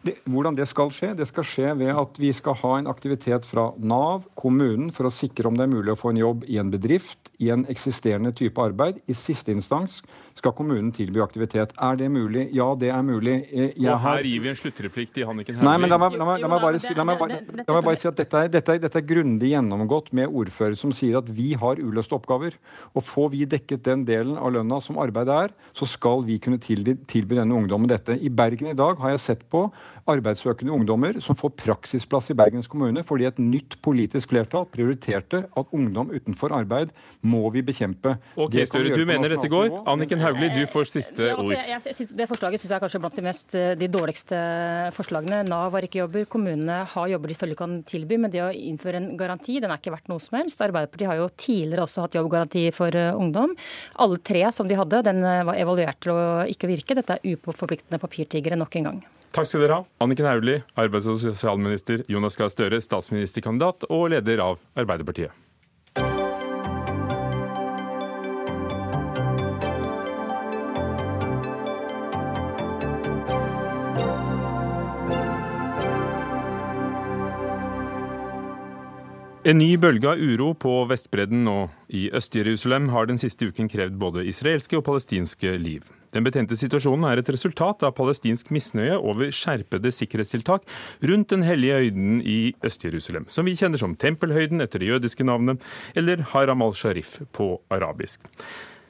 Det, 0.09 0.15
hvordan 0.33 0.57
det 0.57 0.67
skal 0.71 0.93
skje? 0.95 1.13
Det 1.19 1.27
skal 1.29 1.47
skje 1.47 1.73
ved 1.79 1.93
at 1.93 2.19
vi 2.21 2.31
skal 2.37 2.57
ha 2.63 2.73
en 2.79 2.89
aktivitet 2.91 3.47
fra 3.49 3.71
Nav, 3.77 4.25
kommunen, 4.39 4.89
for 4.95 5.09
å 5.09 5.13
sikre 5.13 5.51
om 5.51 5.59
det 5.59 5.67
er 5.67 5.73
mulig 5.73 5.93
å 5.93 5.99
få 5.99 6.13
en 6.15 6.21
jobb 6.23 6.47
i 6.49 6.59
en 6.61 6.71
bedrift, 6.73 7.31
i 7.39 7.51
en 7.55 7.67
eksisterende 7.71 8.33
type 8.37 8.63
arbeid. 8.63 9.03
I 9.07 9.17
siste 9.17 9.53
instans 9.53 10.01
skal 10.39 10.55
kommunen 10.57 10.91
tilby 10.95 11.21
aktivitet. 11.23 11.75
Er 11.83 11.99
det 11.99 12.09
mulig? 12.15 12.49
Ja, 12.57 12.71
det 12.79 12.91
er 12.95 13.03
mulig. 13.05 13.37
Eh, 13.51 13.75
jeg 13.75 13.91
og 13.93 14.01
her 14.05 14.25
gir 14.27 14.45
vi 14.45 14.51
en 14.53 14.59
sluttreplikk 14.59 15.13
til 15.15 15.29
Hanniken 15.29 15.59
Hauglie. 15.59 15.69
Nei, 15.69 15.77
men 15.83 15.93
la 15.93 15.99
meg, 16.01 16.17
la 16.19 16.29
meg, 16.29 16.43
la 16.45 16.51
meg 16.53 16.65
bare, 16.65 16.83
si, 16.83 16.95
la 16.97 17.07
meg 17.09 17.21
bare, 17.21 17.41
la 17.59 17.67
meg 17.77 17.87
bare 17.91 18.01
si 18.01 18.09
at 18.11 18.19
dette 18.23 18.45
er, 18.45 18.53
dette, 18.55 18.77
er, 18.77 18.83
dette 18.85 19.01
er 19.03 19.07
grundig 19.09 19.53
gjennomgått 19.53 20.13
med 20.17 20.31
ordfører 20.43 20.79
som 20.79 20.95
sier 20.95 21.19
at 21.21 21.31
vi 21.35 21.53
har 21.59 21.83
uløste 21.83 22.17
oppgaver. 22.17 22.57
Og 22.95 23.07
får 23.07 23.33
vi 23.35 23.45
dekket 23.51 23.85
den 23.89 24.07
delen 24.09 24.39
av 24.39 24.55
lønna 24.55 24.81
som 24.85 25.01
arbeidet 25.03 25.39
er, 25.49 25.57
så 25.77 25.89
skal 25.91 26.25
vi 26.29 26.39
kunne 26.43 26.61
tilby, 26.63 26.97
tilby 27.11 27.39
denne 27.41 27.59
ungdommen 27.59 27.91
dette. 27.91 28.17
I 28.17 28.31
Bergen 28.31 28.71
i 28.73 28.79
dag 28.79 28.99
har 29.03 29.15
jeg 29.17 29.25
sett 29.25 29.47
på 29.51 29.67
arbeidssøkende 30.09 30.75
ungdommer 30.75 31.19
som 31.25 31.37
får 31.39 31.55
praksisplass 31.59 32.31
i 32.33 32.37
Bergens 32.39 32.69
kommune 32.71 33.03
fordi 33.07 33.29
et 33.29 33.41
nytt 33.43 33.79
politisk 33.85 34.33
flertall 34.33 34.67
prioriterte 34.71 35.45
at 35.49 35.75
ungdom 35.75 36.13
utenfor 36.15 36.55
arbeid 36.57 36.93
må 37.27 37.43
vi 37.55 37.63
bekjempe. 37.67 38.17
Ok, 38.39 38.59
Støre, 38.69 38.95
du 38.95 39.05
mener 39.09 39.35
dette 39.35 39.51
går? 39.51 39.73
Anniken 39.91 40.23
Hauglie, 40.23 40.51
du 40.55 40.71
får 40.71 40.91
siste 40.93 41.33
ord. 41.35 41.53
Ja, 41.53 41.65
altså, 41.75 41.93
jeg, 41.95 42.09
jeg, 42.09 42.19
det 42.19 42.29
forslaget 42.31 42.63
syns 42.63 42.73
jeg 42.73 42.79
er 42.79 42.85
kanskje 42.85 43.03
blant 43.03 43.19
de, 43.19 43.25
mest, 43.27 43.49
eh, 43.59 43.75
de 43.79 43.91
dårligste 43.93 44.41
forslagene. 44.97 45.43
Nav 45.49 45.75
har 45.77 45.87
ikke 45.89 46.03
jobber, 46.03 46.29
kommunene 46.31 46.81
har 46.93 47.13
jobber 47.13 47.33
de 47.33 47.39
følge 47.39 47.59
kan 47.59 47.79
tilby, 47.89 48.21
men 48.21 48.33
det 48.33 48.45
å 48.45 48.53
innføre 48.53 49.01
en 49.01 49.11
garanti 49.19 49.59
den 49.63 49.73
er 49.73 49.81
ikke 49.81 49.95
verdt 49.95 50.11
noe 50.13 50.23
som 50.23 50.39
helst. 50.41 50.63
Arbeiderpartiet 50.65 51.11
har 51.11 51.21
jo 51.21 51.29
tidligere 51.35 51.87
også 51.87 52.07
hatt 52.07 52.19
jobbgaranti 52.19 52.69
for 52.77 52.95
uh, 52.95 53.13
ungdom. 53.19 53.55
Alle 54.03 54.21
tre 54.23 54.45
som 54.55 54.69
de 54.71 54.79
hadde, 54.79 55.05
den 55.09 55.23
uh, 55.25 55.45
var 55.49 55.61
evaluert 55.61 56.01
til 56.05 56.15
å 56.15 56.19
ikke 56.51 56.71
virke. 56.71 56.99
Dette 56.99 57.19
er 57.19 57.39
uforpliktende 57.39 58.03
papirtigere 58.03 58.59
nok 58.59 58.81
en 58.81 58.93
gang. 58.93 59.07
Takk 59.39 59.47
skal 59.47 59.61
dere 59.63 59.75
ha. 59.77 59.85
Anniken 60.03 60.27
Hauglie, 60.27 60.65
arbeids- 60.75 61.07
og 61.07 61.21
sosialminister, 61.23 62.01
Jonas 62.11 62.35
Gahr 62.35 62.49
Støre, 62.51 62.81
statsministerkandidat 62.83 63.85
og 63.87 64.09
leder 64.11 64.41
av 64.43 64.57
Arbeiderpartiet. 64.75 65.31
En 79.47 79.63
ny 79.63 79.77
bølge 79.79 80.11
av 80.11 80.19
uro 80.19 80.51
på 80.59 80.75
Vestbredden 80.91 81.47
og 81.47 81.95
i 81.95 82.09
Øst-Jerusalem 82.11 82.91
har 82.91 83.07
den 83.07 83.23
siste 83.23 83.47
uken 83.47 83.71
krevd 83.71 84.03
både 84.03 84.27
israelske 84.27 84.83
og 84.83 84.89
palestinske 84.91 85.55
liv. 85.63 85.87
Den 86.17 86.25
betente 86.27 86.57
situasjonen 86.59 87.07
er 87.11 87.21
et 87.21 87.31
resultat 87.33 87.85
av 87.87 87.95
palestinsk 87.99 88.53
misnøye 88.55 88.97
over 88.97 89.33
skjerpede 89.35 89.93
sikkerhetstiltak 89.95 90.65
rundt 91.11 91.35
den 91.35 91.45
hellige 91.47 91.83
høyden 91.83 92.23
i 92.25 92.39
Øst-Jerusalem, 92.65 93.29
som 93.33 93.49
vi 93.49 93.57
kjenner 93.59 93.81
som 93.81 93.97
Tempelhøyden 93.99 94.65
etter 94.65 94.83
det 94.83 94.93
jødiske 94.93 95.27
navnet, 95.29 95.63
eller 95.99 96.25
Haram 96.33 96.65
al-Sharif 96.65 97.19
på 97.37 97.57
arabisk. 97.75 98.25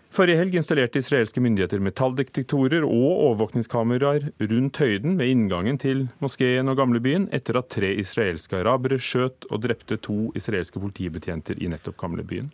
Forrige 0.08 0.38
helg 0.40 0.54
installerte 0.56 1.02
israelske 1.02 1.40
myndigheter 1.44 1.82
metalldetektorer 1.84 2.84
og 2.86 3.10
overvåkningskameraer 3.26 4.30
rundt 4.40 4.80
høyden 4.80 5.18
ved 5.20 5.34
inngangen 5.34 5.76
til 5.78 6.06
moskeen 6.24 6.72
og 6.72 6.78
gamlebyen, 6.80 7.26
etter 7.36 7.58
at 7.60 7.68
tre 7.74 7.90
israelske 8.00 8.56
arabere 8.56 8.96
skjøt 8.96 9.44
og 9.50 9.60
drepte 9.66 10.00
to 10.08 10.30
israelske 10.38 10.80
politibetjenter 10.80 11.60
i 11.60 11.68
nettopp 11.68 12.00
gamlebyen. 12.00 12.48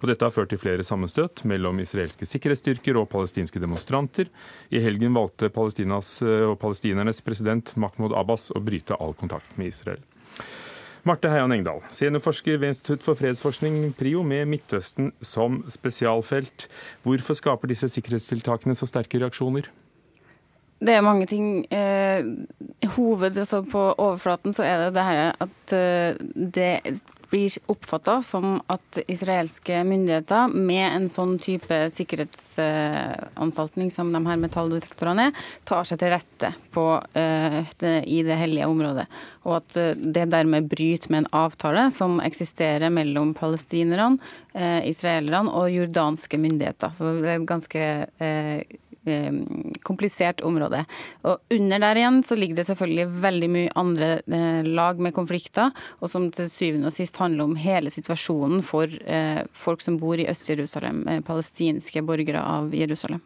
Og 0.00 0.08
dette 0.08 0.24
har 0.24 0.32
ført 0.32 0.54
til 0.54 0.62
flere 0.64 0.86
sammenstøt 0.86 1.44
mellom 1.44 1.84
israelske 1.84 2.26
sikkerhetsstyrker 2.30 2.96
og 2.96 3.10
palestinske 3.12 3.60
demonstranter. 3.60 4.32
I 4.72 4.80
helgen 4.80 5.12
valgte 5.14 5.52
og 5.52 6.58
palestinernes 6.64 7.20
president 7.20 7.76
Mahmoud 7.76 8.16
Abbas 8.16 8.48
å 8.56 8.64
bryte 8.64 8.96
all 8.96 9.12
kontakt 9.12 9.58
med 9.60 9.74
Israel. 9.74 10.00
Marte 11.04 11.28
Heian 11.28 11.52
Engdahl, 11.52 11.82
seniorforsker 11.92 12.56
ved 12.56 12.70
Institutt 12.72 13.02
for 13.04 13.18
fredsforskning, 13.18 13.90
PRIO, 13.98 14.22
med 14.24 14.48
Midtøsten 14.48 15.10
som 15.20 15.60
spesialfelt. 15.68 16.68
Hvorfor 17.04 17.36
skaper 17.36 17.68
disse 17.68 17.90
sikkerhetstiltakene 17.92 18.76
så 18.78 18.88
sterke 18.88 19.20
reaksjoner? 19.20 19.68
Det 20.84 20.94
er 20.94 21.04
mange 21.04 21.26
ting. 21.28 21.66
Eh, 21.72 22.24
hoved, 22.96 23.36
altså 23.36 23.62
På 23.62 23.92
overflaten 23.98 24.52
så 24.52 24.64
er 24.64 24.86
det 24.86 24.94
det 24.96 25.04
her 25.04 25.36
at 25.44 25.76
eh, 25.76 26.16
det 26.34 27.00
blir 27.34 27.72
oppfatta 27.72 28.20
som 28.22 28.60
at 28.70 29.00
israelske 29.10 29.80
myndigheter 29.84 30.52
med 30.54 30.86
en 30.86 31.08
sånn 31.10 31.34
type 31.42 31.90
sikkerhetsanstaltning 31.90 33.90
som 33.90 34.12
de 34.14 34.20
her 34.28 34.38
metalldetektorene 34.38 35.28
er, 35.28 35.32
tar 35.66 35.88
seg 35.88 35.98
til 36.02 36.12
rette 36.14 36.52
på, 36.74 36.86
uh, 37.02 37.60
det, 37.82 37.94
i 38.06 38.22
det 38.26 38.38
hellige 38.38 38.70
området. 38.70 39.06
Og 39.44 39.58
at 39.58 39.78
uh, 39.80 39.90
det 39.98 40.28
dermed 40.30 40.70
bryter 40.70 41.10
med 41.10 41.24
en 41.24 41.32
avtale 41.44 41.88
som 41.94 42.20
eksisterer 42.22 42.94
mellom 42.94 43.34
palestinerne, 43.34 44.20
uh, 44.54 44.80
israelerne 44.86 45.50
og 45.50 45.74
jordanske 45.74 46.38
myndigheter. 46.38 46.94
Så 46.94 47.16
det 47.18 47.34
er 47.34 47.50
ganske 47.50 47.82
Eh, 48.18 48.62
komplisert 49.84 50.40
område. 50.46 50.84
Og 51.28 51.54
Under 51.54 51.82
der 51.82 52.00
igjen 52.00 52.22
så 52.26 52.36
ligger 52.38 52.60
det 52.60 52.66
selvfølgelig 52.70 53.20
veldig 53.24 53.50
mye 53.52 53.74
andre 53.80 54.10
eh, 54.24 54.64
lag 54.64 55.00
med 55.02 55.14
konflikter, 55.16 55.74
og 56.00 56.10
som 56.10 56.30
til 56.34 56.48
syvende 56.50 56.90
og 56.90 56.96
sist 56.96 57.18
handler 57.20 57.48
om 57.48 57.58
hele 57.60 57.92
situasjonen 57.92 58.64
for 58.66 58.88
eh, 58.88 59.44
folk 59.52 59.84
som 59.84 59.98
bor 60.00 60.20
i 60.20 60.28
Øst-Jerusalem, 60.30 61.04
palestinske 61.26 62.02
borgere 62.06 62.42
av 62.42 62.74
Jerusalem. 62.74 63.22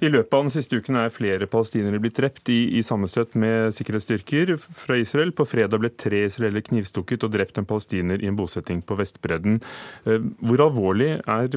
I 0.00 0.08
løpet 0.08 0.32
av 0.32 0.46
den 0.46 0.52
siste 0.54 0.78
uken 0.80 0.96
er 0.96 1.12
flere 1.12 1.48
palestinere 1.50 2.00
blitt 2.00 2.16
drept 2.16 2.48
i, 2.48 2.78
i 2.78 2.82
sammenstøt 2.84 3.34
med 3.36 3.74
sikkerhetsstyrker 3.76 4.54
fra 4.56 4.96
Israel. 4.96 5.34
På 5.36 5.44
fredag 5.44 5.82
ble 5.82 5.90
tre 5.92 6.22
israelere 6.24 6.64
knivstukket 6.64 7.26
og 7.26 7.34
drept 7.34 7.60
en 7.60 7.68
palestiner 7.68 8.22
i 8.22 8.30
en 8.30 8.38
bosetting 8.38 8.80
på 8.80 8.96
Vestbredden. 8.96 9.58
Hvor 10.06 10.64
alvorlig 10.64 11.18
er 11.20 11.52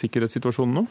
sikkerhetssituasjonen 0.00 0.80
nå? 0.80 0.86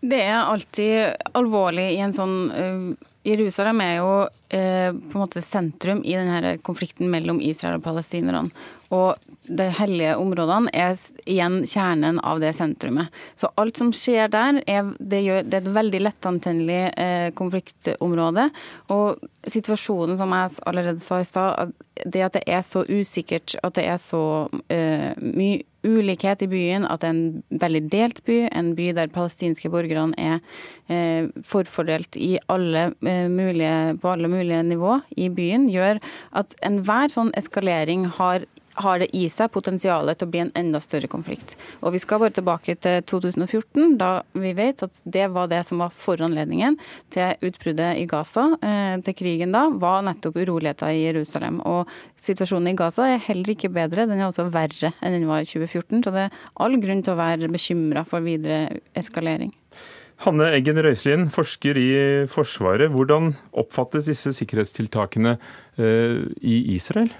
Det 0.00 0.20
er 0.22 0.38
alltid 0.38 1.30
alvorlig 1.38 1.88
i 1.96 2.02
en 2.04 2.14
sånn 2.14 2.36
uh, 2.54 3.08
Jerusalem 3.26 3.80
er 3.82 3.94
jo 3.98 4.10
eh, 4.54 4.90
på 4.94 5.18
en 5.18 5.22
måte 5.22 5.42
sentrum 5.44 6.00
i 6.06 6.14
denne 6.16 6.56
konflikten 6.64 7.10
mellom 7.10 7.40
Israel 7.44 7.80
og 7.80 7.84
palestinerne. 7.84 8.48
Og 8.94 9.18
de 9.48 9.66
hellige 9.78 10.14
områdene 10.16 10.70
er 10.72 10.94
igjen 11.28 11.58
kjernen 11.68 12.20
av 12.24 12.40
det 12.40 12.54
sentrumet. 12.56 13.12
Så 13.36 13.50
alt 13.60 13.80
som 13.80 13.90
skjer 13.92 14.30
der, 14.32 14.62
er, 14.70 14.92
det, 14.98 15.22
gjør, 15.26 15.42
det 15.44 15.58
er 15.58 15.66
et 15.66 15.76
veldig 15.80 16.02
lettantennelig 16.06 16.80
eh, 16.94 17.28
konfliktområde. 17.36 18.48
Og 18.94 19.18
situasjonen, 19.44 20.16
som 20.20 20.32
jeg 20.36 20.60
allerede 20.70 21.04
sa 21.04 21.20
i 21.20 21.28
stad, 21.28 21.74
det 22.06 22.24
at 22.28 22.38
det 22.38 22.46
er 22.46 22.62
så 22.64 22.84
usikkert, 22.86 23.58
at 23.66 23.74
det 23.74 23.88
er 23.90 23.98
så 23.98 24.22
mye 25.18 25.64
ulikhet 25.86 26.42
i 26.42 26.48
byen, 26.50 26.86
at 26.88 27.02
det 27.02 27.08
er 27.08 27.14
en 27.14 27.60
veldig 27.62 27.82
delt 27.92 28.22
by, 28.26 28.38
en 28.50 28.72
by 28.78 28.90
der 28.96 29.12
palestinske 29.14 29.70
borgerne 29.70 30.16
er 30.18 30.38
eh, 30.38 30.42
forfordelt 31.44 32.16
alle, 32.48 32.92
eh, 33.06 33.28
mulige, 33.28 33.98
på 34.00 34.12
alle 34.12 34.28
mulige 34.28 34.62
nivå 34.62 35.00
i 35.16 35.28
byen, 35.28 35.68
gjør 35.68 36.00
at 36.32 36.56
enhver 36.64 37.12
sånn 37.12 37.34
eskalering 37.36 38.06
har 38.18 38.46
har 38.78 39.00
det 39.02 39.08
i 39.16 39.24
seg 39.32 39.50
potensialet 39.54 40.18
til 40.18 40.28
å 40.28 40.32
bli 40.32 40.42
en 40.44 40.52
enda 40.58 40.80
større 40.82 41.10
konflikt. 41.10 41.56
Og 41.82 41.92
Vi 41.92 41.98
skal 42.02 42.20
bare 42.22 42.34
tilbake 42.36 42.76
til 42.78 43.02
2014, 43.02 43.96
da 43.98 44.22
vi 44.38 44.52
vet 44.54 44.82
at 44.86 45.00
det 45.04 45.26
var 45.34 45.48
det 45.50 45.64
som 45.66 45.82
var 45.82 45.94
foranledningen 45.94 46.78
til 47.10 47.48
utbruddet 47.48 47.98
i 47.98 48.06
Gaza, 48.06 48.56
eh, 48.62 48.96
til 49.02 49.14
krigen 49.18 49.52
da, 49.52 49.68
var 49.70 50.02
nettopp 50.06 50.38
uroligheter 50.38 50.94
i 50.94 51.06
Jerusalem. 51.08 51.60
Og 51.66 51.88
Situasjonen 52.18 52.72
i 52.72 52.76
Gaza 52.78 53.08
er 53.08 53.18
heller 53.18 53.54
ikke 53.54 53.72
bedre, 53.72 54.06
den 54.06 54.20
er 54.20 54.28
også 54.28 54.50
verre 54.50 54.92
enn 55.02 55.12
den 55.12 55.28
var 55.28 55.42
i 55.42 55.48
2014. 55.48 56.04
Så 56.04 56.12
det 56.14 56.28
er 56.28 56.30
all 56.56 56.78
grunn 56.78 57.02
til 57.02 57.14
å 57.14 57.18
være 57.18 57.50
bekymra 57.50 58.06
for 58.06 58.20
videre 58.20 58.80
eskalering. 58.94 59.52
Hanne 60.24 60.48
Eggen 60.50 60.80
Røiselien, 60.82 61.28
forsker 61.30 61.78
i 61.78 61.90
Forsvaret. 62.30 62.90
Hvordan 62.90 63.36
oppfattes 63.54 64.08
disse 64.10 64.32
sikkerhetstiltakene 64.34 65.36
eh, 65.78 66.24
i 66.42 66.56
Israel? 66.74 67.12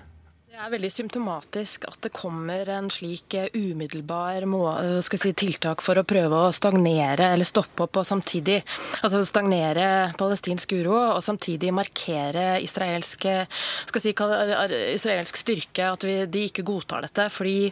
Det 0.58 0.64
er 0.66 0.72
veldig 0.72 0.88
symptomatisk 0.90 1.84
at 1.86 2.00
det 2.02 2.10
kommer 2.10 2.66
en 2.74 2.88
slik 2.90 3.30
eh, 3.38 3.44
umiddelbar 3.54 4.42
eh, 4.42 4.96
si, 5.06 5.30
tiltak 5.38 5.84
for 5.86 6.00
å 6.00 6.02
prøve 6.02 6.34
å 6.34 6.48
stagnere 6.50 7.28
eller 7.36 7.46
stoppe 7.46 7.84
opp, 7.84 8.00
og 8.00 8.08
samtidig 8.08 8.56
altså 9.06 9.20
stagnere 9.22 10.08
palestinsk 10.18 10.74
uro 10.80 10.96
og 10.96 11.20
samtidig 11.22 11.70
markere 11.70 12.56
israelsk, 12.64 13.28
si, 14.02 14.14
israelsk 14.96 15.38
styrke, 15.38 15.92
at 15.92 16.08
vi, 16.08 16.16
de 16.26 16.42
ikke 16.48 16.66
godtar 16.66 17.06
dette. 17.06 17.28
fordi 17.30 17.70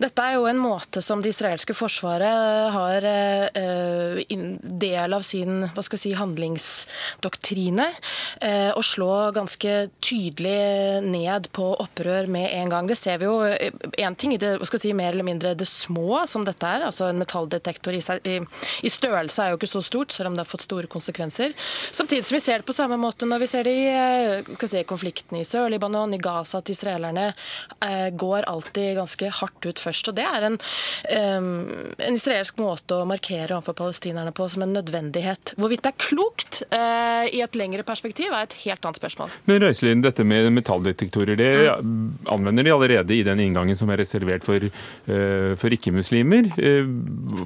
dette 0.00 0.24
er 0.24 0.38
jo 0.38 0.48
en 0.48 0.64
måte 0.64 1.04
som 1.04 1.20
det 1.20 1.34
israelske 1.34 1.76
forsvaret 1.76 2.72
har 2.72 3.04
uh, 3.04 4.24
del 4.24 5.18
av 5.18 5.28
sin 5.28 5.68
si, 5.76 6.16
handlingsdoktrine, 6.16 7.92
uh, 8.40 8.72
å 8.72 8.80
slå 8.80 9.12
ganske 9.36 9.76
tydelig 10.00 11.04
ned 11.04 11.52
på 11.52 11.68
opprør 11.84 12.13
opprør 12.14 12.30
med 12.30 12.50
en 12.52 12.70
gang. 12.70 12.86
Det 12.86 12.96
ser 12.96 13.18
vi 13.18 13.26
jo 13.26 13.42
én 13.44 14.12
eh, 14.12 14.14
ting 14.16 14.34
i 14.34 14.38
det 14.38 14.58
si, 14.78 14.92
mer 14.92 15.12
eller 15.12 15.24
mindre 15.24 15.54
det 15.54 15.66
små 15.66 16.24
som 16.26 16.44
dette 16.44 16.66
er. 16.66 16.84
altså 16.86 17.08
En 17.08 17.18
metalldetektor 17.18 17.94
i, 17.94 18.00
seg, 18.00 18.24
i, 18.26 18.40
i, 18.82 18.90
størrelse 18.90 19.42
er 19.42 19.52
jo 19.52 19.58
ikke 19.58 19.70
så 19.70 19.82
stort, 19.82 20.12
selv 20.12 20.30
om 20.30 20.34
det 20.34 20.44
har 20.44 20.50
fått 20.50 20.66
store 20.66 20.86
konsekvenser. 20.86 21.54
Samtidig 21.90 22.24
som 22.24 22.36
vi 22.36 22.42
ser 22.44 22.60
det 22.60 22.68
på 22.68 22.76
samme 22.76 22.98
måte 23.00 23.26
når 23.26 23.42
vi 23.42 23.50
ser 23.50 23.64
det 23.64 23.74
i 23.74 23.86
eh, 23.90 24.66
si, 24.66 24.84
konflikten 24.84 25.38
i 25.40 25.44
Sør-Libanon, 25.46 26.14
i 26.14 26.20
Gaza, 26.22 26.60
at 26.60 26.70
israelerne 26.72 27.30
eh, 27.32 28.10
går 28.14 28.48
alltid 28.50 28.96
ganske 29.00 29.32
hardt 29.40 29.68
ut 29.68 29.82
først. 29.82 30.10
og 30.10 30.18
Det 30.18 30.26
er 30.28 30.48
en, 30.50 30.58
eh, 31.10 31.50
en 32.08 32.18
israelsk 32.18 32.60
måte 32.62 33.00
å 33.00 33.08
markere 33.08 33.56
overfor 33.56 33.78
palestinerne 33.84 34.34
på 34.34 34.48
som 34.50 34.66
en 34.66 34.76
nødvendighet. 34.76 35.54
Hvorvidt 35.58 35.84
det 35.84 35.94
er 35.94 36.00
klokt 36.08 36.62
eh, 36.70 37.26
i 37.34 37.42
et 37.44 37.58
lengre 37.58 37.84
perspektiv, 37.86 38.32
er 38.32 38.46
et 38.46 38.58
helt 38.64 38.84
annet 38.84 39.00
spørsmål. 39.00 39.32
Men 39.50 39.62
Røiselin, 39.64 40.04
dette 40.04 40.24
med 40.26 40.50
metalldetektorer, 40.54 41.38
det 41.38 41.52
anvender 42.30 42.66
de 42.66 42.72
allerede 42.74 43.16
i 43.16 43.24
den 43.26 43.42
inngangen 43.44 43.78
som 43.78 43.90
er 43.92 44.00
reservert 44.02 44.46
for, 44.46 44.62
eh, 44.64 45.52
for 45.60 45.76
ikke-muslimer 45.76 46.50
eh, 46.58 46.88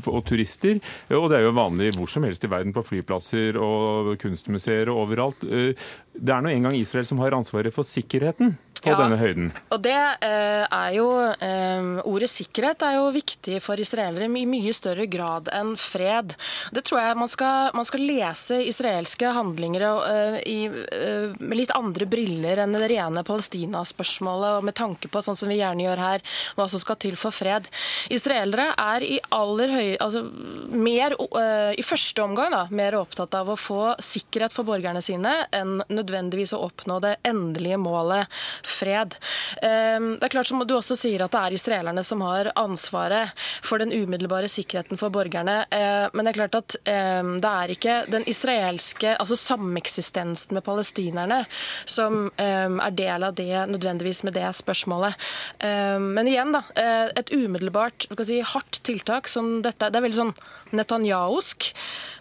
og 0.05 0.23
turister. 0.29 0.81
Og 1.15 1.29
det 1.31 1.41
er 1.41 1.47
jo 1.49 1.57
vanlig 1.57 1.93
hvor 1.97 2.11
som 2.11 2.27
helst 2.27 2.45
i 2.45 2.53
verden, 2.53 2.75
på 2.77 2.85
flyplasser 2.87 3.59
og 3.61 4.15
kunstmuseer 4.23 4.91
og 4.93 5.05
overalt. 5.07 5.45
Eh, 5.45 5.75
det 6.19 6.35
er 6.35 6.43
nå 6.43 6.53
engang 6.53 6.77
Israel 6.79 7.07
som 7.09 7.21
har 7.23 7.37
ansvaret 7.37 7.75
for 7.75 7.87
sikkerheten 7.87 8.57
på 8.85 8.93
ja, 8.93 8.99
denne 9.01 9.19
høyden. 9.21 9.51
Og 9.75 9.83
det 9.85 9.97
eh, 10.25 10.65
er 10.65 10.91
jo 10.97 11.09
eh, 11.35 11.89
Ordet 12.09 12.31
sikkerhet 12.31 12.83
er 12.87 12.99
jo 12.99 13.09
viktig 13.15 13.59
for 13.65 13.81
israelere 13.81 14.29
i 14.29 14.47
mye 14.49 14.73
større 14.77 15.07
grad 15.11 15.51
enn 15.55 15.75
fred. 15.79 16.35
Det 16.75 16.85
tror 16.87 17.03
jeg 17.03 17.19
man 17.19 17.31
skal, 17.31 17.73
man 17.77 17.87
skal 17.89 18.05
lese 18.07 18.61
israelske 18.69 19.33
handlinger 19.37 19.85
eh, 19.89 20.39
i, 20.49 20.59
eh, 20.69 21.35
med 21.39 21.59
litt 21.61 21.75
andre 21.77 22.09
briller 22.09 22.63
enn 22.63 22.77
det 22.77 22.91
rene 22.93 23.25
Palestina-spørsmålet, 23.27 24.59
og 24.59 24.69
med 24.69 24.77
tanke 24.79 25.11
på, 25.11 25.23
sånn 25.25 25.39
som 25.39 25.51
vi 25.51 25.61
gjerne 25.61 25.85
gjør 25.87 26.03
her, 26.03 26.25
hva 26.59 26.69
som 26.71 26.83
skal 26.83 26.99
til 27.01 27.19
for 27.21 27.35
fred. 27.35 27.69
Israelere 28.15 28.71
er 28.79 29.07
i 29.07 29.19
aller 29.35 29.75
høy, 29.75 29.91
altså 30.05 30.25
mer, 30.73 31.17
eh, 31.43 31.73
i 31.79 31.87
første 31.87 32.25
omgang 32.25 32.55
da, 32.55 32.65
mer 32.71 32.99
opptatt 32.99 33.35
av 33.39 33.53
å 33.53 33.59
få 33.59 33.95
sikkerhet 34.03 34.55
for 34.55 34.69
borgerne 34.69 35.03
sine 35.05 35.35
enn 35.55 35.79
nødvendigvis 35.89 36.55
å 36.57 36.63
oppnå 36.69 36.99
det 37.05 37.17
endelige 37.29 37.79
målet 37.81 38.29
fred. 38.69 39.17
Ehm, 39.63 40.15
det 40.19 40.29
er 40.29 40.35
klart 40.37 40.51
som 40.51 40.63
du 40.67 40.75
også 40.77 40.97
sier 40.99 41.25
at 41.25 41.35
det 41.35 41.43
er 41.43 41.57
israelerne 41.59 42.05
som 42.07 42.23
har 42.27 42.53
ansvaret 42.59 43.35
for 43.65 43.83
den 43.83 43.93
umiddelbare 43.95 44.51
sikkerheten 44.53 45.01
for 45.01 45.13
borgerne. 45.15 45.61
Ehm, 45.75 46.11
men 46.15 46.27
det 46.27 46.35
er 46.35 46.41
klart 46.41 46.59
at 46.61 46.79
ehm, 46.89 47.37
det 47.43 47.53
er 47.53 47.75
ikke 47.75 47.99
den 48.13 48.27
israelske 48.31 49.15
altså 49.19 49.39
sameksistensen 49.39 50.57
med 50.57 50.65
palestinerne 50.67 51.43
som 51.89 52.31
er 52.39 52.93
del 52.95 53.25
av 53.25 53.35
det 53.37 53.65
nødvendigvis 53.71 54.23
med 54.27 54.35
det 54.37 54.47
spørsmålet. 54.57 55.17
Men 55.63 56.29
igjen, 56.29 56.53
da. 56.55 56.63
Eh, 56.79 57.11
et 57.19 57.33
umiddelbart 57.33 58.07
si, 58.27 58.41
hardt 58.45 58.81
tiltak 58.87 59.29
som 59.31 59.59
dette. 59.65 59.91
Det 59.91 59.99
er 59.99 60.07
veldig 60.07 60.21
sånn 60.21 60.35
netanyahusk. 60.77 61.71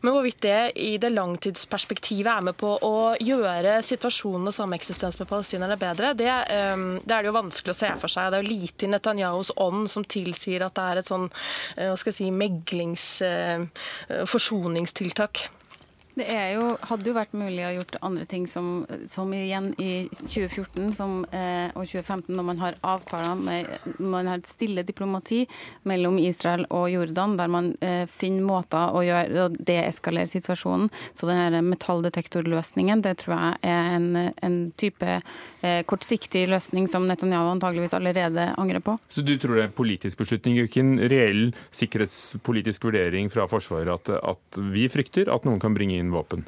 Men 0.06 0.14
hvorvidt 0.14 0.40
det 0.46 0.60
i 0.78 0.92
det 1.02 1.10
langtidsperspektivet 1.14 2.30
er 2.30 2.46
med 2.46 2.58
på 2.60 2.76
å 2.86 3.16
gjøre 3.20 3.80
situasjonen 3.86 4.52
og 4.52 4.56
sameksistens 4.56 5.18
med 5.20 5.30
palestinerne 5.30 5.78
bedre, 5.82 6.14
det, 6.18 6.30
um, 6.30 6.88
det, 7.02 7.12
er 7.12 7.26
det 7.26 7.32
jo 7.32 7.38
vanskelig 7.40 7.74
å 7.74 7.80
se 7.80 7.92
for 8.04 8.14
seg. 8.14 8.32
Det 8.32 8.40
er 8.40 8.46
jo 8.46 8.56
lite 8.62 8.88
i 8.88 8.92
Netanyahus 8.94 9.54
ånd 9.64 9.90
som 9.92 10.06
tilsier 10.06 10.68
at 10.68 10.78
det 10.78 10.88
er 10.88 11.02
et 11.02 11.12
sånn 11.12 11.28
uh, 11.28 11.88
hva 11.90 11.98
skal 11.98 12.14
jeg 12.14 12.20
si, 12.22 12.32
meglings- 12.32 13.12
uh, 13.26 13.66
forsoningstiltak. 14.30 15.48
Det 16.18 16.26
jo, 16.56 16.72
hadde 16.90 17.12
jo 17.12 17.14
vært 17.14 17.34
mulig 17.38 17.62
å 17.68 17.74
gjort 17.76 17.98
andre 18.06 18.26
ting 18.30 18.48
som, 18.50 18.86
som 19.10 19.30
igjen 19.36 19.70
i 19.78 20.08
2014 20.10 20.96
som, 20.98 21.20
eh, 21.30 21.70
og 21.76 21.86
2015, 21.86 22.32
når 22.34 22.48
man 22.48 22.62
har 22.64 22.78
avtaler 22.82 23.38
med 23.38 24.00
man 24.02 24.30
har 24.30 24.42
et 24.42 24.50
stille 24.50 24.82
diplomati 24.88 25.44
mellom 25.88 26.18
Israel 26.22 26.66
og 26.74 26.88
Jordan, 26.90 27.36
der 27.38 27.52
man 27.54 27.70
eh, 27.86 28.06
finner 28.10 28.48
måter 28.48 28.98
å, 28.98 29.04
gjøre, 29.06 29.50
deeskalere 29.58 30.30
situasjonen. 30.32 30.90
Så 31.14 31.30
denne 31.30 31.62
metalldetektorløsningen 31.68 33.04
det 33.06 33.20
tror 33.22 33.38
jeg 33.38 33.76
er 33.76 33.94
en, 34.00 34.10
en 34.42 34.58
type 34.80 35.20
kortsiktig 35.90 36.46
løsning 36.52 36.90
som 36.92 37.08
Netanyahu 37.10 37.52
antageligvis 37.54 37.96
allerede 37.98 38.50
angrer 38.58 38.84
på. 38.84 38.98
Så 39.10 39.24
du 39.26 39.34
tror 39.38 39.58
det 39.58 39.66
er 39.66 39.72
en 39.72 39.78
politisk 39.78 40.22
beslutning, 40.22 40.60
ikke 40.64 40.84
en 40.84 40.98
reell 41.12 41.50
sikkerhetspolitisk 41.76 42.90
vurdering 42.90 43.32
fra 43.34 43.48
Forsvaret 43.52 43.92
at, 43.94 44.14
at 44.36 44.62
vi 44.74 44.88
frykter 44.92 45.32
at 45.34 45.48
noen 45.48 45.62
kan 45.62 45.76
bringe 45.78 46.00
inn 46.00 46.14
våpen? 46.14 46.46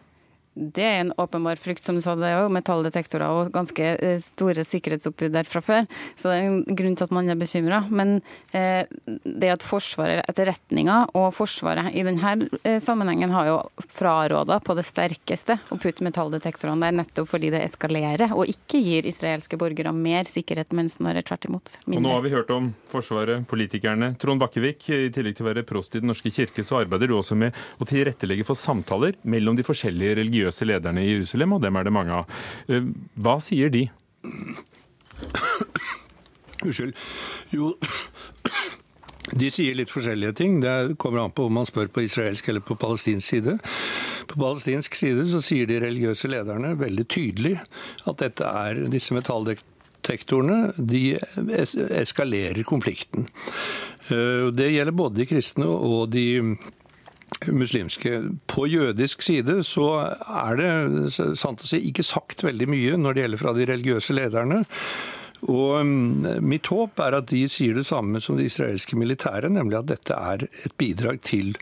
Det 0.60 0.84
er 0.84 0.98
en 1.00 1.14
åpenbar 1.18 1.56
frykt, 1.56 1.84
som 1.84 1.96
du 1.96 2.02
sa. 2.04 2.18
Det 2.20 2.28
er 2.28 2.42
jo 2.44 2.52
metalldetektorer 2.52 3.32
og 3.32 3.52
ganske 3.56 3.94
eh, 3.96 4.18
store 4.20 4.66
sikkerhetsoppbud 4.68 5.32
der 5.32 5.48
fra 5.48 5.62
før. 5.64 5.86
Så 6.20 6.28
det 6.28 6.36
er 6.36 6.48
en 6.50 6.78
grunn 6.82 6.98
til 7.00 7.08
at 7.08 7.14
man 7.16 7.32
er 7.32 7.40
bekymra. 7.40 7.80
Men 7.88 8.18
eh, 8.52 8.84
det 9.24 9.54
at 9.54 9.64
Forsvaret, 9.64 10.26
etterretninga 10.28 10.98
og 11.16 11.30
Forsvaret 11.38 11.94
i 11.96 12.04
denne 12.04 12.50
eh, 12.64 12.80
sammenhengen 12.84 13.32
har 13.32 13.48
jo 13.48 13.58
fraråda 13.88 14.60
på 14.66 14.76
det 14.76 14.84
sterkeste 14.90 15.56
å 15.72 15.80
putte 15.80 16.04
metalldetektorene 16.04 16.90
der, 16.90 16.98
nettopp 17.00 17.32
fordi 17.32 17.54
det 17.56 17.64
eskalerer 17.64 18.36
og 18.36 18.52
ikke 18.52 18.82
gir 18.84 19.08
israelske 19.08 19.60
borgere 19.60 19.96
mer 19.96 20.28
sikkerhet, 20.28 20.76
mens 20.76 20.98
snarere 21.00 21.24
tvert 21.24 21.48
imot 21.48 21.78
mindre. 21.86 22.02
Og 22.02 22.08
nå 22.08 22.16
har 22.18 22.28
vi 22.28 22.34
hørt 22.36 22.54
om 22.56 22.72
Forsvaret, 22.92 23.48
politikerne. 23.48 24.12
Trond 24.20 24.44
Bakkevik, 24.44 24.90
i 24.92 25.08
tillegg 25.14 25.40
til 25.40 25.48
å 25.48 25.52
være 25.54 25.66
prost 25.68 25.96
i 25.96 26.04
Den 26.04 26.12
norske 26.12 26.34
kirke, 26.36 26.66
så 26.68 26.82
arbeider 26.84 27.08
du 27.08 27.16
også 27.16 27.38
med 27.40 27.56
å 27.80 27.88
tilrettelegge 27.88 28.48
for 28.48 28.60
samtaler 28.60 29.16
mellom 29.24 29.56
de 29.56 29.64
forskjellige 29.64 30.20
religiøse 30.20 30.49
religiøse 30.50 30.66
lederne 30.66 31.06
i 31.06 31.14
Jerusalem, 31.14 31.54
og 31.54 31.62
dem 31.62 31.76
er 31.76 31.84
det 31.84 31.94
mange 31.94 32.12
av. 32.12 32.26
Eh, 32.68 32.84
hva 33.16 33.40
sier 33.40 33.70
de? 33.70 33.90
Unnskyld. 36.66 36.94
Jo, 37.52 37.74
de 39.32 39.50
sier 39.52 39.76
litt 39.76 39.90
forskjellige 39.90 40.34
ting. 40.36 40.60
Det 40.62 40.98
kommer 40.98 41.24
an 41.24 41.32
på 41.32 41.46
om 41.48 41.54
man 41.54 41.66
spør 41.66 41.88
på 41.88 42.04
israelsk 42.04 42.50
eller 42.50 42.62
på 42.62 42.76
palestinsk 42.76 43.28
side. 43.28 43.58
På 44.28 44.40
palestinsk 44.40 44.96
side 44.96 45.26
så 45.30 45.42
sier 45.42 45.68
de 45.68 45.80
religiøse 45.80 46.30
lederne 46.30 46.76
veldig 46.78 47.08
tydelig 47.08 47.60
at 48.06 48.20
dette 48.20 48.44
er 48.44 48.86
disse 48.92 49.14
metalldetektorene 49.16 50.74
de 50.78 51.18
eskalerer 52.02 52.64
konflikten. 52.68 53.30
Eh, 54.10 54.50
det 54.52 54.74
gjelder 54.74 54.98
både 54.98 55.22
de 55.22 55.30
kristne 55.30 55.70
og 55.70 56.12
de 56.12 56.58
muslimske. 57.48 58.22
På 58.48 58.68
jødisk 58.68 59.24
side 59.26 59.62
så 59.68 59.92
er 60.24 60.60
det 60.60 61.38
sant 61.40 61.64
å 61.64 61.70
si 61.70 61.82
ikke 61.90 62.06
sagt 62.06 62.44
veldig 62.44 62.68
mye 62.72 63.00
når 63.00 63.16
det 63.16 63.26
gjelder 63.26 63.44
fra 63.44 63.56
de 63.58 63.70
religiøse 63.70 64.18
lederne. 64.18 64.64
Og 65.48 65.86
mm, 65.86 66.44
Mitt 66.44 66.68
håp 66.68 67.00
er 67.00 67.16
at 67.22 67.30
de 67.32 67.46
sier 67.52 67.78
det 67.78 67.88
samme 67.88 68.20
som 68.24 68.36
det 68.38 68.50
israelske 68.50 69.00
militæret, 69.00 69.52
nemlig 69.56 69.80
at 69.80 69.94
dette 69.94 70.18
er 70.18 70.44
et 70.50 70.76
bidrag 70.80 71.22
til 71.24 71.56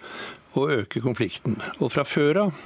å 0.58 0.66
øke 0.80 1.04
konflikten. 1.04 1.60
Og 1.78 1.92
Fra 1.94 2.06
før 2.08 2.48
av 2.48 2.58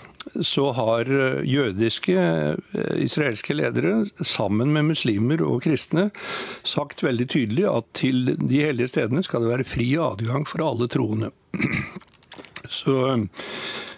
så 0.46 0.68
har 0.78 1.10
eh, 1.10 1.42
jødiske 1.50 2.14
eh, 2.16 2.96
israelske 3.04 3.56
ledere 3.58 4.06
sammen 4.16 4.72
med 4.76 4.92
muslimer 4.92 5.42
og 5.44 5.64
kristne 5.66 6.10
sagt 6.64 7.02
veldig 7.04 7.28
tydelig 7.34 7.66
at 7.72 7.90
til 7.98 8.36
de 8.38 8.62
hellige 8.64 8.94
stedene 8.94 9.26
skal 9.26 9.44
det 9.44 9.52
være 9.56 9.68
fri 9.68 9.90
adgang 9.98 10.46
for 10.48 10.64
alle 10.68 10.88
troende. 10.94 11.34
Så, 12.72 12.96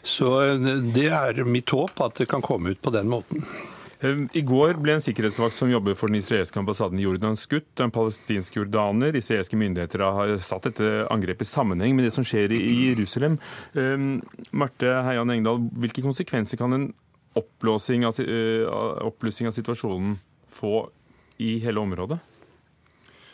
så 0.01 0.33
det 0.95 1.07
er 1.13 1.43
mitt 1.45 1.69
håp 1.69 2.01
at 2.01 2.17
det 2.23 2.29
kan 2.31 2.43
komme 2.43 2.73
ut 2.73 2.81
på 2.81 2.93
den 2.95 3.12
måten. 3.12 3.45
I 4.03 4.41
går 4.43 4.75
ble 4.83 4.97
en 4.97 5.03
sikkerhetsvakt 5.03 5.55
som 5.55 5.69
jobber 5.71 5.95
for 5.95 6.12
den 6.12 6.19
israelske 6.19 6.59
ambassaden 6.59 6.99
i 6.99 7.05
Jordan 7.05 7.38
skutt. 7.39 7.71
En 7.79 7.93
palestinsk 7.93 8.57
jordaner. 8.57 9.15
Israelske 9.15 9.55
myndigheter 9.55 10.03
har 10.03 10.33
satt 10.43 10.67
dette 10.67 11.05
angrepet 11.13 11.47
i 11.47 11.51
sammenheng 11.53 11.95
med 11.95 12.09
det 12.09 12.12
som 12.15 12.25
skjer 12.27 12.51
i 12.51 12.89
Jerusalem. 12.89 13.38
Marte 14.51 14.97
Heian 15.07 15.31
Engdahl, 15.31 15.63
hvilke 15.79 16.03
konsekvenser 16.03 16.59
kan 16.59 16.75
en 16.75 16.89
oppblåsing 17.39 18.03
av, 18.05 18.19
eh, 18.19 18.67
av 18.67 19.13
situasjonen 19.31 20.19
få 20.51 20.89
i 21.38 21.59
hele 21.63 21.79
området? 21.79 22.19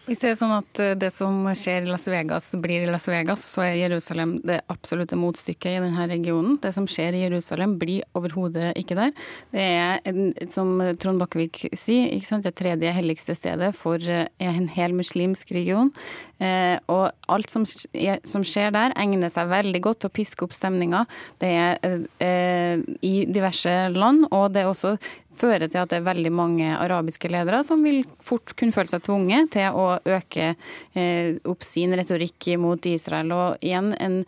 Hvis 0.09 0.23
det 0.23 0.29
er 0.31 0.37
sånn 0.39 0.55
at 0.55 0.79
eh, 0.81 0.95
det 0.97 1.11
som 1.13 1.43
skjer 1.53 1.85
i 1.85 1.89
Las 1.91 2.07
Vegas, 2.09 2.47
blir 2.57 2.81
i 2.81 2.89
Las 2.89 3.05
Vegas, 3.11 3.43
så 3.45 3.61
er 3.61 3.75
Jerusalem 3.77 4.39
det 4.41 4.55
absolutte 4.73 5.19
motstykket 5.19 5.75
i 5.75 5.83
denne 5.83 6.07
regionen. 6.09 6.55
Det 6.63 6.71
som 6.73 6.87
skjer 6.89 7.13
i 7.13 7.21
Jerusalem, 7.27 7.75
blir 7.77 8.01
overhodet 8.17 8.71
ikke 8.79 8.97
der. 8.97 9.13
Det 9.53 9.67
er, 9.77 10.49
som 10.49 10.81
Trond 10.97 11.21
Bakkevik 11.21 11.61
sier, 11.77 12.41
det 12.41 12.55
tredje 12.57 12.95
helligste 12.95 13.37
stedet 13.37 13.69
for 13.77 14.01
eh, 14.01 14.25
en 14.41 14.65
hel 14.73 14.97
muslimsk 14.97 15.53
region. 15.53 15.93
Eh, 16.41 16.81
og 16.89 17.13
alt 17.29 17.53
som, 17.53 17.69
skjer 17.69 18.73
der, 18.73 18.97
egner 18.97 19.29
seg 19.29 19.53
veldig 19.53 19.85
godt 19.91 20.01
til 20.01 20.09
å 20.09 20.17
piske 20.17 20.47
opp 20.47 20.57
stemninga. 20.57 21.05
Det 21.37 21.53
er 21.53 22.85
i 23.05 23.15
diverse 23.29 23.77
land, 23.93 24.25
og 24.33 24.49
det 24.55 24.65
er 24.65 24.73
også 24.73 24.97
fører 25.39 25.67
til 25.67 25.81
at 25.81 25.91
det 25.91 25.99
er 25.99 26.07
veldig 26.07 26.31
mange 26.35 26.69
arabiske 26.75 27.31
ledere 27.31 27.63
som 27.65 27.83
vil 27.85 28.03
fort 28.25 28.53
kunne 28.59 28.75
føle 28.75 28.91
seg 28.91 29.03
tvunget 29.07 29.53
til 29.55 29.75
å 29.75 29.87
øke 29.97 30.51
eh, 30.51 31.39
opp 31.49 31.65
sin 31.67 31.95
retorikk 31.97 32.51
mot 32.61 32.89
Israel. 32.89 33.33
Og 33.35 33.65
igjen 33.65 33.93
en 33.97 34.21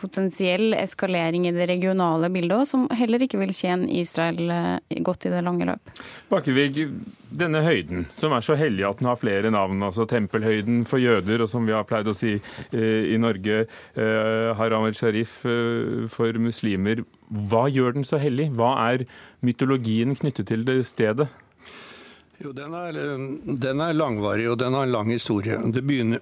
potensiell 0.00 0.72
eskalering 0.74 1.48
i 1.48 1.52
det 1.52 1.66
regionale 1.68 2.30
bildet, 2.32 2.68
som 2.68 2.86
heller 2.96 3.22
ikke 3.24 3.40
vil 3.42 3.52
tjene 3.52 3.90
Israel 3.92 4.50
eh, 4.50 5.02
godt 5.04 5.26
i 5.28 5.32
det 5.34 5.42
lange 5.44 5.66
løp. 5.68 5.92
Bakkevig, 6.30 6.86
denne 7.34 7.60
høyden, 7.66 8.06
som 8.14 8.32
er 8.32 8.44
så 8.46 8.56
hellig 8.56 8.86
at 8.88 9.02
den 9.02 9.10
har 9.10 9.20
flere 9.20 9.52
navn, 9.52 9.82
altså 9.84 10.06
tempelhøyden 10.08 10.84
for 10.88 11.02
jøder, 11.02 11.44
og 11.44 11.50
som 11.50 11.68
vi 11.68 11.76
har 11.76 11.84
pleid 11.88 12.08
å 12.08 12.16
si 12.16 12.38
eh, 12.38 13.12
i 13.12 13.20
Norge, 13.20 13.64
Haram 14.58 14.88
el-Sharif 14.88 15.42
for 16.12 16.40
muslimer. 16.40 17.02
Hva 17.28 17.66
gjør 17.72 17.98
den 17.98 18.06
så 18.06 18.18
hellig? 18.22 18.50
Hva 18.56 18.74
er 18.90 19.04
mytologien 19.44 20.16
knyttet 20.16 20.48
til 20.50 20.64
det 20.66 20.80
stedet? 20.88 21.28
Jo, 22.42 22.50
den 22.52 22.74
er, 22.74 22.96
den 23.62 23.80
er, 23.80 23.94
langvarig, 23.94 24.48
og 24.50 24.58
den 24.58 24.74
har 24.74 24.88
en 24.88 24.92
lang 24.92 25.10
historie. 25.12 25.58
Det 25.72 25.84
begynner 25.86 26.20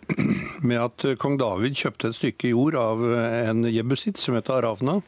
med 0.66 0.80
at 0.80 1.06
kong 1.22 1.38
David 1.40 1.76
kjøpte 1.78 2.10
et 2.10 2.18
stykke 2.18 2.52
jord 2.52 2.78
av 2.78 3.02
en 3.14 3.66
jebusitt 3.70 4.20
som 4.20 4.38
het 4.38 4.50
Aravna. 4.52 5.00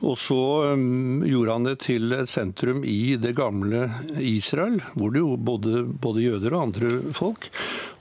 Og 0.00 0.16
så 0.16 0.40
um, 0.72 1.20
gjorde 1.28 1.54
han 1.56 1.66
det 1.68 1.76
til 1.84 2.14
et 2.16 2.30
sentrum 2.30 2.80
i 2.88 3.16
det 3.20 3.34
gamle 3.36 3.84
Israel, 4.16 4.78
hvor 4.94 5.12
det 5.12 5.20
jo 5.20 5.36
bodde 5.36 5.84
både 5.84 6.24
jøder 6.24 6.56
og 6.56 6.62
andre 6.70 6.92
folk. 7.16 7.50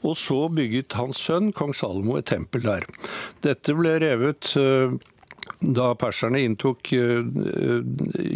Og 0.08 0.16
så 0.20 0.46
bygget 0.56 0.96
hans 0.96 1.20
sønn, 1.28 1.52
kong 1.56 1.76
Salomo, 1.76 2.16
et 2.16 2.30
tempel 2.32 2.64
der. 2.64 2.88
Dette 3.44 3.76
ble 3.76 3.98
revet 4.00 4.54
uh, 4.56 4.96
da 5.60 5.92
perserne 6.00 6.42
inntok 6.46 6.92
eh, 6.94 7.24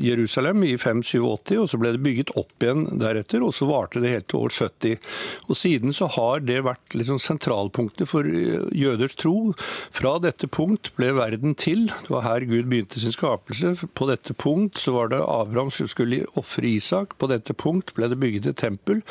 Jerusalem 0.03 0.63
i 0.67 0.73
587, 0.77 1.55
og 1.61 1.69
så 1.71 1.79
ble 1.81 1.93
det 1.95 2.03
bygget 2.03 2.33
opp 2.39 2.63
igjen 2.63 2.85
deretter, 3.01 3.45
og 3.45 3.55
så 3.55 3.67
varte 3.69 4.01
det 4.03 4.11
helt 4.13 4.27
til 4.31 4.43
år 4.43 4.55
70. 4.57 5.09
Og 5.47 5.59
Siden 5.63 5.95
så 5.95 6.09
har 6.17 6.43
det 6.43 6.59
vært 6.67 6.97
liksom 6.97 7.21
sentralpunktet 7.23 8.09
for 8.09 8.27
eh, 8.27 8.67
jøders 8.75 9.17
tro. 9.19 9.53
Fra 9.93 10.17
dette 10.23 10.49
punkt 10.51 10.91
ble 10.97 11.13
verden 11.17 11.57
til. 11.59 11.87
Det 12.03 12.13
var 12.13 12.27
her 12.27 12.47
Gud 12.49 12.67
begynte 12.71 13.01
sin 13.01 13.15
skapelse. 13.15 13.75
På 13.95 14.09
dette 14.09 14.35
punkt 14.35 14.81
så 14.81 14.97
var 14.97 15.13
det 15.13 15.23
Abraham 15.23 15.71
som 15.73 15.89
skulle 15.91 16.25
ofre 16.39 16.75
Isak. 16.75 17.17
På 17.19 17.31
dette 17.31 17.55
punkt 17.55 17.95
ble 17.97 18.11
det 18.11 18.19
bygget 18.21 18.51
et 18.51 18.63
tempel. 18.63 19.03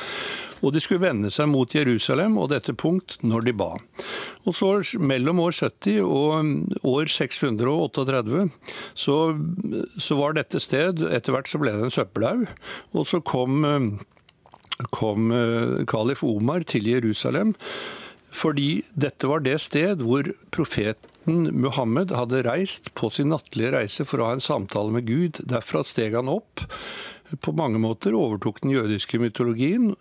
Og 0.62 0.74
de 0.74 0.82
skulle 0.82 1.02
vende 1.02 1.30
seg 1.34 1.50
mot 1.50 1.74
Jerusalem 1.74 2.38
og 2.40 2.50
dette 2.52 2.74
punkt 2.78 3.18
når 3.26 3.46
de 3.48 3.54
ba. 3.58 3.70
Og 4.46 4.56
så 4.56 4.70
mellom 5.02 5.42
år 5.42 5.54
70 5.58 6.00
og 6.06 6.46
mm, 6.46 6.54
år 6.88 7.10
638 7.10 8.46
så, 8.94 9.18
så 9.98 10.18
var 10.18 10.38
dette 10.38 10.62
sted 10.62 11.02
Etter 11.10 11.34
hvert 11.34 11.50
så 11.50 11.60
ble 11.62 11.74
det 11.74 11.88
en 11.88 11.94
søppelhaug. 11.94 12.46
Og 12.94 13.08
så 13.08 13.22
kom, 13.26 13.62
mm, 13.66 13.90
kom 14.94 15.32
eh, 15.34 15.82
kalif 15.90 16.22
Omar 16.26 16.66
til 16.68 16.90
Jerusalem. 16.90 17.56
Fordi 18.32 18.82
dette 18.96 19.28
var 19.28 19.42
det 19.44 19.58
sted 19.60 20.00
hvor 20.06 20.30
profeten 20.54 21.50
Muhammed 21.52 22.14
hadde 22.16 22.42
reist 22.46 22.88
på 22.98 23.10
sin 23.12 23.30
nattlige 23.30 23.74
reise 23.74 24.06
for 24.08 24.22
å 24.22 24.30
ha 24.30 24.38
en 24.38 24.44
samtale 24.44 24.94
med 24.94 25.06
Gud. 25.10 25.42
Derfra 25.50 25.84
steg 25.86 26.16
han 26.16 26.30
opp 26.32 26.64
på 27.40 27.54
mange 27.56 27.80
måter 27.82 28.16
overtok 28.16 28.60
den 28.64 28.74
jødiske 28.74 29.20
mytologien 29.22 29.92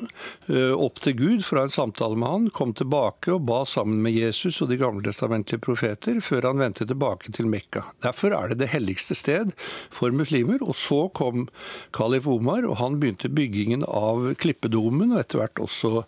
eh, 0.50 0.74
opp 0.74 1.02
til 1.04 1.15
Gud 1.20 1.46
fra 1.48 1.65
en 1.65 1.74
samtale 1.74 2.17
med 2.20 2.32
han, 2.32 2.50
kom 2.56 2.74
tilbake 2.78 3.34
og 3.36 3.46
ba 3.50 3.62
sammen 3.67 4.02
med 4.04 4.15
Jesus 4.15 4.62
og 4.63 4.72
de 4.72 4.80
gamletestamentlige 4.82 5.62
profeter, 5.63 6.20
før 6.24 6.50
han 6.50 6.62
vendte 6.62 6.88
tilbake 6.89 7.34
til 7.36 7.50
Mekka. 7.52 7.86
Derfor 8.04 8.36
er 8.38 8.52
det 8.52 8.62
det 8.63 8.72
helligste 8.74 9.17
sted 9.17 9.54
for 9.94 10.13
muslimer. 10.15 10.62
Og 10.62 10.76
så 10.78 11.06
kom 11.17 11.48
Kalif 11.96 12.28
Omar, 12.30 12.65
og 12.67 12.80
han 12.82 13.00
begynte 13.02 13.32
byggingen 13.32 13.86
av 13.88 14.32
Klippedomen, 14.41 15.15
og 15.15 15.24
etter 15.24 15.41
hvert 15.41 15.62
også 15.63 16.04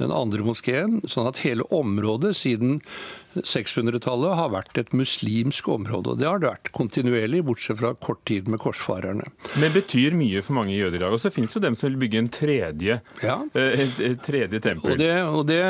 den 0.00 0.14
andre 0.14 0.44
moskeen, 0.46 1.00
sånn 1.08 1.30
at 1.30 1.42
hele 1.44 1.66
området 1.74 2.36
siden 2.38 2.78
600-tallet 3.44 4.36
har 4.38 4.50
vært 4.52 4.78
et 4.80 4.94
muslimsk 4.96 5.68
område. 5.70 6.14
og 6.14 6.20
Det 6.20 6.26
har 6.26 6.40
det 6.40 6.50
vært 6.50 6.70
kontinuerlig, 6.74 7.44
bortsett 7.46 7.78
fra 7.80 7.92
kort 7.94 8.24
tid 8.28 8.48
med 8.48 8.60
korsfarerne. 8.62 9.28
Men 9.60 9.74
betyr 9.74 10.16
mye 10.18 10.42
for 10.44 10.58
mange 10.58 10.67
mange 10.68 10.76
jøder 10.78 10.98
i 10.98 11.02
dag. 11.02 11.14
Og 11.16 11.20
så 11.22 11.32
finnes 11.32 11.54
det 11.56 11.62
dem 11.64 11.76
som 11.78 11.88
vil 11.90 11.98
bygge 12.04 12.18
en 12.22 12.28
tredje, 12.28 13.00
Ja. 13.24 13.36
eh, 13.54 13.80
et, 13.86 14.00
et 14.12 14.20
tredje 14.22 14.60
tempel. 14.60 14.92
Og, 14.92 14.98
det, 15.00 15.12
og 15.24 15.46
det, 15.48 15.62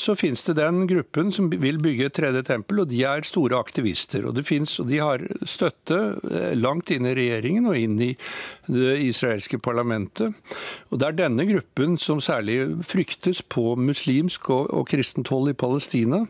så 0.00 0.14
finnes 0.18 0.44
det 0.46 0.56
den 0.60 0.86
gruppen 0.86 1.32
som 1.34 1.50
vil 1.50 1.78
bygge 1.82 2.06
et 2.06 2.16
tredje 2.16 2.42
tempel, 2.46 2.80
og 2.84 2.88
de 2.90 3.02
er 3.04 3.26
store 3.26 3.58
aktivister. 3.58 4.26
Og, 4.26 4.34
det 4.38 4.46
finnes, 4.46 4.78
og 4.80 4.88
de 4.90 4.98
har 5.02 5.24
støtte 5.46 5.98
eh, 6.30 6.54
langt 6.56 6.90
inn 6.94 7.06
i 7.10 7.14
regjeringen 7.18 7.66
og 7.70 7.76
inn 7.78 7.98
i 8.00 8.12
det 8.66 8.96
israelske 9.06 9.58
parlamentet. 9.62 10.34
Og 10.90 10.98
det 11.00 11.08
er 11.10 11.18
denne 11.24 11.46
gruppen 11.48 11.96
som 12.02 12.20
særlig 12.22 12.60
fryktes 12.86 13.42
på 13.42 13.76
muslimsk 13.78 14.50
og, 14.50 14.70
og 14.74 14.86
kristent 14.90 15.30
hold 15.30 15.50
i 15.52 15.56
Palestina, 15.58 16.24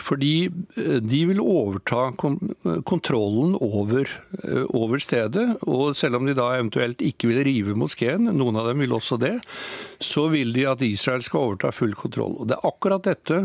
fordi 0.00 0.48
eh, 0.48 0.98
de 1.04 1.22
vil 1.30 1.40
overta 1.44 2.08
kontrollen 2.86 3.56
over, 3.60 4.08
over 4.76 5.00
stedet. 5.02 5.46
Og 5.68 5.94
selv 5.98 6.18
om 6.20 6.26
de 6.28 6.34
da 6.36 6.50
eventuelt 6.58 7.00
ikke 7.04 7.30
vil 7.30 7.42
rive 7.50 7.74
moskeen, 7.78 8.30
noen 8.30 8.58
av 8.60 8.70
dem 8.70 8.82
vil 8.84 8.94
også 8.96 9.18
det, 9.20 9.36
så 10.00 10.28
vil 10.32 10.54
de 10.54 10.64
at 10.70 10.82
Israel 10.86 11.24
skal 11.26 11.50
overta 11.50 11.72
full 11.74 11.92
kontroll. 11.98 12.36
Og 12.38 12.48
Det 12.48 12.56
er 12.56 12.68
akkurat 12.68 13.04
dette 13.04 13.40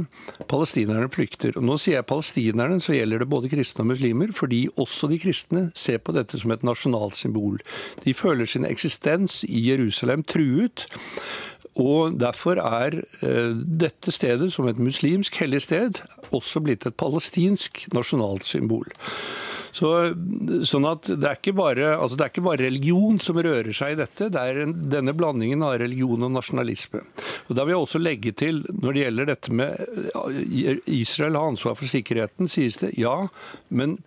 palestinerne 0.52 1.10
flykter. 1.12 1.58
Og 1.58 1.66
Nå 1.66 1.80
sier 1.82 2.00
jeg 2.00 2.10
palestinerne, 2.10 2.80
så 2.82 2.96
gjelder 2.96 3.24
det 3.24 3.32
både 3.32 3.52
kristne 3.52 3.86
og 3.86 3.92
muslimer, 3.94 4.34
fordi 4.36 4.66
også 4.82 5.10
de 5.12 5.20
kristne 5.22 5.66
ser 5.76 6.00
på 6.00 6.16
dette 6.16 6.40
som 6.42 6.54
et 6.56 6.66
nasjonalt 6.66 7.18
symbol. 7.20 7.60
De 8.06 8.14
føler 8.14 8.50
sin 8.50 8.68
eksistens 8.68 9.44
i 9.48 9.68
Jerusalem 9.70 10.24
truet. 10.24 10.88
Og 11.76 12.16
Derfor 12.20 12.62
er 12.62 13.02
eh, 13.22 13.56
dette 13.56 14.12
stedet, 14.12 14.52
som 14.54 14.68
et 14.68 14.80
muslimsk 14.80 15.36
hellig 15.42 15.66
sted, 15.66 16.00
også 16.32 16.64
blitt 16.64 16.86
et 16.88 16.96
palestinsk 16.96 17.88
nasjonalt 17.94 18.48
symbol. 18.48 18.88
Så, 19.76 19.90
sånn 20.68 20.88
at 20.88 21.10
det 21.20 21.28
er, 21.28 21.52
bare, 21.56 21.90
altså 21.98 22.16
det 22.16 22.26
er 22.26 22.32
ikke 22.32 22.46
bare 22.46 22.64
religion 22.64 23.18
som 23.20 23.40
rører 23.44 23.76
seg 23.76 23.96
i 23.96 24.00
dette, 24.00 24.30
det 24.32 24.40
er 24.40 24.62
en, 24.64 24.74
denne 24.94 25.12
blandingen 25.18 25.66
av 25.68 25.76
religion 25.82 26.24
og 26.24 26.32
nasjonalisme. 26.38 27.04
Og 27.50 27.58
Da 27.58 27.66
vil 27.66 27.76
jeg 27.76 27.84
også 27.84 28.02
legge 28.02 28.32
til, 28.40 28.64
når 28.72 28.96
det 28.96 29.04
gjelder 29.04 29.32
dette 29.34 29.58
med 29.60 30.88
Israel 30.88 31.36
har 31.36 31.52
ansvar 31.52 31.76
for 31.76 31.92
sikkerheten, 31.92 32.48
sies 32.52 32.80
det 32.80 32.94
ja, 32.96 33.18
men 33.68 34.00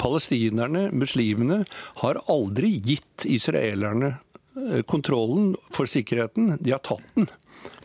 palestinerne, 0.00 0.88
muslimene, 0.92 1.62
har 2.02 2.20
aldri 2.32 2.74
gitt 2.84 3.24
israelerne 3.30 4.16
eh, 4.16 4.82
kontrollen 4.90 5.54
for 5.70 5.88
sikkerheten. 5.88 6.56
De 6.60 6.74
har 6.74 6.82
tatt 6.84 7.06
den 7.14 7.30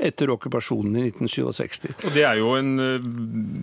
etter 0.01 0.31
okkupasjonen 0.33 0.95
i 0.97 1.03
1967. 1.11 1.91
Og 2.07 2.13
Det 2.15 2.23
er 2.25 2.39
jo 2.39 2.55
en, 2.57 2.71
eh, 2.79 3.03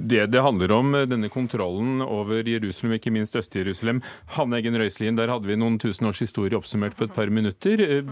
det 0.08 0.30
det 0.30 0.42
handler 0.42 0.72
om, 0.72 0.94
eh, 0.94 1.06
denne 1.06 1.28
kontrollen 1.28 2.02
over 2.02 2.42
Jerusalem, 2.46 2.94
ikke 2.98 3.12
minst 3.12 3.34
Øst-Jerusalem. 3.34 4.02
Hanne 4.36 4.58
Eggen 4.60 4.78
Røiselien, 4.78 5.16
der 5.16 5.28
hadde 5.28 5.46
vi 5.46 5.56
noen 5.56 5.78
tusen 5.78 6.06
års 6.06 6.20
historie 6.22 6.56
oppsummert 6.56 6.96
på 6.96 7.04
et 7.04 7.14
par 7.14 7.26
minutter. 7.26 7.80
Eh, 7.80 8.02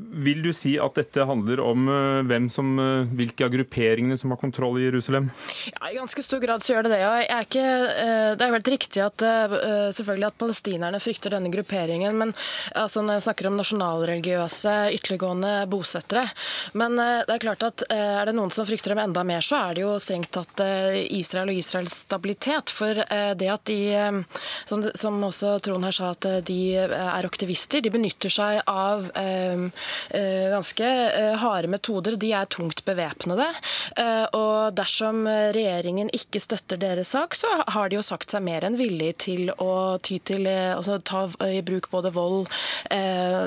Vil 0.00 0.40
du 0.40 0.52
si 0.52 0.78
at 0.78 0.94
dette 0.94 1.26
handler 1.26 1.60
om 1.60 1.84
hvem 2.24 2.48
som, 2.48 2.76
hvilke 3.12 3.44
av 3.44 3.50
grupperingene 3.52 4.16
som 4.18 4.30
har 4.30 4.38
kontroll 4.38 4.78
i 4.78 4.90
Jerusalem? 4.90 5.30
Ja, 5.66 5.90
I 5.90 5.98
ganske 5.98 6.22
stor 6.24 6.40
grad 6.40 6.60
så 6.60 6.72
gjør 6.72 6.84
det 6.84 6.92
det. 6.96 7.04
og 7.04 7.18
jeg 7.20 7.28
er 7.28 7.44
ikke, 7.44 8.36
Det 8.38 8.40
er 8.40 8.48
jo 8.48 8.56
helt 8.56 8.72
riktig 8.72 9.02
at 9.04 9.16
selvfølgelig 9.92 10.26
at 10.26 10.38
palestinerne 10.38 11.00
frykter 11.00 11.30
denne 11.30 11.52
grupperingen. 11.52 12.16
Men 12.16 12.32
altså, 12.74 13.04
når 13.04 13.20
jeg 13.20 13.26
snakker 13.28 13.46
om 13.48 13.58
nasjonalreligiøse, 13.58 14.94
ytterliggående 14.96 15.68
bosettere. 15.68 16.30
Men 16.72 16.96
det 16.96 17.28
er 17.28 17.38
klart 17.38 17.59
at 17.66 17.84
er 17.92 18.28
det 18.28 18.34
noen 18.36 18.52
som 18.54 18.66
frykter 18.68 18.94
dem 18.94 19.02
enda 19.02 19.24
mer, 19.26 19.44
så 19.44 19.58
er 19.68 19.76
det 19.76 19.84
jo 19.84 19.94
strengt 20.02 20.32
tatt 20.34 20.62
Israel 21.12 21.52
og 21.52 21.60
Israels 21.60 21.96
stabilitet. 22.06 22.72
For 22.72 23.02
det 23.36 23.50
at 23.52 23.64
de, 23.68 24.24
som 24.66 25.18
også 25.26 25.56
Trond 25.64 25.84
her 25.86 25.94
sa, 25.96 26.10
at 26.14 26.46
de 26.46 26.58
er 26.80 27.26
aktivister, 27.26 27.82
de 27.84 27.92
benytter 27.92 28.32
seg 28.32 28.60
av 28.70 29.08
ganske 30.10 30.90
harde 31.42 31.70
metoder. 31.72 32.16
De 32.20 32.32
er 32.36 32.48
tungt 32.50 32.84
bevæpnede. 32.86 33.48
Og 34.36 34.74
dersom 34.78 35.26
regjeringen 35.28 36.10
ikke 36.16 36.42
støtter 36.42 36.80
deres 36.80 37.12
sak, 37.14 37.36
så 37.38 37.48
har 37.66 37.90
de 37.90 37.98
jo 37.98 38.06
sagt 38.06 38.32
seg 38.32 38.44
mer 38.46 38.66
enn 38.66 38.78
villig 38.80 39.12
til 39.26 39.52
å 39.58 39.98
ty 40.02 40.18
til 40.24 40.46
altså 40.50 40.98
ta 41.04 41.26
i 41.48 41.60
bruk 41.66 41.90
både 41.92 42.12
vold, 42.14 42.48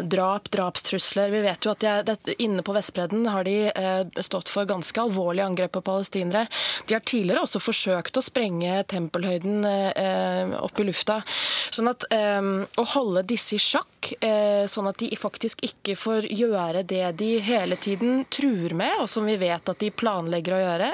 drap, 0.09 0.49
drapstrusler. 0.53 1.31
Vi 1.33 1.43
vet 1.45 1.65
jo 1.65 1.73
at 1.73 1.83
de 1.83 1.91
er, 1.91 2.35
inne 2.43 2.63
på 2.65 2.75
Vestbredden 2.75 3.27
har 3.31 3.47
de 3.47 3.57
stått 4.23 4.51
for 4.51 4.67
ganske 4.69 5.01
alvorlige 5.01 5.45
angrep 5.45 5.75
på 5.77 5.83
palestinere. 5.85 6.47
De 6.87 6.97
har 6.97 7.03
tidligere 7.05 7.43
også 7.45 7.61
forsøkt 7.63 8.17
å 8.19 8.25
sprenge 8.25 8.83
tempelhøyden 8.91 9.65
opp 10.59 10.79
i 10.79 10.87
lufta. 10.87 11.21
Sånn 11.73 11.91
at 11.91 12.05
Å 12.13 12.83
holde 12.93 13.23
disse 13.27 13.55
i 13.57 13.61
sjakk, 13.61 14.09
sånn 14.69 14.87
at 14.89 14.99
de 14.99 15.09
faktisk 15.17 15.61
ikke 15.65 15.95
får 15.99 16.27
gjøre 16.33 16.83
det 16.87 17.05
de 17.19 17.29
hele 17.43 17.77
tiden 17.79 18.23
truer 18.33 18.73
med, 18.77 18.95
og 19.03 19.09
som 19.11 19.25
vi 19.27 19.35
vet 19.39 19.69
at 19.69 19.79
de 19.79 19.91
planlegger 19.93 20.55
å 20.55 20.61
gjøre, 20.61 20.89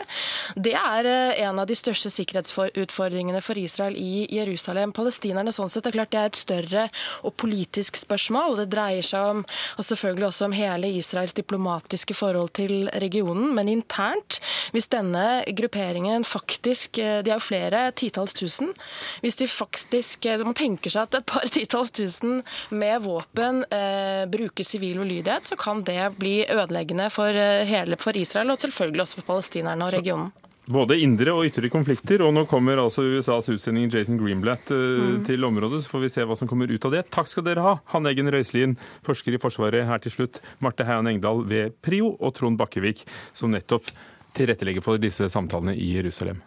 det 0.56 0.76
er 0.78 1.10
en 1.46 1.62
av 1.62 1.68
de 1.70 1.78
største 1.78 2.12
sikkerhetsutfordringene 2.14 3.42
for 3.46 3.58
Israel 3.60 3.98
i 3.98 4.28
Jerusalem. 4.34 4.94
Palestinerne 4.96 5.54
sånn 5.56 5.72
sett 5.72 5.88
er 5.90 5.96
klart 5.98 6.14
det 6.14 6.22
er 6.22 6.32
et 6.32 6.40
større 6.40 6.86
og 7.26 7.36
politisk 7.42 7.98
spørsmål. 8.00 8.60
Det 8.62 8.70
dreier 8.74 9.06
seg 9.06 9.34
om, 9.34 9.44
og 9.78 9.88
selvfølgelig 9.88 10.30
også 10.30 10.50
om 10.50 10.58
hele 10.58 10.92
Israels 11.00 11.38
diplomatiske 11.38 12.18
forhold 12.18 12.54
til 12.60 12.89
regionen, 13.02 13.54
men 13.56 13.70
internt, 13.72 14.40
hvis 14.74 14.90
denne 14.92 15.44
grupperingen 15.56 16.26
faktisk 16.28 17.00
De 17.00 17.30
er 17.30 17.36
jo 17.36 17.44
flere 17.44 17.82
titalls 17.98 18.34
tusen. 18.38 18.72
Hvis 19.24 19.38
de 19.40 19.48
faktisk 19.50 20.26
Man 20.44 20.58
tenker 20.58 20.92
seg 20.92 21.08
at 21.08 21.20
et 21.20 21.28
par 21.30 21.48
titalls 21.56 21.92
tusen 21.96 22.42
med 22.70 23.04
våpen 23.06 23.64
eh, 23.74 24.26
bruker 24.30 24.66
sivil 24.68 25.02
ulydighet, 25.04 25.48
så 25.50 25.58
kan 25.60 25.84
det 25.88 26.16
bli 26.20 26.44
ødeleggende 26.50 27.10
for, 27.14 27.34
hele, 27.70 27.98
for 28.00 28.18
Israel, 28.18 28.54
og 28.54 28.62
selvfølgelig 28.62 29.06
også 29.06 29.22
for 29.22 29.34
palestinerne 29.34 29.88
og 29.88 29.96
regionen. 29.96 30.32
Både 30.70 31.00
indre 31.02 31.34
og 31.34 31.48
ytre 31.48 31.70
konflikter, 31.74 32.22
og 32.22 32.34
nå 32.36 32.44
kommer 32.50 32.78
altså 32.78 33.02
USAs 33.02 33.48
utsending 33.50 33.88
Jason 33.90 34.20
Greenblatt 34.22 34.70
uh, 34.70 35.16
mm. 35.16 35.24
til 35.26 35.48
området. 35.48 35.82
Så 35.82 35.90
får 35.90 36.04
vi 36.04 36.12
se 36.14 36.26
hva 36.30 36.38
som 36.38 36.50
kommer 36.52 36.70
ut 36.70 36.86
av 36.86 36.94
det. 36.94 37.08
Takk 37.10 37.32
skal 37.32 37.48
dere 37.48 37.64
ha, 37.66 37.74
Hanne 37.90 38.12
Eggen 38.14 38.30
Røiselien, 38.30 38.78
forsker 39.06 39.34
i 39.34 39.42
Forsvaret 39.42 39.90
her 39.90 40.04
til 40.04 40.14
slutt, 40.14 40.38
Marte 40.62 40.86
Heian 40.86 41.10
Engdahl 41.10 41.42
ved 41.50 41.74
PRIO, 41.82 42.14
og 42.22 42.36
Trond 42.38 42.62
Bakkevik, 42.62 43.02
som 43.34 43.50
nettopp 43.56 43.90
tilrettelegger 44.38 44.86
for 44.86 45.02
disse 45.02 45.26
samtalene 45.34 45.74
i 45.74 45.90
Jerusalem. 45.96 46.44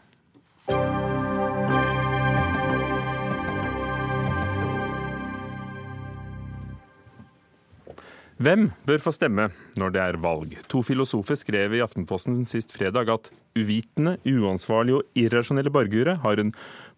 Hvem 8.40 8.70
bør 8.88 9.02
få 9.02 9.12
stemme 9.12 9.50
når 9.78 9.92
det 9.92 10.00
er 10.02 10.18
valg? 10.22 10.54
To 10.72 10.80
filosofer 10.86 11.36
skrev 11.36 11.76
i 11.76 11.82
Aftenposten 11.84 12.40
sist 12.48 12.72
fredag 12.72 13.10
at 13.12 13.28
uvitende, 13.58 14.16
uansvarlige 14.24 15.02
og 15.02 15.20
irrasjonelle 15.20 15.72
borgere 15.72 16.16
har 16.24 16.40
en 16.40 16.54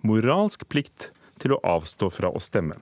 moralsk 0.06 0.68
plikt 0.70 1.10
til 1.42 1.56
å 1.56 1.60
avstå 1.66 2.10
fra 2.14 2.30
å 2.30 2.42
stemme. 2.42 2.78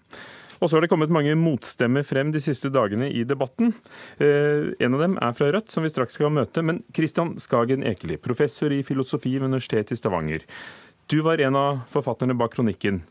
Og 0.62 0.70
så 0.70 0.76
har 0.76 0.84
det 0.84 0.92
kommet 0.92 1.10
mange 1.10 1.34
motstemmer 1.34 2.04
frem 2.06 2.30
de 2.30 2.38
siste 2.42 2.70
dagene 2.70 3.08
i 3.10 3.24
debatten. 3.26 3.72
Eh, 4.22 4.70
en 4.78 4.94
av 4.94 5.02
dem 5.02 5.16
er 5.18 5.32
fra 5.34 5.48
Rødt, 5.50 5.72
som 5.74 5.82
vi 5.82 5.90
straks 5.90 6.14
skal 6.14 6.30
møte. 6.30 6.62
Men 6.62 6.84
Kristian 6.94 7.34
Skagen 7.42 7.82
Ekeli, 7.82 8.20
professor 8.22 8.70
i 8.70 8.84
filosofi 8.86 9.34
ved 9.40 9.48
Universitetet 9.50 9.96
i 9.96 9.98
Stavanger. 9.98 10.46
Du 11.10 11.18
var 11.26 11.42
en 11.42 11.58
av 11.58 11.80
forfatterne 11.90 12.36
bak 12.38 12.54
kronikken. 12.54 13.02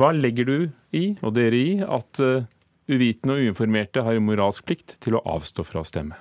Hva 0.00 0.10
legger 0.16 0.48
du 0.48 0.56
i, 0.96 1.04
og 1.22 1.36
dere 1.38 1.60
i, 1.60 1.78
at 1.86 2.22
eh, 2.24 2.48
uvitende 2.90 3.36
og 3.36 3.46
uinformerte 3.46 4.02
har 4.04 4.18
en 4.18 4.26
moralsk 4.26 4.66
plikt 4.66 4.96
til 5.04 5.16
å 5.16 5.22
avstå 5.36 5.64
fra 5.66 5.84
å 5.84 5.88
stemme? 5.88 6.18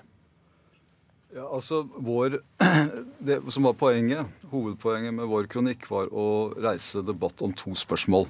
Ja, 1.35 1.45
altså 1.45 1.83
vår, 1.85 2.39
Det 3.27 3.37
som 3.53 3.67
var 3.69 3.75
poenget, 3.77 4.25
hovedpoenget 4.49 5.13
med 5.13 5.29
vår 5.29 5.49
kronikk, 5.51 5.85
var 5.91 6.09
å 6.09 6.53
reise 6.57 7.03
debatt 7.05 7.43
om 7.45 7.53
to 7.53 7.75
spørsmål. 7.77 8.25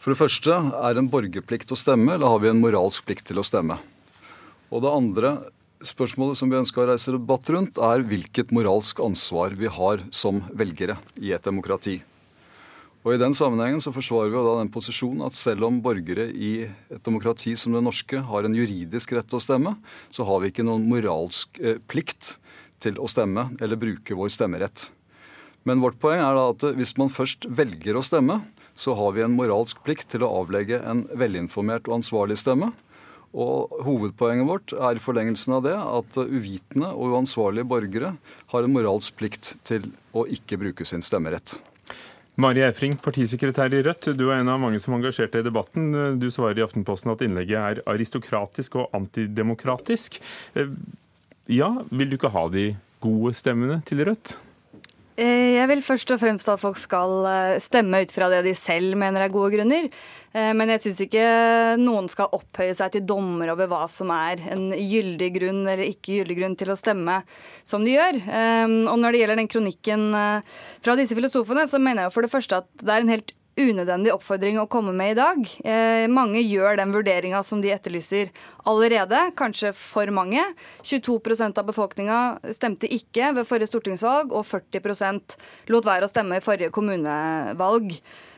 For 0.00 0.14
det 0.14 0.20
første, 0.20 0.56
er 0.86 0.96
en 0.96 1.10
borgerplikt 1.12 1.74
å 1.74 1.78
stemme, 1.78 2.14
eller 2.14 2.30
har 2.30 2.40
vi 2.40 2.52
en 2.52 2.62
moralsk 2.62 3.04
plikt 3.08 3.28
til 3.28 3.42
å 3.42 3.44
stemme? 3.44 3.76
Og 4.72 4.82
det 4.84 4.92
andre 4.92 5.36
spørsmålet 5.84 6.40
som 6.40 6.50
vi 6.50 6.58
ønsker 6.58 6.84
å 6.84 6.90
reise 6.92 7.14
debatt 7.14 7.50
rundt, 7.52 7.78
er 7.78 8.04
hvilket 8.06 8.54
moralsk 8.54 9.02
ansvar 9.04 9.56
vi 9.58 9.70
har 9.70 10.04
som 10.14 10.40
velgere 10.56 10.96
i 11.20 11.34
et 11.36 11.44
demokrati. 11.44 12.00
Og 13.06 13.14
I 13.14 13.20
den 13.22 13.36
sammenhengen 13.38 13.78
så 13.78 13.92
forsvarer 13.94 14.32
vi 14.32 14.34
jo 14.34 14.42
da 14.42 14.56
den 14.58 14.70
posisjonen 14.74 15.22
at 15.28 15.36
selv 15.38 15.68
om 15.68 15.76
borgere 15.78 16.24
i 16.34 16.66
et 16.66 17.04
demokrati 17.06 17.52
som 17.54 17.76
det 17.76 17.84
norske 17.86 18.18
har 18.18 18.46
en 18.46 18.56
juridisk 18.58 19.12
rett 19.14 19.28
til 19.30 19.38
å 19.38 19.44
stemme, 19.44 19.76
så 20.10 20.26
har 20.26 20.40
vi 20.42 20.50
ikke 20.50 20.64
noen 20.66 20.88
moralsk 20.90 21.60
eh, 21.62 21.78
plikt 21.86 22.32
til 22.82 22.98
å 22.98 23.06
stemme 23.06 23.52
eller 23.62 23.78
bruke 23.78 24.16
vår 24.18 24.32
stemmerett. 24.34 24.88
Men 25.62 25.84
vårt 25.84 26.00
poeng 26.02 26.18
er 26.18 26.34
da 26.34 26.48
at 26.50 26.64
hvis 26.74 26.96
man 26.98 27.12
først 27.14 27.46
velger 27.46 27.94
å 27.94 28.02
stemme, 28.02 28.40
så 28.74 28.96
har 28.98 29.14
vi 29.14 29.22
en 29.22 29.38
moralsk 29.38 29.86
plikt 29.86 30.10
til 30.10 30.26
å 30.26 30.32
avlegge 30.42 30.82
en 30.82 31.04
velinformert 31.14 31.86
og 31.86 32.00
ansvarlig 32.00 32.40
stemme. 32.42 32.72
Og 33.38 33.70
Hovedpoenget 33.86 34.50
vårt 34.50 34.74
er 34.74 34.98
i 34.98 35.02
forlengelsen 35.02 35.54
av 35.60 35.62
det 35.66 35.76
at 35.78 36.20
uvitende 36.26 36.90
og 36.90 37.14
uansvarlige 37.14 37.70
borgere 37.70 38.12
har 38.50 38.66
en 38.66 38.74
moralsk 38.74 39.14
plikt 39.18 39.54
til 39.66 39.92
å 40.10 40.26
ikke 40.26 40.58
bruke 40.58 40.86
sin 40.88 41.06
stemmerett. 41.06 41.54
Mari 42.36 42.60
Eifring, 42.66 42.98
partisekretær 43.00 43.72
i 43.72 43.78
Rødt, 43.86 44.10
du 44.12 44.26
er 44.28 44.42
en 44.42 44.50
av 44.52 44.60
mange 44.60 44.80
som 44.82 44.92
engasjerte 44.92 45.40
i 45.40 45.46
debatten. 45.46 45.88
Du 46.20 46.26
svarer 46.32 46.60
i 46.60 46.64
Aftenposten 46.66 47.14
at 47.14 47.24
innlegget 47.24 47.56
er 47.56 47.80
aristokratisk 47.88 48.76
og 48.82 48.92
antidemokratisk. 48.96 50.18
Eh, 50.52 50.74
ja, 51.48 51.70
vil 51.88 52.12
du 52.12 52.18
ikke 52.18 52.34
ha 52.34 52.44
de 52.52 52.66
gode 53.00 53.32
stemmene 53.38 53.80
til 53.88 54.04
Rødt? 54.04 54.36
Eh, 55.16 55.56
jeg 55.56 55.68
vil 55.70 55.80
først 55.80 56.10
og 56.12 56.18
fremst 56.20 56.48
at 56.52 56.60
folk 56.60 56.76
skal 56.76 57.24
eh, 57.24 57.58
stemme 57.64 58.02
ut 58.04 58.10
fra 58.12 58.28
det 58.28 58.42
de 58.44 58.52
selv 58.56 58.98
mener 59.00 59.24
er 59.24 59.32
gode 59.32 59.54
grunner. 59.54 59.88
Eh, 60.36 60.50
men 60.52 60.68
jeg 60.74 60.82
syns 60.82 61.00
ikke 61.06 61.22
noen 61.80 62.10
skal 62.12 62.34
opphøye 62.36 62.74
seg 62.76 62.92
til 62.92 63.06
dommer 63.08 63.54
over 63.54 63.70
hva 63.70 63.86
som 63.88 64.12
er 64.12 64.44
en 64.52 64.68
gyldig 64.76 65.30
grunn 65.38 65.62
eller 65.64 65.86
ikke 65.86 66.18
gyldig 66.18 66.36
grunn 66.42 66.58
til 66.60 66.74
å 66.74 66.76
stemme 66.76 67.22
som 67.64 67.86
de 67.86 67.96
gjør. 67.96 68.20
Og 68.92 69.00
når 69.00 69.14
det 69.14 69.22
gjelder 69.22 69.40
den 69.40 69.50
kronikken 69.50 70.06
fra 70.12 70.98
disse 71.00 71.16
filosofene, 71.16 71.64
så 71.70 71.80
mener 71.80 72.06
jeg 72.06 72.14
for 72.14 72.26
det 72.26 72.32
første 72.34 72.60
at 72.60 72.68
det 72.82 72.92
er 72.92 73.06
en 73.06 73.14
helt 73.14 73.32
unødvendig 73.56 74.12
oppfordring 74.12 74.58
å 74.60 74.68
komme 74.68 74.92
med 74.96 75.14
i 75.14 75.16
dag. 75.16 75.48
Eh, 75.64 76.04
mange 76.12 76.42
gjør 76.44 76.76
den 76.80 76.92
vurderinga 76.92 77.40
som 77.46 77.62
de 77.64 77.72
etterlyser 77.72 78.30
allerede, 78.68 79.30
kanskje 79.38 79.72
for 79.76 80.12
mange. 80.12 80.42
22% 80.84 81.60
av 81.60 81.68
befolkninga 81.68 82.20
stemte 82.56 82.90
ikke 82.92 83.32
ved 83.38 83.48
forrige 83.48 83.70
stortingsvalg, 83.72 84.34
og 84.36 84.44
40% 84.44 85.38
lot 85.72 85.88
være 85.88 86.06
å 86.06 86.12
stemme 86.12 86.36
i 86.36 86.44
forrige 86.44 86.74
kommunevalg. 86.76 87.96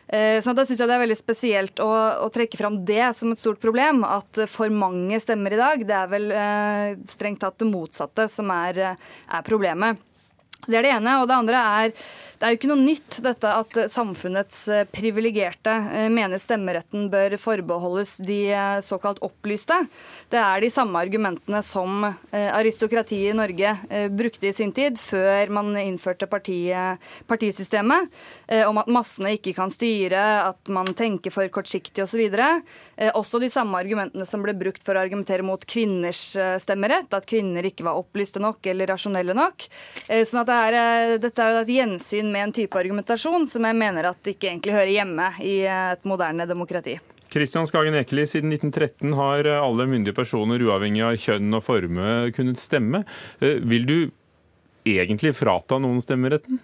Eh, 0.08 0.38
så 0.40 0.54
da 0.56 0.64
syns 0.64 0.80
jeg 0.80 0.88
det 0.88 0.94
er 0.96 1.02
veldig 1.02 1.18
spesielt 1.18 1.82
å, 1.84 1.90
å, 2.24 2.30
trekke 2.32 2.56
fram 2.56 2.78
det 2.88 3.10
som 3.18 3.34
et 3.34 3.42
stort 3.42 3.60
problem. 3.60 4.06
At 4.06 4.46
for 4.48 4.70
mange 4.72 5.18
stemmer 5.20 5.52
i 5.52 5.60
dag. 5.60 5.82
Det 5.88 5.98
er 5.98 6.12
vel 6.14 6.30
eh, 6.30 6.94
strengt 7.10 7.42
tatt 7.42 7.58
det 7.58 7.68
motsatte 7.68 8.30
som 8.32 8.54
er, 8.54 8.94
er 8.94 9.44
problemet. 9.44 9.98
Så 10.62 10.72
Det 10.72 10.78
er 10.78 10.86
det 10.86 10.94
ene. 10.96 11.18
Og 11.20 11.28
det 11.28 11.36
andre 11.42 11.66
er 11.82 11.92
det 12.38 12.46
er 12.46 12.52
jo 12.52 12.58
ikke 12.60 12.68
noe 12.70 12.84
nytt 12.86 13.16
dette 13.24 13.50
at 13.50 13.76
samfunnets 13.90 14.60
eh, 14.70 14.84
privilegerte 14.94 15.72
eh, 15.90 16.06
mener 16.12 16.38
stemmeretten 16.38 17.08
bør 17.10 17.34
forbeholdes 17.40 18.12
de 18.22 18.36
eh, 18.54 18.78
såkalt 18.86 19.18
opplyste. 19.26 19.80
Det 20.30 20.38
er 20.38 20.62
de 20.62 20.70
samme 20.70 21.00
argumentene 21.02 21.58
som 21.66 22.04
aristokratiet 22.30 23.32
i 23.32 23.36
Norge 23.36 23.70
brukte 24.12 24.50
i 24.50 24.52
sin 24.54 24.70
tid, 24.76 24.98
før 25.00 25.50
man 25.56 25.72
innførte 25.80 26.28
partiet, 26.30 27.00
partisystemet, 27.30 28.12
om 28.68 28.80
at 28.80 28.90
massene 28.92 29.32
ikke 29.38 29.54
kan 29.56 29.72
styre, 29.72 30.20
at 30.50 30.70
man 30.72 30.90
tenker 30.96 31.32
for 31.32 31.48
kortsiktig 31.52 32.04
osv. 32.04 32.20
Også 33.16 33.40
de 33.40 33.48
samme 33.52 33.80
argumentene 33.80 34.26
som 34.28 34.44
ble 34.44 34.52
brukt 34.58 34.84
for 34.84 34.98
å 34.98 35.02
argumentere 35.06 35.46
mot 35.46 35.64
kvinners 35.64 36.36
stemmerett, 36.60 37.08
at 37.16 37.28
kvinner 37.28 37.64
ikke 37.64 37.88
var 37.88 38.00
opplyste 38.02 38.42
nok 38.44 38.68
eller 38.68 38.92
rasjonelle 38.92 39.36
nok. 39.38 39.64
Sånn 40.04 40.42
at 40.44 40.52
det 40.52 40.60
er, 40.68 41.16
dette 41.24 41.46
er 41.46 41.56
jo 41.56 41.64
et 41.64 41.74
gjensyn 41.78 42.27
med 42.32 42.48
en 42.48 42.54
type 42.56 42.78
argumentasjon 42.78 43.46
som 43.50 43.66
jeg 43.68 43.78
mener 43.78 44.10
at 44.10 44.32
ikke 44.32 44.50
egentlig 44.50 44.76
hører 44.76 44.94
hjemme 44.94 45.30
i 45.44 45.60
et 45.68 46.08
moderne 46.08 46.46
demokrati. 46.48 46.98
Kristian 47.28 47.68
Skagen 47.68 47.96
Ekeli, 47.98 48.24
siden 48.28 48.54
1913 48.54 49.12
har 49.18 49.50
alle 49.58 49.84
myndige 49.90 50.16
personer, 50.16 50.62
uavhengig 50.64 51.04
av 51.04 51.18
kjønn 51.20 51.58
og 51.58 51.64
formue, 51.66 52.32
kunnet 52.36 52.60
stemme. 52.62 53.02
Eh, 53.44 53.60
vil 53.60 53.84
du 53.88 53.98
egentlig 54.88 55.34
frata 55.36 55.76
noen 55.82 56.00
stemmeretten? 56.00 56.60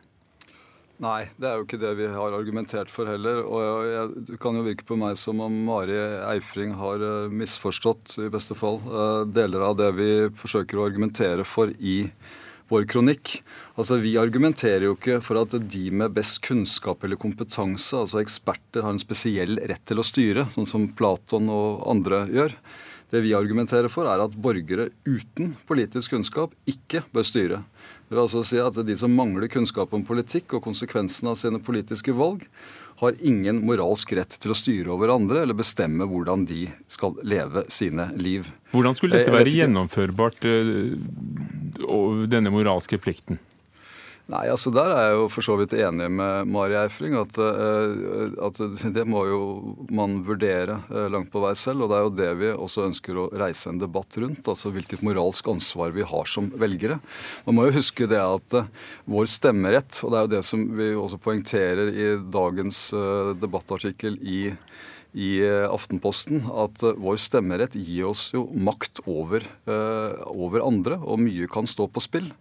Nei, 1.03 1.24
det 1.42 1.48
er 1.48 1.59
jo 1.59 1.64
ikke 1.66 1.81
det 1.83 1.90
vi 1.98 2.07
har 2.07 2.37
argumentert 2.37 2.90
for 2.92 3.11
heller. 3.11 3.42
Og 3.42 3.87
jeg, 3.90 4.24
Det 4.29 4.38
kan 4.40 4.55
jo 4.55 4.62
virke 4.62 4.87
på 4.87 4.96
meg 4.96 5.18
som 5.18 5.42
om 5.42 5.57
Mari 5.66 5.96
Eifring 6.31 6.72
har 6.79 7.03
eh, 7.03 7.35
misforstått, 7.35 8.16
i 8.22 8.31
beste 8.33 8.55
fall, 8.57 8.79
eh, 8.87 9.24
deler 9.27 9.66
av 9.68 9.77
det 9.81 9.90
vi 9.98 10.11
forsøker 10.38 10.79
å 10.79 10.87
argumentere 10.87 11.44
for 11.44 11.72
i 11.81 11.98
vår 12.74 12.87
kronikk. 12.90 13.38
Altså, 13.78 14.00
Vi 14.02 14.16
argumenterer 14.18 14.88
jo 14.88 14.96
ikke 14.96 15.20
for 15.24 15.40
at 15.40 15.54
de 15.54 15.84
med 15.90 16.14
best 16.16 16.42
kunnskap 16.46 17.04
eller 17.04 17.20
kompetanse, 17.20 17.94
altså 17.96 18.22
eksperter, 18.22 18.82
har 18.82 18.94
en 18.94 19.02
spesiell 19.02 19.60
rett 19.62 19.84
til 19.87 20.02
å 20.02 20.06
styre, 20.06 20.48
sånn 20.50 20.68
som 20.68 20.88
Platon 20.98 21.50
og 21.52 21.87
andre 21.90 22.24
gjør. 22.34 22.56
Det 23.14 23.20
vi 23.22 23.34
argumenterer 23.37 23.87
for, 23.92 24.08
er 24.10 24.22
at 24.24 24.34
borgere 24.34 24.88
uten 25.06 25.52
politisk 25.68 26.16
kunnskap 26.16 26.54
ikke 26.66 27.04
bør 27.14 27.26
styre. 27.28 27.60
Det 28.04 28.14
vil 28.14 28.22
altså 28.26 28.42
si 28.46 28.58
at 28.60 28.76
De 28.86 28.96
som 29.00 29.12
mangler 29.16 29.48
kunnskap 29.48 29.94
om 29.96 30.04
politikk 30.06 30.58
og 30.58 30.64
konsekvensene 30.66 31.32
av 31.32 31.38
sine 31.40 31.60
politiske 31.64 32.12
valg, 32.14 32.44
har 33.00 33.16
ingen 33.26 33.58
moralsk 33.66 34.12
rett 34.14 34.36
til 34.38 34.52
å 34.54 34.56
styre 34.56 34.92
over 34.94 35.10
andre 35.10 35.42
eller 35.42 35.56
bestemme 35.58 36.06
hvordan 36.06 36.44
de 36.46 36.68
skal 36.90 37.16
leve 37.26 37.64
sine 37.72 38.06
liv. 38.14 38.46
Hvordan 38.70 38.94
skulle 38.94 39.18
dette 39.18 39.34
være 39.34 39.50
gjennomførbart, 39.50 40.46
eh, 40.46 40.94
denne 42.30 42.54
moralske 42.54 43.00
plikten? 43.02 43.40
Nei, 44.32 44.46
altså 44.48 44.70
Der 44.72 44.88
er 44.88 45.02
jeg 45.10 45.16
jo 45.18 45.24
for 45.28 45.44
så 45.44 45.54
vidt 45.60 45.74
enig 45.76 46.06
med 46.16 46.48
Mari 46.48 46.78
Eifring. 46.80 47.12
At, 47.20 47.37
eh, 47.37 48.30
at, 48.46 48.60
det 48.96 49.04
må 49.04 49.26
jo 49.28 49.40
man 49.92 50.22
vurdere 50.24 50.78
eh, 50.88 51.10
langt 51.12 51.28
på 51.32 51.42
vei 51.44 51.52
selv. 51.60 51.84
Og 51.84 51.92
det 51.92 51.98
er 51.98 52.06
jo 52.06 52.14
det 52.22 52.30
vi 52.40 52.52
også 52.54 52.87
ønsker 52.87 53.20
å 53.20 53.26
reise 53.37 53.68
en 53.68 53.82
debatt 53.82 54.16
rundt. 54.22 54.48
Altså 54.48 54.72
hvilket 54.72 55.04
moralsk 55.04 55.52
ansvar 55.52 55.92
vi 55.92 56.08
har 56.08 56.30
som 56.30 56.48
velgere. 56.56 57.02
Man 57.44 57.58
må 57.58 57.68
jo 57.68 57.76
huske 57.76 58.08
det 58.08 58.22
at 58.22 58.58
eh, 58.62 58.72
vår 59.12 59.28
stemmerett, 59.28 60.00
og 60.00 60.14
det 60.14 60.18
er 60.18 60.24
jo 60.24 60.34
det 60.38 60.42
som 60.48 60.64
vi 60.80 60.90
også 60.96 61.20
poengterer 61.20 61.92
i 61.92 62.10
dagens 62.32 62.87
debattartikkel 63.40 64.18
i 64.20 64.40
i 65.14 65.44
Aftenposten 65.46 66.40
at 66.58 66.80
vår 66.98 67.20
stemmerett 67.22 67.76
gir 67.78 68.08
oss 68.08 68.24
jo 68.34 68.48
makt 68.50 68.98
over, 69.06 69.44
over 70.26 70.64
andre, 70.66 70.96
og 70.98 71.22
mye 71.22 71.46
kan 71.46 71.70
stå 71.70 71.87
på 71.87 72.02
spill. 72.02 72.32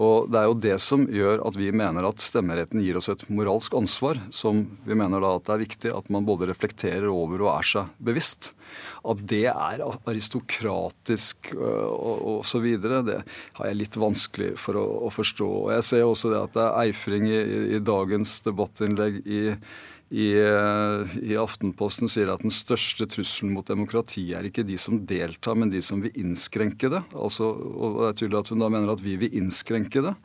Og 0.00 0.30
Det 0.32 0.38
er 0.40 0.46
jo 0.48 0.56
det 0.56 0.76
som 0.80 1.02
gjør 1.12 1.42
at 1.44 1.56
vi 1.60 1.68
mener 1.76 2.06
at 2.08 2.22
stemmeretten 2.24 2.80
gir 2.80 2.96
oss 2.96 3.10
et 3.12 3.26
moralsk 3.28 3.74
ansvar, 3.76 4.20
som 4.32 4.62
vi 4.86 4.96
mener 4.96 5.20
da 5.20 5.34
at 5.36 5.44
det 5.44 5.52
er 5.52 5.62
viktig 5.64 5.92
at 5.92 6.08
man 6.14 6.24
både 6.28 6.48
reflekterer 6.48 7.10
over 7.12 7.44
og 7.44 7.50
er 7.52 7.68
seg 7.68 7.90
bevisst. 8.00 8.54
At 9.04 9.20
det 9.28 9.44
er 9.50 9.84
aristokratisk 9.84 11.52
øh, 11.52 11.84
og 11.90 12.40
osv., 12.40 12.66
det 12.80 13.20
har 13.58 13.68
jeg 13.68 13.76
litt 13.76 14.00
vanskelig 14.00 14.54
for 14.60 14.80
å, 14.80 14.86
å, 15.04 15.12
forstå. 15.12 15.50
Og 15.66 15.70
Jeg 15.76 15.88
ser 15.90 16.08
også 16.08 16.32
det 16.32 16.42
at 16.46 16.56
det 16.56 16.64
er 16.64 16.80
Eifring 16.86 17.28
i, 17.28 17.40
i 17.76 17.84
dagens 17.84 18.38
debattinnlegg 18.46 19.20
i 19.28 19.42
i, 20.10 20.32
eh, 20.34 21.12
i, 21.22 21.36
Aftenposten 21.38 22.10
sier 22.10 22.32
at 22.32 22.42
den 22.42 22.50
største 22.50 23.06
trusselen 23.06 23.52
mot 23.54 23.68
demokratiet 23.70 24.34
er 24.34 24.48
ikke 24.48 24.66
de 24.66 24.78
som 24.80 24.98
deltar, 25.06 25.54
men 25.54 25.70
de 25.70 25.82
som 25.84 26.02
vil 26.02 26.16
innskrenke 26.18 26.90
det. 26.90 27.04
Altså, 27.14 27.46
og 27.54 28.00
det 28.00 28.08
er 28.08 28.18
tydelig 28.18 28.40
at 28.40 28.50
Hun 28.50 28.64
da 28.64 28.70
mener 28.74 28.90
at 28.90 29.04
vi 29.04 29.14
vil 29.20 29.36
innskrenke 29.38 30.02
det. 30.02 30.16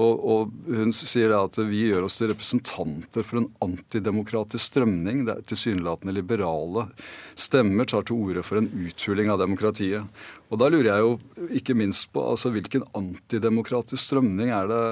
Og, 0.00 0.24
og, 0.32 0.52
Hun 0.70 0.92
sier 0.94 1.32
at 1.36 1.58
vi 1.68 1.86
gjør 1.90 2.06
oss 2.06 2.18
til 2.20 2.30
representanter 2.32 3.26
for 3.26 3.42
en 3.42 3.48
antidemokratisk 3.64 4.72
strømning. 4.72 5.24
der 5.28 5.42
Tilsynelatende 5.46 6.14
liberale 6.16 6.86
stemmer 7.38 7.88
tar 7.88 8.06
til 8.08 8.20
orde 8.20 8.44
for 8.46 8.60
en 8.60 8.70
uthuling 8.86 9.30
av 9.32 9.40
demokratiet. 9.42 10.06
Og 10.50 10.58
Da 10.58 10.68
lurer 10.72 10.88
jeg 10.90 11.04
jo 11.04 11.50
ikke 11.60 11.76
minst 11.78 12.08
på 12.14 12.22
altså, 12.32 12.50
hvilken 12.54 12.82
antidemokratisk 12.96 14.02
strømning 14.02 14.50
er 14.54 14.70
det 14.70 14.82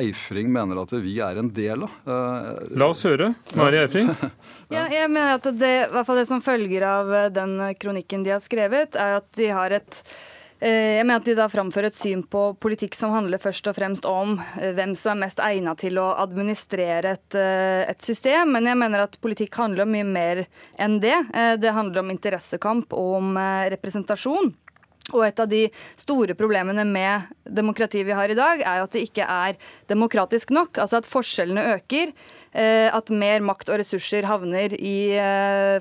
Eifring 0.00 0.50
mener 0.52 0.80
at 0.82 0.94
vi 1.04 1.18
er 1.22 1.38
en 1.38 1.50
del 1.54 1.86
av? 1.86 1.98
Eh, 2.02 2.76
La 2.80 2.90
oss 2.90 3.04
høre. 3.06 3.34
Mari 3.58 3.82
Eifring? 3.84 4.10
ja, 4.74 4.88
jeg 4.90 5.10
mener 5.10 5.36
at 5.36 5.50
det, 5.54 5.74
i 5.86 5.92
hvert 5.94 6.08
fall 6.08 6.22
det 6.22 6.28
som 6.30 6.42
følger 6.44 6.86
av 6.88 7.12
den 7.34 7.58
kronikken 7.78 8.26
de 8.26 8.34
har 8.34 8.42
skrevet, 8.42 8.98
er 8.98 9.20
at 9.20 9.28
de 9.38 9.52
har 9.54 9.76
et 9.78 10.02
jeg 10.62 11.04
mener 11.04 11.18
at 11.18 11.26
de 11.26 11.34
da 11.36 11.48
framfører 11.50 11.90
et 11.90 11.96
syn 11.96 12.22
på 12.30 12.44
politikk 12.62 12.94
som 12.96 13.12
handler 13.12 13.42
først 13.42 13.66
og 13.68 13.74
fremst 13.76 14.06
om 14.08 14.36
eh, 14.60 14.70
hvem 14.76 14.94
som 14.96 15.16
er 15.16 15.26
mest 15.26 15.42
egnet 15.42 15.82
til 15.82 15.98
å 16.00 16.12
administrere 16.22 17.16
et, 17.18 17.36
eh, 17.36 17.82
et, 17.90 18.00
system. 18.04 18.54
Men 18.54 18.70
jeg 18.70 18.78
mener 18.78 19.04
at 19.04 19.18
politikk 19.24 19.58
handler 19.60 19.84
om 19.84 19.92
mye 19.92 20.06
mer 20.06 20.44
enn 20.80 21.00
det. 21.02 21.16
Det 21.60 21.72
handler 21.74 22.02
om 22.02 22.12
interessekamp 22.12 22.94
og 22.96 23.10
om 23.18 23.36
representasjon. 23.72 24.52
Og 25.12 25.20
et 25.26 25.40
av 25.40 25.48
de 25.50 25.66
store 26.00 26.36
problemene 26.38 26.84
med 26.88 27.28
demokratiet 27.44 28.06
vi 28.08 28.16
har 28.16 28.30
i 28.30 28.36
dag, 28.38 28.62
er 28.62 28.80
jo 28.80 28.86
at 28.86 28.94
det 28.94 29.04
ikke 29.04 29.26
er 29.28 29.58
demokratisk 29.90 30.54
nok. 30.54 30.78
Altså 30.80 31.00
at 31.02 31.08
forskjellene 31.08 31.66
øker. 31.74 32.14
At 32.54 33.10
mer 33.10 33.42
makt 33.44 33.72
og 33.72 33.80
ressurser 33.82 34.28
havner 34.28 34.76
i 34.78 34.96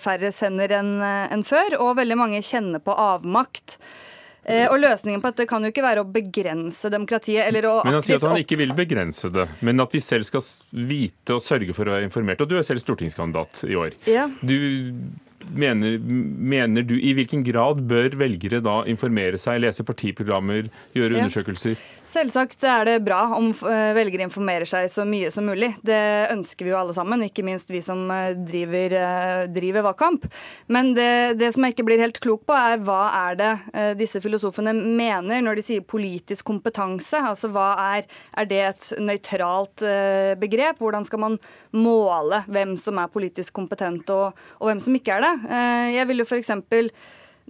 færre 0.04 0.34
hender 0.40 0.76
enn 0.80 1.46
før. 1.48 1.78
Og 1.80 2.00
veldig 2.02 2.20
mange 2.20 2.44
kjenner 2.44 2.84
på 2.84 2.96
avmakt. 3.00 3.78
Eh, 4.44 4.66
og 4.68 4.80
Løsningen 4.82 5.22
på 5.24 5.32
dette 5.32 5.48
kan 5.48 5.64
jo 5.64 5.72
ikke 5.72 5.86
være 5.86 6.04
å 6.04 6.10
begrense 6.10 6.92
demokratiet. 6.92 7.48
eller 7.48 7.68
å 7.70 7.76
Men 7.86 8.00
Han 8.00 8.06
sier 8.06 8.20
at 8.20 8.28
han 8.28 8.42
ikke 8.42 8.60
vil 8.60 8.74
begrense 8.76 9.32
det, 9.32 9.48
men 9.62 9.80
at 9.80 9.94
vi 9.94 10.02
selv 10.04 10.28
skal 10.28 10.44
vite 10.72 11.38
og 11.38 11.44
sørge 11.44 11.76
for 11.76 11.88
å 11.88 11.96
være 11.96 12.10
informert. 12.10 12.42
Og 12.42 12.50
Du 12.50 12.58
er 12.58 12.68
selv 12.68 12.84
stortingskandidat 12.84 13.64
i 13.70 13.78
år. 13.80 13.96
Ja. 14.10 14.28
Du 14.44 14.58
mener, 15.52 15.98
mener, 16.00 16.84
du, 16.84 16.96
I 17.00 17.14
hvilken 17.18 17.44
grad 17.44 17.82
bør 17.88 18.16
velgere 18.20 18.62
da 18.64 18.82
informere 18.90 19.40
seg, 19.42 19.62
lese 19.64 19.86
partiprogrammer, 19.88 20.70
gjøre 20.96 21.20
undersøkelser? 21.20 21.80
Selvsagt 22.04 22.60
er 22.68 22.84
det 22.84 22.94
bra 23.06 23.22
om 23.38 23.54
eh, 23.54 23.94
velgere 23.96 24.26
informerer 24.26 24.68
seg 24.68 24.90
så 24.92 25.06
mye 25.08 25.30
som 25.32 25.46
mulig. 25.48 25.70
Det 25.88 26.28
ønsker 26.34 26.68
vi 26.68 26.74
jo 26.74 26.80
alle 26.82 26.96
sammen, 26.96 27.24
ikke 27.24 27.46
minst 27.48 27.72
vi 27.72 27.80
som 27.84 28.12
eh, 28.12 28.34
driver, 28.36 28.96
eh, 29.00 29.44
driver 29.48 29.86
valgkamp. 29.88 30.28
Men 30.68 30.92
det, 30.98 31.40
det, 31.40 31.54
som 31.56 31.64
jeg 31.64 31.78
ikke 31.78 31.86
blir 31.88 32.04
helt 32.04 32.20
klok 32.24 32.44
på, 32.50 32.58
er 32.60 32.84
hva 32.84 33.06
er 33.22 33.40
det 33.40 33.52
disse 34.02 34.20
filosofene 34.24 34.74
mener 34.76 35.40
når 35.46 35.62
de 35.62 35.66
sier 35.70 35.88
politisk 35.88 36.52
kompetanse? 36.52 37.24
Altså 37.24 37.48
hva 37.54 37.72
er, 37.96 38.12
er 38.36 38.52
det 38.52 38.62
et 38.68 38.92
nøytralt 39.00 39.88
begrep? 40.42 40.84
Hvordan 40.84 41.08
skal 41.08 41.24
man 41.24 41.40
måle 41.72 42.44
hvem 42.52 42.76
som 42.80 43.00
er 43.00 43.12
politisk 43.14 43.56
kompetent 43.56 44.12
og, 44.12 44.40
og 44.60 44.70
hvem 44.70 44.84
som 44.84 45.00
ikke 45.00 45.16
er 45.16 45.28
det? 45.30 45.34
Jeg 45.96 46.10
vil 46.10 46.24
jo 46.24 46.28
for 46.28 46.42
eksempel 46.42 46.92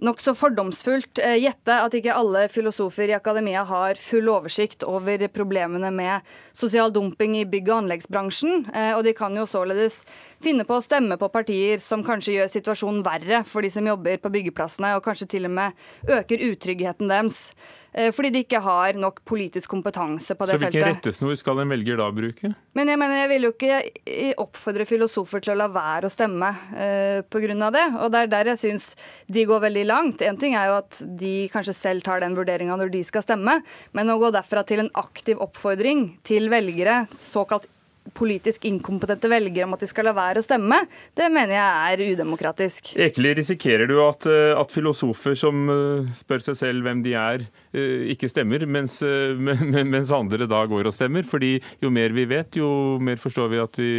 nokså 0.02 0.34
fordomsfullt 0.36 1.20
eh, 1.22 1.36
gjette 1.42 1.76
at 1.86 1.94
ikke 1.94 2.14
alle 2.16 2.46
filosofer 2.52 3.10
i 3.10 3.16
akademia 3.16 3.64
har 3.68 3.98
full 4.00 4.28
oversikt 4.32 4.82
over 4.86 5.26
problemene 5.32 5.90
med 5.94 6.34
sosial 6.56 6.92
dumping 6.94 7.36
i 7.38 7.44
bygg- 7.48 7.70
og 7.70 7.84
anleggsbransjen. 7.84 8.66
Eh, 8.74 8.92
og 8.96 9.04
de 9.06 9.14
kan 9.16 9.36
jo 9.36 9.46
således 9.48 10.02
finne 10.44 10.66
på 10.66 10.78
å 10.78 10.84
stemme 10.84 11.18
på 11.20 11.30
partier 11.32 11.82
som 11.82 12.04
kanskje 12.06 12.38
gjør 12.38 12.52
situasjonen 12.56 13.04
verre 13.06 13.44
for 13.48 13.64
de 13.64 13.70
som 13.72 13.86
jobber 13.86 14.20
på 14.22 14.32
byggeplassene, 14.34 14.96
og 14.96 15.04
kanskje 15.06 15.30
til 15.36 15.48
og 15.48 15.56
med 15.60 16.12
øker 16.18 16.42
utryggheten 16.50 17.10
deres. 17.10 17.52
Eh, 17.94 18.10
fordi 18.14 18.30
de 18.34 18.42
ikke 18.42 18.58
har 18.64 18.96
nok 18.98 19.20
politisk 19.28 19.70
kompetanse 19.70 20.34
på 20.34 20.48
det 20.48 20.56
feltet. 20.58 20.66
Så 20.66 20.80
hvilken 20.80 20.96
rettesnor 20.96 21.36
skal 21.38 21.62
en 21.62 21.70
velger 21.70 22.00
da 22.00 22.08
bruke? 22.14 22.50
Men 22.74 22.90
jeg 22.90 22.98
mener, 22.98 23.20
jeg 23.22 23.30
vil 23.30 23.46
jo 23.46 23.52
ikke 23.54 24.34
oppfordre 24.42 24.86
filosofer 24.88 25.44
til 25.44 25.54
å 25.54 25.58
la 25.62 25.68
være 25.70 26.10
å 26.10 26.12
stemme 26.12 26.50
uh, 26.74 27.20
pga. 27.30 27.70
det. 27.76 27.84
Og 28.02 28.10
det 28.10 28.22
er 28.24 28.32
der 28.32 28.50
jeg 28.54 28.62
syns 28.64 28.88
de 29.30 29.46
går 29.46 29.62
veldig 29.68 29.84
langt. 29.86 30.24
En 30.26 30.40
ting 30.40 30.56
er 30.58 30.72
jo 30.72 30.80
at 30.80 31.02
de 31.22 31.34
kanskje 31.54 31.76
selv 31.78 32.06
tar 32.06 32.24
den 32.24 32.34
vurderinga 32.34 32.78
når 32.80 32.90
de 32.96 33.04
skal 33.06 33.22
stemme, 33.22 33.60
men 33.94 34.10
å 34.10 34.18
gå 34.18 34.32
derfra 34.34 34.64
til 34.66 34.82
en 34.82 34.92
aktiv 34.98 35.38
oppfordring 35.44 36.08
til 36.26 36.50
velgere, 36.52 37.04
såkalt 37.14 37.68
politisk 38.12 38.66
inkompetente 38.68 39.30
velgere 39.32 39.66
om 39.68 39.76
at 39.76 39.84
de 39.84 39.88
skal 39.88 40.08
la 40.08 40.14
være 40.16 40.42
å 40.42 40.44
stemme, 40.44 40.82
det 41.16 41.30
mener 41.32 41.54
jeg 41.56 41.92
er 41.94 42.02
udemokratisk. 42.12 42.92
Ekeli, 43.00 43.32
risikerer 43.40 43.88
du 43.88 43.96
at, 44.04 44.26
eh, 44.28 44.52
at, 44.52 44.74
filosofer 44.74 45.36
som 45.38 45.64
eh, 45.72 46.10
spør 46.16 46.44
seg 46.44 46.58
selv 46.60 46.84
hvem 46.84 47.04
de 47.06 47.14
er, 47.18 47.46
eh, 47.72 48.10
ikke 48.14 48.28
stemmer, 48.30 48.66
mens, 48.66 49.00
mens 49.94 50.12
andre 50.14 50.50
da 50.50 50.64
går 50.68 50.90
og 50.90 50.96
stemmer? 50.96 51.24
Fordi 51.24 51.56
jo 51.82 51.92
mer 51.94 52.12
vi 52.16 52.28
vet, 52.28 52.60
jo 52.60 52.98
mer 53.00 53.16
forstår 53.20 53.50
vi 53.54 53.64
at 53.64 53.80
vi 53.80 53.94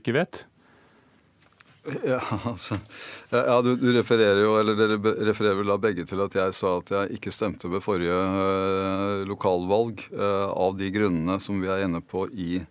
ikke 0.00 0.18
vet? 0.20 0.44
Ja, 2.02 2.18
altså, 2.50 2.78
ja 3.30 3.56
du, 3.62 3.76
du, 3.78 3.92
refererer 3.94 4.40
jo, 4.42 4.56
eller 4.58 4.74
Dere 4.74 4.96
refererer 5.28 5.60
vel 5.60 5.70
da 5.70 5.76
begge 5.78 6.06
til 6.08 6.18
at 6.24 6.34
jeg 6.34 6.54
sa 6.58 6.76
at 6.80 6.90
jeg 6.90 7.18
ikke 7.18 7.34
stemte 7.34 7.70
ved 7.70 7.84
forrige 7.84 8.10
ø, 8.10 9.22
lokalvalg 9.30 10.02
ø, 10.10 10.30
av 10.50 10.74
de 10.80 10.90
grunnene 10.94 11.38
som 11.42 11.60
vi 11.62 11.70
er 11.70 11.84
inne 11.86 12.02
på 12.02 12.26
i 12.32 12.64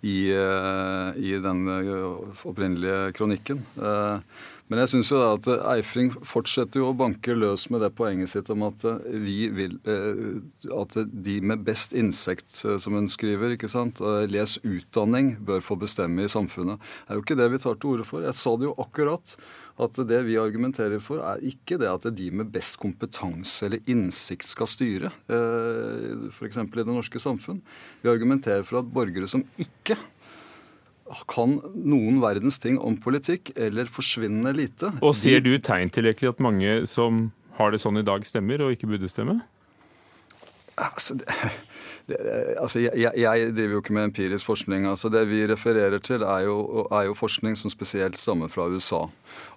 i, 0.00 0.30
eh, 0.30 1.18
i 1.18 1.34
den 1.42 1.66
eh, 1.68 2.46
opprinnelige 2.46 3.12
kronikken. 3.18 3.64
Eh, 3.76 4.20
men 4.68 4.82
jeg 4.82 4.90
syns 4.92 5.10
jo 5.10 5.18
da 5.18 5.28
at 5.32 5.46
Eifring 5.72 6.10
fortsetter 6.12 6.82
jo 6.82 6.90
å 6.90 6.96
banke 6.96 7.32
løs 7.32 7.70
med 7.72 7.80
det 7.80 7.88
poenget 7.96 8.34
sitt 8.34 8.50
om 8.52 8.66
at 8.66 8.82
vi 9.08 9.46
vil 9.48 9.78
At 10.76 10.92
de 11.08 11.38
med 11.40 11.62
best 11.64 11.94
insekt, 11.96 12.52
som 12.52 12.98
hun 12.98 13.08
skriver, 13.08 13.54
ikke 13.54 13.70
sant, 13.72 14.02
les 14.28 14.58
utdanning, 14.60 15.38
bør 15.40 15.64
få 15.64 15.78
bestemme 15.80 16.26
i 16.26 16.28
samfunnet. 16.28 16.76
Det 16.84 17.14
er 17.14 17.16
jo 17.16 17.24
ikke 17.24 17.38
det 17.40 17.48
vi 17.54 17.62
tar 17.64 17.80
til 17.80 17.94
orde 17.94 18.04
for. 18.10 18.26
Jeg 18.28 18.36
sa 18.36 18.52
det 18.60 18.68
jo 18.68 18.76
akkurat 18.76 19.32
at 19.78 19.98
det 20.10 20.20
vi 20.26 20.36
argumenterer 20.40 21.00
for, 21.02 21.22
er 21.22 21.42
ikke 21.46 21.78
det 21.80 21.88
at 21.90 22.06
de 22.18 22.28
med 22.34 22.50
best 22.54 22.78
kompetanse 22.82 23.66
eller 23.66 23.82
innsikt 23.90 24.48
skal 24.48 24.70
styre, 24.70 25.12
eh, 25.30 26.28
f.eks. 26.32 26.58
i 26.58 26.68
det 26.80 26.86
norske 26.88 27.22
samfunn. 27.22 27.60
Vi 28.02 28.10
argumenterer 28.10 28.66
for 28.66 28.82
at 28.82 28.90
borgere 28.92 29.30
som 29.30 29.44
ikke 29.60 29.98
kan 31.30 31.56
noen 31.72 32.18
verdens 32.20 32.58
ting 32.60 32.76
om 32.84 32.98
politikk, 33.00 33.54
eller 33.56 33.88
forsvinnende 33.88 34.52
lite 34.52 34.90
Og 35.00 35.14
Ser 35.16 35.40
du 35.40 35.54
tegn 35.56 35.88
til 35.94 36.10
at 36.10 36.42
mange 36.42 36.82
som 36.90 37.30
har 37.56 37.72
det 37.72 37.80
sånn 37.82 38.00
i 38.00 38.06
dag, 38.06 38.26
stemmer 38.28 38.66
og 38.66 38.74
ikke 38.74 38.90
burde 38.90 39.08
stemme? 39.10 39.40
Altså, 40.78 41.16
det, 41.18 41.26
altså 42.08 42.80
jeg, 42.80 43.12
jeg, 43.20 43.50
driver 43.52 43.74
jo 43.76 43.80
ikke 43.82 43.94
med 43.96 44.08
empirisk 44.08 44.48
forskning. 44.48 44.86
altså 44.88 45.10
Det 45.12 45.26
vi 45.28 45.42
refererer 45.46 46.00
til, 46.00 46.22
er 46.22 46.46
jo, 46.46 46.86
er 46.90 47.08
jo, 47.08 47.16
forskning 47.18 47.56
som 47.58 47.72
spesielt 47.72 48.16
stammer 48.16 48.48
fra 48.48 48.68
USA. 48.68 49.04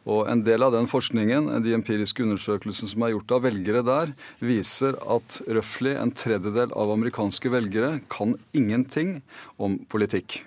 Og 0.05 0.27
En 0.31 0.43
del 0.43 0.63
av 0.63 0.73
den 0.75 0.89
forskningen, 0.91 1.47
de 1.63 1.75
empiriske 1.77 2.23
undersøkelsene 2.23 2.91
som 2.91 3.03
er 3.05 3.13
gjort 3.15 3.35
av 3.37 3.45
velgere 3.47 3.83
der, 3.87 4.13
viser 4.43 4.97
at 4.99 5.41
røftlig 5.47 5.95
en 5.95 6.11
tredjedel 6.11 6.73
av 6.75 6.91
amerikanske 6.91 7.51
velgere 7.53 7.99
kan 8.11 8.35
ingenting 8.53 9.21
om 9.57 9.79
politikk. 9.91 10.41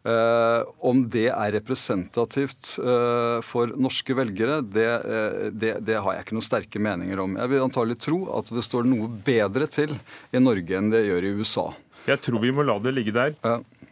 Uh, 0.00 0.64
om 0.80 1.02
det 1.12 1.26
er 1.28 1.50
representativt 1.58 2.70
uh, 2.80 3.42
for 3.44 3.68
norske 3.76 4.14
velgere, 4.16 4.62
det, 4.64 4.86
uh, 5.04 5.50
det, 5.52 5.74
det, 5.84 5.98
har 6.00 6.16
jeg 6.16 6.24
ikke 6.24 6.38
noen 6.38 6.46
sterke 6.46 6.80
meninger 6.80 7.20
om. 7.20 7.34
Jeg 7.36 7.52
vil 7.52 7.64
antagelig 7.66 7.98
tro 8.00 8.22
at 8.38 8.48
det 8.48 8.64
står 8.64 8.88
noe 8.88 9.10
bedre 9.26 9.68
til 9.68 9.92
i 10.32 10.40
Norge 10.40 10.78
enn 10.78 10.88
det 10.92 11.04
gjør 11.04 11.28
i 11.28 11.34
USA. 11.36 11.66
Jeg 12.08 12.24
tror 12.24 12.40
vi 12.40 12.54
må 12.56 12.64
la 12.64 12.78
det 12.80 12.94
ligge 12.96 13.12
der. 13.12 13.36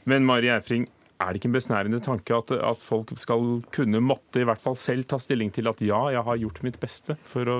Men 0.09 0.24
Mari 0.24 0.48
Eifring, 0.48 0.88
er 1.18 1.34
det 1.34 1.42
ikke 1.42 1.50
en 1.50 1.59
besnærende 1.59 2.00
tanke 2.00 2.36
at, 2.36 2.52
at 2.56 2.80
folk 2.80 3.12
skal 3.18 3.59
kunne 3.74 4.00
måtte 4.00 4.40
i 4.40 4.46
hvert 4.48 4.62
fall 4.62 4.78
selv 4.80 5.04
ta 5.11 5.18
stilling 5.20 5.50
til 5.52 5.68
at 5.68 5.82
ja, 5.84 5.98
jeg 6.14 6.24
har 6.24 6.40
gjort 6.40 6.62
mitt 6.64 6.78
beste 6.80 7.18
for 7.28 7.50
å 7.52 7.59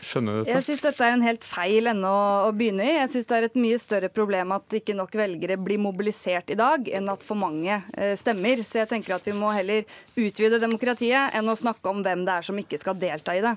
skjønne 0.00 0.38
dette? 0.38 0.50
Jeg 0.52 0.66
syns 0.66 0.84
dette 0.84 1.06
er 1.06 1.14
en 1.16 1.24
helt 1.24 1.46
feil 1.46 1.90
ende 1.92 2.10
å, 2.10 2.50
begynne 2.56 2.84
i. 2.84 2.96
Jeg 2.98 3.12
syns 3.12 3.30
det 3.30 3.38
er 3.38 3.48
et 3.48 3.58
mye 3.60 3.78
større 3.80 4.10
problem 4.12 4.54
at 4.56 4.76
ikke 4.80 4.96
nok 4.96 5.16
velgere 5.18 5.58
blir 5.60 5.80
mobilisert 5.82 6.52
i 6.52 6.58
dag, 6.58 6.88
enn 6.88 7.08
at 7.12 7.24
for 7.26 7.38
mange 7.40 7.80
eh, 7.96 8.14
stemmer. 8.18 8.62
Så 8.66 8.82
jeg 8.82 8.90
tenker 8.92 9.16
at 9.16 9.26
vi 9.26 9.34
må 9.36 9.52
heller 9.54 9.86
utvide 10.16 10.60
demokratiet 10.62 11.36
enn 11.36 11.50
å 11.50 11.58
snakke 11.58 11.92
om 11.92 12.04
hvem 12.04 12.26
det 12.26 12.38
er 12.38 12.46
som 12.46 12.60
ikke 12.60 12.80
skal 12.82 12.98
delta 13.00 13.36
i 13.36 13.42
det. 13.44 13.56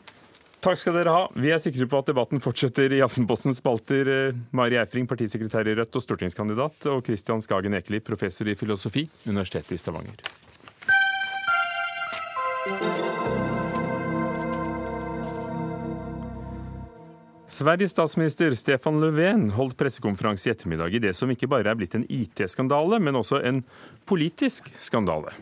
Takk 0.60 0.76
skal 0.76 0.98
dere 0.98 1.12
ha. 1.16 1.28
Vi 1.40 1.54
er 1.56 1.62
sikre 1.64 1.88
på 1.88 2.02
at 2.02 2.10
debatten 2.12 2.42
fortsetter 2.44 2.92
i 2.92 3.00
Aftenpostens 3.06 3.62
spalter. 3.62 4.10
Eh, 4.12 4.42
Mari 4.52 4.76
Eifring, 4.82 5.08
partisekretær 5.08 5.68
i 5.72 5.78
Rødt 5.80 5.96
og 5.96 6.04
stortingskandidat, 6.04 6.90
og 6.92 7.06
Kristian 7.08 7.44
Skagen 7.46 7.78
Ekeli, 7.80 8.04
professor 8.04 8.50
i 8.52 8.58
filosofi, 8.60 9.08
Universitetet 9.30 9.78
i 9.78 9.80
Stavanger. 9.80 10.20
Sveriges 17.50 17.92
statsminister 17.92 18.54
Stefan 18.54 19.00
Löfven 19.02 19.48
holdt 19.50 19.78
pressekonferanse 19.78 20.50
i 20.50 20.52
ettermiddag 20.52 20.94
i 20.94 21.00
det 21.02 21.16
som 21.18 21.32
ikke 21.34 21.48
bare 21.50 21.72
er 21.72 21.78
blitt 21.80 21.96
en 21.98 22.06
IT-skandale, 22.06 23.00
men 23.02 23.18
også 23.18 23.40
en 23.42 23.64
politisk 24.06 24.70
skandale. 24.78 25.34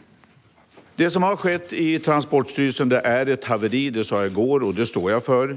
Det 0.96 1.10
som 1.12 1.26
har 1.28 1.36
skjedd 1.36 1.76
i 1.76 2.00
Transportstyrelsen, 2.00 2.94
det 2.94 3.02
er 3.04 3.34
et 3.34 3.44
haveri. 3.46 3.90
Det 3.92 4.08
sa 4.08 4.24
jeg 4.24 4.32
i 4.32 4.38
går, 4.38 4.64
og 4.70 4.80
det 4.80 4.88
står 4.88 5.10
jeg 5.12 5.26
for. 5.26 5.52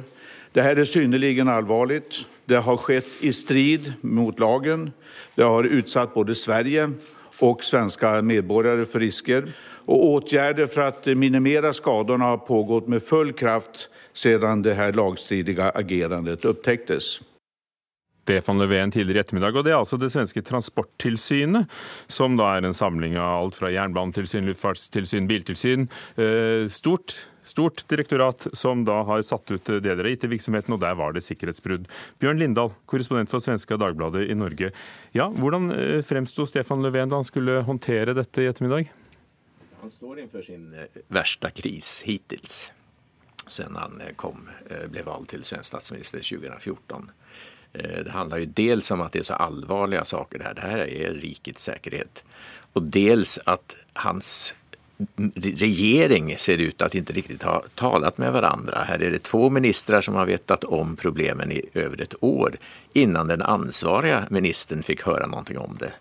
Dette 0.50 0.82
er 0.82 0.90
synnerlig 0.90 1.38
alvorlig. 1.46 2.02
Det 2.50 2.58
har 2.66 2.82
skjedd 2.82 3.14
i 3.22 3.30
strid 3.30 3.92
mot 4.02 4.42
lagen. 4.42 4.90
Det 5.38 5.46
har 5.46 5.70
utsatt 5.70 6.12
både 6.12 6.34
Sverige 6.34 6.90
og 7.40 7.62
svenske 7.62 8.10
medborgere 8.26 8.90
for 8.90 8.98
risker. 8.98 9.52
Og 9.90 10.04
åtgärder 10.04 10.66
for 10.66 10.80
att 10.80 11.06
minimere 11.06 11.72
skadorna 11.72 12.24
har 12.24 12.36
pågått 12.36 12.88
med 12.88 13.02
full 13.02 13.32
kraft 13.32 13.88
sedan 14.12 14.62
det 14.62 14.74
her 14.74 14.92
lagstridiga 14.92 15.70
agerandet 15.70 16.44
opptektes. 16.44 17.20
Stefan 18.22 18.58
Löfven 18.58 18.90
tidligere 18.90 19.18
i 19.18 19.20
ettermiddag. 19.20 19.56
og 19.56 19.64
Det 19.64 19.72
er 19.72 19.80
altså 19.80 19.98
det 19.98 20.12
svenske 20.12 20.42
Transporttilsynet, 20.46 21.66
som 22.06 22.36
da 22.38 22.52
er 22.54 22.68
en 22.68 22.76
samling 22.76 23.16
av 23.18 23.40
alt 23.40 23.58
fra 23.58 23.72
jernbanetilsyn, 23.74 24.46
luftfartstilsyn, 24.46 25.26
biltilsyn. 25.26 25.88
Eh, 26.14 26.68
stort, 26.70 27.16
stort 27.42 27.82
direktorat 27.90 28.46
som 28.54 28.84
da 28.86 29.00
har 29.08 29.26
satt 29.26 29.50
ut 29.50 29.64
det 29.64 29.82
dere 29.82 30.04
har 30.04 30.12
gitt 30.14 30.22
til 30.28 30.34
virksomheten, 30.36 30.76
og 30.76 30.84
der 30.84 30.94
var 30.94 31.18
det 31.18 31.24
sikkerhetsbrudd. 31.26 31.90
Bjørn 32.22 32.38
Lindahl, 32.38 32.70
korrespondent 32.86 33.34
for 33.34 33.42
svenska 33.42 33.80
Dagbladet 33.80 34.28
i 34.30 34.38
Norge. 34.38 34.70
Ja, 35.18 35.26
Hvordan 35.34 35.72
eh, 35.74 35.98
fremsto 36.06 36.46
Stefan 36.46 36.86
Löfven 36.86 37.10
da 37.10 37.18
han 37.18 37.26
skulle 37.26 37.64
håndtere 37.66 38.14
dette 38.14 38.46
i 38.46 38.50
ettermiddag? 38.52 38.94
Han 39.80 39.90
står 39.90 40.18
innenfor 40.18 40.42
sin 40.44 40.74
eh, 40.74 41.00
verste 41.08 41.50
kris 41.56 42.02
hittil 42.06 42.46
sen 43.50 43.76
han 43.76 44.00
eh, 44.00 44.14
kom, 44.16 44.48
eh, 44.70 44.86
ble 44.90 45.02
valgt 45.02 45.34
til 45.34 45.44
svensk 45.44 45.70
statsminister 45.72 46.22
2014. 46.22 47.10
Eh, 47.72 47.98
det 48.04 48.14
handler 48.14 48.44
jo 48.44 48.52
dels 48.62 48.90
om 48.90 49.04
at 49.04 49.12
det 49.12 49.24
er 49.24 49.30
så 49.32 49.40
alvorlige 49.42 50.04
saker. 50.04 50.38
Det 50.38 50.46
her, 50.46 50.56
det 50.56 50.70
her 50.70 50.86
er 50.86 51.20
rikets 51.22 51.68
sikkerhet. 51.70 52.24
Og 52.78 52.90
dels 52.94 53.38
at 53.50 53.76
hans 54.04 54.54
regjering 55.40 56.28
ser 56.36 56.60
ut 56.60 56.76
til 56.76 56.84
at 56.84 56.94
ikke 56.98 57.14
riktig 57.16 57.38
ha 57.46 57.62
talat 57.80 58.18
med 58.20 58.34
hverandre. 58.34 58.84
Her 58.84 59.00
er 59.00 59.14
det 59.16 59.22
to 59.30 59.48
ministre 59.48 60.02
som 60.04 60.18
har 60.20 60.28
vetat 60.28 60.66
om 60.68 60.92
problemen 61.00 61.54
i 61.56 61.62
over 61.72 62.02
et 62.04 62.14
år, 62.20 62.58
innan 62.92 63.32
den 63.32 63.42
ansvarige 63.42 64.26
ministeren 64.28 64.84
fikk 64.84 65.06
høre 65.08 65.30
noe 65.32 65.56
om 65.56 65.78
det. 65.80 65.94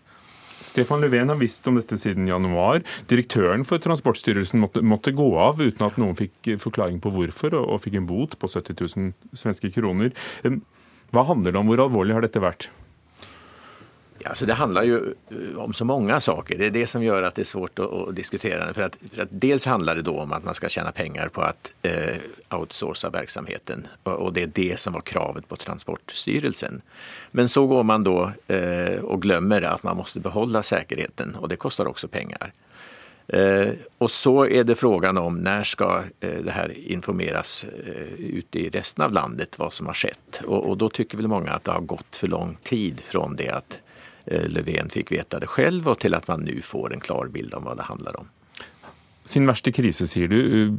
Stefan 0.66 1.02
Löfven 1.04 1.32
har 1.32 1.40
visst 1.40 1.68
om 1.70 1.78
dette 1.80 1.98
siden 2.00 2.28
januar. 2.30 2.84
Direktøren 3.12 3.66
for 3.68 3.82
Transportstyrelsen 3.84 4.62
måtte, 4.64 4.84
måtte, 4.84 5.16
gå 5.16 5.30
av 5.40 5.62
uten 5.62 5.86
at 5.88 5.98
noen 6.02 6.18
fikk 6.20 6.54
forklaring 6.62 7.00
på 7.04 7.14
hvorfor, 7.16 7.56
og, 7.58 7.70
og 7.76 7.82
fikk 7.86 8.00
en 8.00 8.10
bot 8.10 8.36
på 8.40 8.52
70 8.52 8.76
000 8.84 9.40
svenske 9.40 9.72
kroner. 9.76 10.14
Hva 11.14 11.26
handler 11.30 11.56
det 11.56 11.62
om? 11.62 11.72
Hvor 11.72 11.86
alvorlig 11.88 12.18
har 12.18 12.26
dette 12.26 12.44
vært? 12.44 12.70
Alltså 14.26 14.46
det 14.46 14.54
handlar 14.54 14.84
ju 14.84 15.14
eh, 15.30 15.60
om 15.60 15.74
så 15.74 15.86
många 15.86 16.22
saker. 16.22 16.58
Det 16.58 16.66
är 16.66 16.72
det 16.72 16.88
som 16.88 17.04
gör 17.04 17.24
att 17.24 17.36
det 17.36 17.42
är 17.42 17.44
svårt 17.44 17.80
att 17.80 18.16
diskutera 18.16 18.66
det. 18.66 18.74
För 18.74 18.82
att, 18.82 18.98
för 19.14 19.22
att 19.22 19.30
dels 19.32 19.66
handlar 19.66 19.96
det 19.96 20.02
då 20.02 20.20
om 20.20 20.34
att 20.34 20.44
man 20.44 20.54
ska 20.54 20.70
tjäna 20.70 20.92
pengar 20.92 21.28
på 21.28 21.42
att 21.42 21.72
eh, 21.82 22.18
outsourca 22.50 23.10
verksamheten. 23.10 23.88
Och, 24.04 24.14
och, 24.14 24.34
det 24.34 24.44
är 24.44 24.48
det 24.48 24.80
som 24.80 24.94
var 24.94 25.02
kravet 25.02 25.48
på 25.48 25.56
Transportstyrelsen. 25.56 26.82
Men 27.32 27.50
så 27.50 27.68
går 27.68 27.84
man 27.84 28.04
då 28.04 28.32
eh, 28.48 29.00
och 29.04 29.22
glömmer 29.22 29.62
att 29.62 29.84
man 29.84 29.98
måste 29.98 30.20
behålla 30.20 30.64
säkerheten 30.64 31.36
och 31.36 31.50
det 31.50 31.56
kostar 31.56 31.86
också 31.86 32.08
pengar. 32.08 32.54
Eh, 33.28 33.70
och 33.98 34.12
så 34.12 34.46
är 34.46 34.64
det 34.64 34.76
frågan 34.76 35.18
om 35.18 35.36
när 35.36 35.64
ska 35.64 36.04
eh, 36.20 36.40
det 36.44 36.52
här 36.52 36.78
informeras 36.78 37.66
eh, 37.86 38.14
ute 38.18 38.60
i 38.60 38.70
resten 38.70 39.06
av 39.06 39.14
landet 39.14 39.60
vad 39.60 39.74
som 39.74 39.88
har 39.88 39.94
skett. 39.94 40.42
Och, 40.46 40.70
och 40.70 40.78
då 40.78 40.90
tycker 40.90 41.18
väl 41.18 41.28
många 41.28 41.52
att 41.52 41.64
det 41.64 41.72
har 41.72 41.82
gått 41.82 42.16
för 42.16 42.28
lång 42.28 42.58
tid 42.64 43.00
från 43.00 43.36
det 43.36 43.52
Eh, 43.52 43.89
Löfven 44.30 44.92
fikk 44.94 45.14
vite 45.16 45.40
det 45.42 45.50
selv, 45.56 45.88
og 45.90 46.00
til 46.04 46.14
at 46.18 46.28
man 46.30 46.46
nå 46.46 46.60
får 46.66 46.94
en 46.94 47.02
klar 47.02 47.32
bild 47.34 47.56
om 47.58 47.66
hva 47.66 47.78
det 47.80 47.88
handler 47.90 48.20
om. 48.22 48.28
Sin 49.30 49.48
verste 49.50 49.74
krise, 49.74 50.08
sier 50.10 50.30
du. 50.30 50.76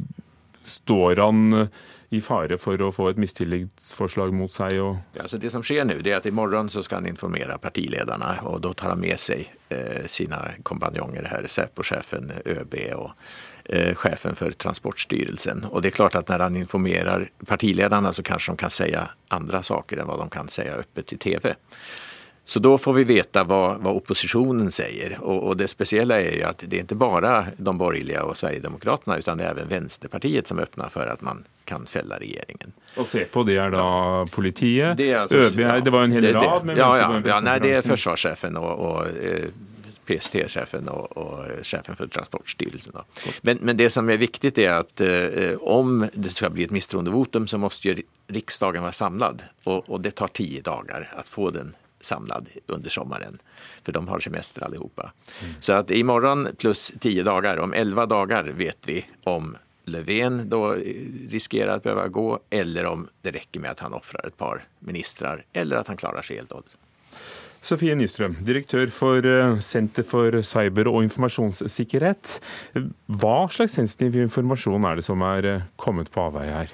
Står 0.63 1.15
han 1.15 1.53
eh, 1.53 1.67
i 2.11 2.19
fare 2.21 2.57
for 2.59 2.81
å 2.83 2.89
få 2.91 3.07
et 3.11 3.19
mistillitsforslag 3.21 4.33
mot 4.35 4.51
seg? 4.51 4.75
Ja, 5.15 5.27
så 5.31 5.39
det 5.39 5.53
som 5.53 5.63
skjer 5.63 5.87
nå, 5.87 5.95
er 6.03 6.17
at 6.17 6.27
i 6.27 6.33
morgen 6.35 6.69
så 6.69 6.83
skal 6.83 6.99
han 6.99 7.07
informere 7.13 7.55
partilederne, 7.63 8.33
og 8.43 8.59
da 8.65 8.73
tar 8.75 8.93
han 8.93 9.01
med 9.01 9.19
seg 9.21 9.47
eh, 9.71 10.03
sine 10.11 10.41
kompanjonger 10.67 11.31
her, 11.31 11.47
Säpo-sjefen, 11.47 12.33
ÖB 12.43 12.77
og 12.97 13.13
eh, 13.71 13.95
sjefen 13.95 14.35
for 14.35 14.51
Transportstyrelsen. 14.51 15.69
Og 15.71 15.81
det 15.81 15.93
er 15.93 15.99
klart 16.01 16.19
at 16.19 16.29
når 16.29 16.47
han 16.49 16.59
informerer 16.59 17.29
partilederne, 17.47 18.11
så 18.11 18.27
kanskje 18.27 18.57
de 18.57 18.65
kan 18.65 18.75
si 18.75 18.91
andre 19.31 19.63
saker 19.63 20.03
enn 20.03 20.11
hva 20.11 20.19
de 20.19 20.31
kan 20.35 20.51
si 20.51 20.67
åpent 20.67 21.15
i 21.15 21.21
TV. 21.29 21.53
Så 22.45 22.59
då 22.59 22.77
får 22.77 22.93
vi 22.93 23.03
veta 23.03 23.43
vad, 23.43 23.79
vad 23.79 23.95
oppositionen 23.95 24.71
säger. 24.71 25.17
Och, 25.21 25.43
och, 25.43 25.57
det 25.57 25.67
speciella 25.67 26.21
är 26.21 26.31
ju 26.31 26.43
att 26.43 26.63
det 26.67 26.75
är 26.75 26.79
inte 26.79 26.95
bara 26.95 27.45
de 27.57 27.77
borgerliga 27.77 28.23
och 28.23 28.37
Sverigedemokraterna 28.37 29.17
utan 29.17 29.37
det 29.37 29.43
är 29.43 29.51
även 29.51 29.67
Vänsterpartiet 29.67 30.47
som 30.47 30.59
öppnar 30.59 30.89
för 30.89 31.07
att 31.07 31.21
man 31.21 31.43
kan 31.65 31.85
fälla 31.85 32.19
regeringen. 32.19 32.71
Och 32.95 33.07
se 33.07 33.25
på 33.25 33.43
det 33.43 33.57
är 33.57 33.71
då 33.71 34.27
politiet, 34.31 34.97
det, 34.97 35.13
alltså, 35.13 35.37
ÖB, 35.37 35.59
ja, 35.59 35.79
det 35.79 35.89
var 35.89 36.03
en 36.03 36.11
hel 36.11 36.23
det, 36.23 36.33
rad 36.33 36.65
med 36.65 36.77
ja, 36.77 36.97
ja, 36.97 37.21
ja, 37.25 37.39
nej, 37.39 37.59
det 37.61 37.73
är 37.73 37.81
försvarschefen 37.81 38.57
och, 38.57 38.79
och 38.79 39.07
eh, 39.07 39.45
PST-sjefen 40.05 40.89
og, 40.91 41.17
og, 41.17 41.65
sjefen 41.65 41.95
for 41.95 42.09
Transportstyrelsen. 42.11 42.97
Men, 43.41 43.61
men, 43.61 43.77
det 43.77 43.89
som 43.93 44.09
er 44.09 44.19
viktig, 44.21 44.53
er 44.59 44.81
at 44.81 45.03
eh, 45.05 45.55
om 45.61 46.05
det 46.13 46.33
skal 46.33 46.53
bli 46.55 46.65
et 46.67 46.73
mistroendevotum, 46.73 47.47
så 47.47 47.59
må 47.61 47.69
riksdagen 48.31 48.83
være 48.83 48.97
samlet. 48.97 49.45
Og, 49.65 49.85
og, 49.87 50.01
det 50.03 50.15
tar 50.19 50.33
ti 50.35 50.49
dager 50.65 51.07
å 51.15 51.25
få 51.27 51.51
den 51.55 51.75
samlad 52.05 52.47
under 52.67 52.89
sommaren. 52.89 53.39
För 53.83 53.91
de 53.91 54.07
har 54.07 54.19
semester 54.19 54.63
allihopa. 54.63 55.11
Mm. 55.41 55.53
Så 55.59 55.73
att 55.73 55.91
imorgon 55.91 56.47
plus 56.57 56.93
tio 56.99 57.23
dagar, 57.23 57.57
om 57.57 57.73
elva 57.73 58.05
dagar 58.05 58.43
vet 58.43 58.87
vi 58.87 59.05
om 59.23 59.57
Löfven 59.85 60.49
då 60.49 60.75
riskerar 61.29 61.75
att 61.75 61.83
behöva 61.83 62.07
gå 62.07 62.39
eller 62.49 62.85
om 62.85 63.07
det 63.21 63.31
räcker 63.31 63.59
med 63.59 63.71
att 63.71 63.79
han 63.79 63.93
offrar 63.93 64.27
ett 64.27 64.37
par 64.37 64.63
ministrar 64.79 65.45
eller 65.53 65.77
att 65.77 65.87
han 65.87 65.97
klarar 65.97 66.21
sig 66.21 66.35
helt 66.35 66.51
och 66.51 66.55
hållet. 66.55 66.77
Sofie 67.61 67.93
Nystrøm, 67.93 68.39
direktør 68.41 68.89
for 68.89 69.25
eh, 69.25 69.59
Senter 69.61 70.05
for 70.07 70.39
cyber- 70.41 70.87
og 70.89 71.03
informasjonssikkerhet. 71.05 72.39
Hva 73.05 73.35
slags 73.53 73.75
sensitiv 73.77 74.17
informasjon 74.17 74.87
er 74.89 74.97
det 74.97 75.05
som 75.05 75.21
er 75.21 75.45
eh, 75.45 75.67
kommet 75.77 76.09
på 76.09 76.23
avveie 76.25 76.55
her? 76.55 76.73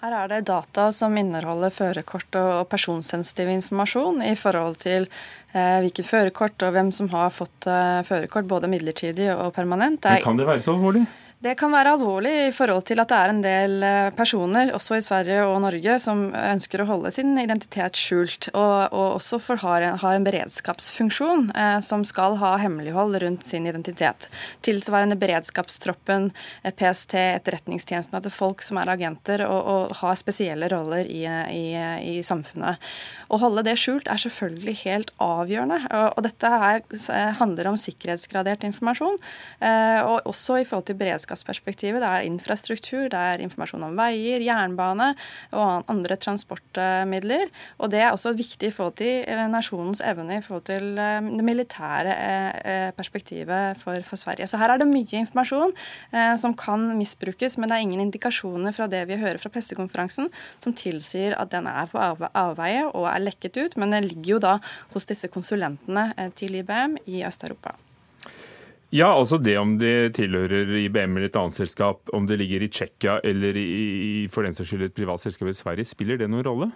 Her 0.00 0.14
er 0.16 0.30
det 0.32 0.44
data 0.48 0.86
som 0.96 1.16
inneholder 1.20 1.72
førerkort 1.76 2.36
og 2.40 2.68
personsensitiv 2.72 3.50
informasjon 3.52 4.22
i 4.24 4.32
forhold 4.38 4.78
til 4.80 5.04
eh, 5.52 5.80
hvilket 5.84 6.08
førerkort 6.08 6.64
og 6.64 6.72
hvem 6.72 6.88
som 6.96 7.10
har 7.12 7.28
fått 7.36 7.68
eh, 7.68 8.00
førerkort, 8.08 8.48
både 8.48 8.70
midlertidig 8.72 9.28
og 9.34 9.52
permanent. 9.56 10.08
Men 10.08 10.24
kan 10.24 10.40
det 10.40 10.48
være 10.48 10.64
så 10.64 10.72
alvorlig? 10.72 11.04
Det 11.40 11.54
kan 11.56 11.72
være 11.72 11.94
alvorlig 11.94 12.30
i 12.36 12.48
forhold 12.52 12.84
til 12.90 13.00
at 13.00 13.08
det 13.08 13.16
er 13.16 13.30
en 13.32 13.38
del 13.40 13.84
eh, 13.86 14.10
personer, 14.12 14.74
også 14.76 14.98
i 14.98 15.04
Sverige 15.04 15.46
og 15.48 15.62
Norge, 15.64 15.94
som 16.02 16.26
ønsker 16.36 16.82
å 16.82 16.86
holde 16.90 17.08
sin 17.16 17.30
identitet 17.40 17.96
skjult, 17.96 18.50
og, 18.52 18.92
og 18.92 19.14
også 19.14 19.38
for 19.40 19.62
har, 19.62 19.80
en, 19.86 19.96
har 20.02 20.18
en 20.18 20.26
beredskapsfunksjon 20.26 21.46
eh, 21.56 21.78
som 21.80 22.04
skal 22.04 22.36
ha 22.42 22.50
hemmelighold 22.60 23.16
rundt 23.22 23.46
sin 23.48 23.64
identitet. 23.70 24.26
Tilsvarende 24.68 25.16
beredskapstroppen, 25.22 26.26
eh, 26.60 26.74
PST, 26.76 27.16
etterretningstjenestene 27.22 28.20
til 28.26 28.36
folk 28.36 28.60
som 28.60 28.82
er 28.82 28.92
agenter 28.92 29.46
og, 29.46 29.72
og 29.72 29.96
har 30.02 30.20
spesielle 30.20 30.68
roller 30.68 31.08
i, 31.08 31.24
i, 31.24 31.64
i, 32.04 32.14
samfunnet. 32.20 32.84
Å 33.32 33.40
holde 33.40 33.64
det 33.64 33.78
skjult 33.80 34.12
er 34.12 34.20
selvfølgelig 34.20 34.76
helt 34.82 35.14
avgjørende, 35.16 35.80
og, 35.88 36.20
og 36.20 36.28
dette 36.28 36.52
her 36.66 36.84
eh, 36.84 37.32
handler 37.40 37.72
om 37.72 37.80
sikkerhetsgradert 37.80 38.68
informasjon, 38.68 39.16
eh, 39.64 40.04
og 40.04 40.28
også 40.34 40.60
i 40.60 40.68
forhold 40.68 40.90
til 40.92 41.00
beredskap 41.00 41.29
beredskapsperspektivet. 41.30 42.02
Det 42.02 42.08
er 42.10 42.26
infrastruktur, 42.26 43.08
det 43.10 43.18
er 43.18 43.42
informasjon 43.44 43.84
om 43.86 43.96
veier, 43.96 44.42
jernbane 44.42 45.14
og 45.52 45.84
andre 45.88 46.16
transportmidler. 46.16 47.48
Og 47.78 47.90
det 47.90 48.00
er 48.00 48.12
også 48.12 48.34
viktig 48.34 48.68
i 48.68 48.74
forhold 48.74 48.96
til 48.98 49.24
eh, 49.26 49.46
nasjonens 49.50 50.02
evne 50.04 50.38
i 50.38 50.42
forhold 50.42 50.66
til 50.68 50.98
eh, 50.98 51.20
det 51.22 51.44
militære 51.44 52.16
eh, 52.16 52.90
perspektivet 52.96 53.78
for, 53.78 54.00
for 54.02 54.16
Sverige. 54.16 54.46
Så 54.46 54.58
her 54.58 54.70
er 54.70 54.80
det 54.80 54.88
mye 54.88 55.20
informasjon 55.20 55.72
som 56.40 56.54
kan 56.56 56.82
misbrukes, 56.98 57.56
men 57.58 57.70
det 57.70 57.76
er 57.76 57.84
ingen 57.84 58.02
indikasjoner 58.02 58.74
fra 58.74 58.86
det 58.90 59.02
vi 59.08 59.18
hører 59.20 59.38
fra 59.40 59.50
pressekonferansen 59.52 60.30
som 60.62 60.74
tilsier 60.76 61.36
at 61.38 61.52
den 61.52 61.68
er 61.70 61.90
på 61.90 62.00
avveie 62.00 62.86
og 62.88 63.06
er 63.10 63.22
lekket 63.22 63.60
ut. 63.60 63.76
Men 63.80 63.94
den 63.94 64.08
ligger 64.08 64.36
jo 64.36 64.42
da 64.42 64.56
hos 64.94 65.08
disse 65.10 65.30
konsulentene 65.32 66.10
til 66.38 66.58
IBM 66.60 66.98
i 67.06 67.22
Øst-Europa. 67.26 67.76
Ja, 68.90 69.12
altså 69.14 69.38
det 69.38 69.54
om 69.60 69.76
det 69.78 70.16
tilhører 70.18 70.72
IBM 70.80 71.14
eller 71.14 71.28
et 71.28 71.36
annet 71.38 71.54
selskap, 71.54 72.02
om 72.16 72.24
det 72.26 72.40
ligger 72.40 72.64
i 72.66 72.68
Tsjekkia 72.74 73.20
eller 73.26 73.54
i, 73.58 74.26
for 74.32 74.42
den 74.42 74.56
saks 74.56 74.72
skyld 74.72 74.88
et 74.88 74.96
privat 74.96 75.22
selskap 75.22 75.50
i 75.50 75.54
Sverige, 75.54 75.86
spiller 75.86 76.18
det 76.18 76.26
noen 76.30 76.42
rolle? 76.46 76.70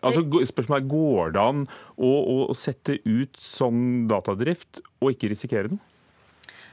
Altså, 0.00 0.22
spørsmålet 0.46 0.84
er, 0.84 0.90
Går 0.92 1.34
det 1.34 1.42
an 1.42 1.64
å, 1.98 2.10
å, 2.46 2.54
sette 2.56 3.00
ut 3.02 3.34
sånn 3.36 4.06
datadrift 4.08 4.80
og 5.02 5.10
ikke 5.16 5.32
risikere 5.34 5.72
noe? 5.72 5.89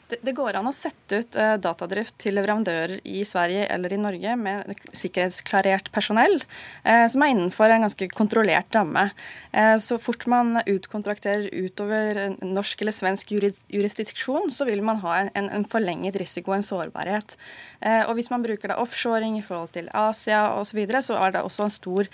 Det, 0.08 0.22
det, 0.24 0.32
går 0.38 0.56
an 0.56 0.70
å 0.70 0.72
sette 0.72 1.20
ut 1.20 1.36
uh, 1.36 1.58
datadrift 1.60 2.16
til 2.22 2.38
leverandører 2.38 3.02
i 3.04 3.26
Sverige 3.28 3.66
eller 3.74 3.92
i 3.92 4.00
Norge 4.00 4.36
med 4.40 4.70
sikkerhetsklarert 4.96 5.90
personell, 5.92 6.38
uh, 6.88 7.06
som 7.12 7.26
er 7.26 7.34
innenfor 7.34 7.74
en 7.74 7.84
ganske 7.84 8.08
kontrollert 8.16 8.72
ramme. 8.78 9.10
Uh, 9.52 9.76
så 9.84 9.98
fort 10.00 10.24
man 10.32 10.62
utkontrakterer 10.64 11.50
utover 11.52 12.22
norsk 12.40 12.86
eller 12.86 12.96
svensk 12.96 13.34
jurisdiksjon, 13.36 14.48
så 14.54 14.68
vil 14.70 14.84
man 14.86 15.02
ha 15.04 15.18
en, 15.26 15.50
en 15.52 15.68
forlenget 15.68 16.16
risiko, 16.22 16.56
en 16.56 16.64
sårbarhet. 16.64 17.36
og 18.08 18.14
hvis 18.18 18.30
man 18.32 18.44
bruker 18.44 18.72
da 18.72 18.78
offshoring 18.82 19.38
i 19.38 19.44
forhold 19.46 19.74
til 19.76 19.90
Asia 19.94 20.48
osv., 20.56 20.72
så, 20.72 20.78
videre, 20.78 21.02
så 21.02 21.18
er 21.18 21.34
det 21.34 21.42
også 21.42 21.64
en 21.66 21.74
stor 21.74 22.10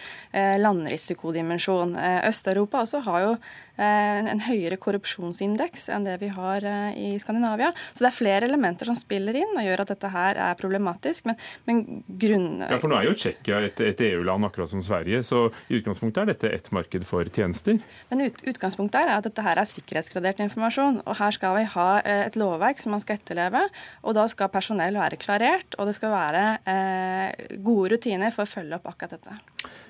landrisikodimensjon. 0.62 1.96
Øst-Europa 2.30 2.84
også 2.84 3.02
har 3.08 3.24
jo 3.24 3.34
en 3.78 4.42
høyere 4.46 4.78
korrupsjonsindeks 4.82 5.88
enn 5.94 6.06
det 6.06 6.20
vi 6.22 6.30
har 6.34 6.66
i 6.94 7.14
Skandinavia. 7.22 7.72
Så 7.94 8.06
det 8.06 8.10
er 8.12 8.16
flere 8.16 8.48
elementer 8.50 8.90
som 8.90 8.98
spiller 8.98 9.38
inn 9.40 9.56
og 9.58 9.66
gjør 9.66 9.84
at 9.84 9.94
dette 9.94 10.12
her 10.14 10.40
er 10.50 10.60
problematisk. 10.60 11.26
Men, 11.30 11.40
men 11.66 11.82
grunn... 12.22 12.48
Ja, 12.62 12.78
for 12.82 12.92
nå 12.92 13.00
er 13.00 13.08
jo 13.10 13.16
Tsjekkia 13.18 13.64
et, 13.68 13.82
et 13.82 14.04
EU-land 14.10 14.48
akkurat 14.48 14.72
som 14.72 14.84
Sverige, 14.86 15.24
så 15.26 15.46
i 15.70 15.80
utgangspunktet 15.80 16.24
er 16.24 16.32
dette 16.34 16.52
et 16.54 16.70
marked 16.76 17.08
for 17.10 17.30
tjenester? 17.34 17.80
Men 18.12 18.28
ut, 18.28 18.44
utgangspunktet 18.54 19.04
er 19.04 19.16
at 19.18 19.28
dette 19.28 19.46
her 19.46 19.62
er 19.62 19.70
sikkerhetsgradert 19.70 20.42
informasjon. 20.46 21.02
Og 21.08 21.18
her 21.20 21.36
skal 21.36 21.58
vi 21.60 21.68
ha 21.76 21.90
eh, 22.02 22.26
et 22.28 22.40
lovverk 22.40 22.82
som 22.82 22.96
man 22.96 23.04
skal 23.04 23.20
etterleve, 23.20 23.66
og 24.04 24.18
da 24.18 24.28
skal 24.32 24.52
personell 24.54 25.00
være 25.00 25.20
klarert, 25.22 25.78
og 25.78 25.90
det 25.90 25.98
skal 25.98 26.14
være 26.14 26.44
eh, 26.70 27.56
gode 27.64 27.96
rutiner 27.96 28.34
for 28.36 28.46
å 28.46 28.54
følge 28.54 28.80
opp 28.80 28.92
akkurat 28.94 29.18
dette. 29.18 29.40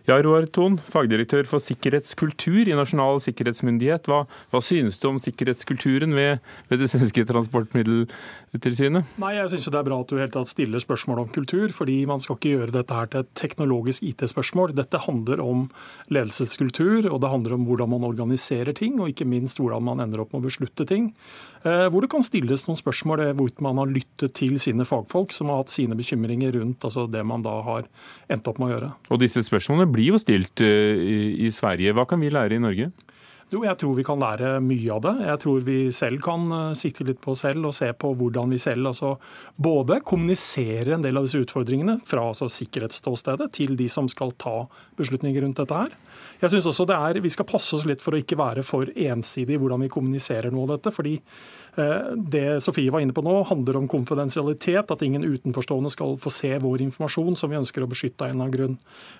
Ja, 0.03 0.17
Roar 0.19 0.43
Thon, 0.51 0.73
fagdirektør 0.83 1.45
for 1.47 1.63
sikkerhetskultur 1.63 2.67
i 2.67 2.73
Nasjonal 2.75 3.21
sikkerhetsmyndighet. 3.23 4.09
Hva, 4.11 4.25
hva 4.51 4.59
synes 4.59 4.97
du 4.99 5.05
om 5.07 5.19
sikkerhetskulturen 5.23 6.11
ved, 6.17 6.41
ved 6.67 6.83
det 6.83 6.89
svenske 6.91 7.23
transportmiddeltilsynet? 7.29 9.13
Nei, 9.23 9.31
Jeg 9.37 9.53
synes 9.53 9.69
det 9.69 9.79
er 9.79 9.87
bra 9.87 10.01
at 10.03 10.11
du 10.11 10.19
helt 10.19 10.35
tatt 10.35 10.51
stiller 10.51 10.83
spørsmål 10.83 11.23
om 11.23 11.31
kultur, 11.31 11.71
fordi 11.71 12.01
man 12.09 12.19
skal 12.19 12.35
ikke 12.35 12.51
gjøre 12.51 12.75
dette 12.75 12.97
her 12.99 13.07
til 13.13 13.23
et 13.23 13.31
teknologisk 13.39 14.03
IT-spørsmål. 14.09 14.75
Dette 14.75 14.99
handler 15.07 15.39
om 15.39 15.69
ledelseskultur, 16.11 17.07
og 17.07 17.23
det 17.23 17.31
handler 17.31 17.55
om 17.55 17.63
hvordan 17.71 17.95
man 17.95 18.03
organiserer 18.11 18.75
ting, 18.75 18.99
og 18.99 19.15
ikke 19.15 19.29
minst 19.29 19.63
hvordan 19.63 19.87
man 19.87 20.03
ender 20.03 20.25
opp 20.25 20.35
med 20.35 20.43
å 20.43 20.49
beslutte 20.51 20.83
ting. 20.83 21.13
Eh, 21.63 21.85
hvor 21.87 22.03
det 22.03 22.11
kan 22.11 22.25
stilles 22.25 22.65
noen 22.67 22.79
spørsmål 22.79 23.21
hvor 23.39 23.51
man 23.63 23.79
har 23.79 23.91
lyttet 23.91 24.35
til 24.35 24.57
sine 24.59 24.83
fagfolk, 24.87 25.31
som 25.31 25.51
har 25.51 25.61
hatt 25.61 25.71
sine 25.71 25.95
bekymringer 25.95 26.57
rundt 26.57 26.83
altså 26.83 27.05
det 27.07 27.23
man 27.27 27.45
da 27.45 27.55
har 27.63 27.87
endt 28.31 28.49
opp 28.51 28.59
med 28.59 28.67
å 28.67 28.73
gjøre. 28.73 28.91
Og 29.09 29.21
disse 29.21 29.43
spørsmålene 29.47 29.87
blir 29.93 30.11
jo 30.11 30.19
stilt 30.21 30.63
eh, 30.65 30.99
i 31.47 31.51
Sverige. 31.55 31.95
Hva 31.95 32.07
kan 32.09 32.19
vi 32.23 32.33
lære 32.33 32.59
i 32.59 32.63
Norge? 32.63 32.91
Jo, 33.53 33.61
jeg 33.67 33.77
tror 33.77 33.93
vi 33.93 34.05
kan 34.07 34.17
lære 34.17 34.55
mye 34.65 34.95
av 34.95 35.03
det. 35.05 35.13
Jeg 35.27 35.41
tror 35.43 35.65
vi 35.67 35.77
selv 35.93 36.23
kan 36.25 36.47
sitte 36.73 36.93
sikte 36.93 37.07
litt 37.07 37.21
på 37.21 37.33
oss 37.33 37.43
selv 37.43 37.67
og 37.69 37.73
se 37.75 37.89
på 37.93 38.13
hvordan 38.17 38.51
vi 38.53 38.59
selv 38.61 38.91
altså, 38.91 39.15
både 39.55 39.99
kommuniserer 40.05 40.93
en 40.95 41.03
del 41.03 41.17
av 41.17 41.27
disse 41.27 41.41
utfordringene 41.41 41.99
fra 42.05 42.27
altså, 42.29 42.49
sikkerhetsståstedet 42.51 43.51
til 43.53 43.75
de 43.79 43.89
som 43.89 44.09
skal 44.11 44.33
ta 44.37 44.67
beslutninger 44.99 45.41
rundt 45.41 45.57
dette 45.61 45.81
her. 45.83 45.97
Jeg 46.41 46.53
synes 46.53 46.69
også 46.71 46.85
er, 46.93 47.21
Vi 47.21 47.29
skal 47.29 47.45
passe 47.45 47.75
oss 47.75 47.85
litt 47.85 48.01
for 48.01 48.13
å 48.13 48.21
ikke 48.21 48.37
være 48.37 48.63
for 48.63 48.85
ensidig 48.85 49.55
i 49.55 49.61
hvordan 49.61 49.81
vi 49.81 49.89
kommuniserer 49.89 50.51
noe 50.51 50.67
av 50.67 50.77
dette. 50.77 50.91
fordi 50.91 51.19
Eh, 51.19 51.62
det 51.75 52.61
Sofie 52.61 52.91
var 52.93 53.01
inne 53.01 53.15
på 53.15 53.23
nå, 53.25 53.33
handler 53.49 53.79
om 53.79 53.87
konfidensialitet, 53.89 54.91
at 54.93 55.01
ingen 55.01 55.23
utenforstående 55.25 55.89
skal 55.89 56.17
få 56.21 56.29
se 56.33 56.51
vår 56.61 56.83
informasjon 56.85 57.37
som 57.39 57.49
vi 57.49 57.57
ønsker 57.57 57.85
å 57.85 57.89
beskytte 57.89 58.21
av 58.21 58.29
en 58.29 58.35
eller 58.35 58.45
annen 58.45 58.53
grunn. 58.53 58.75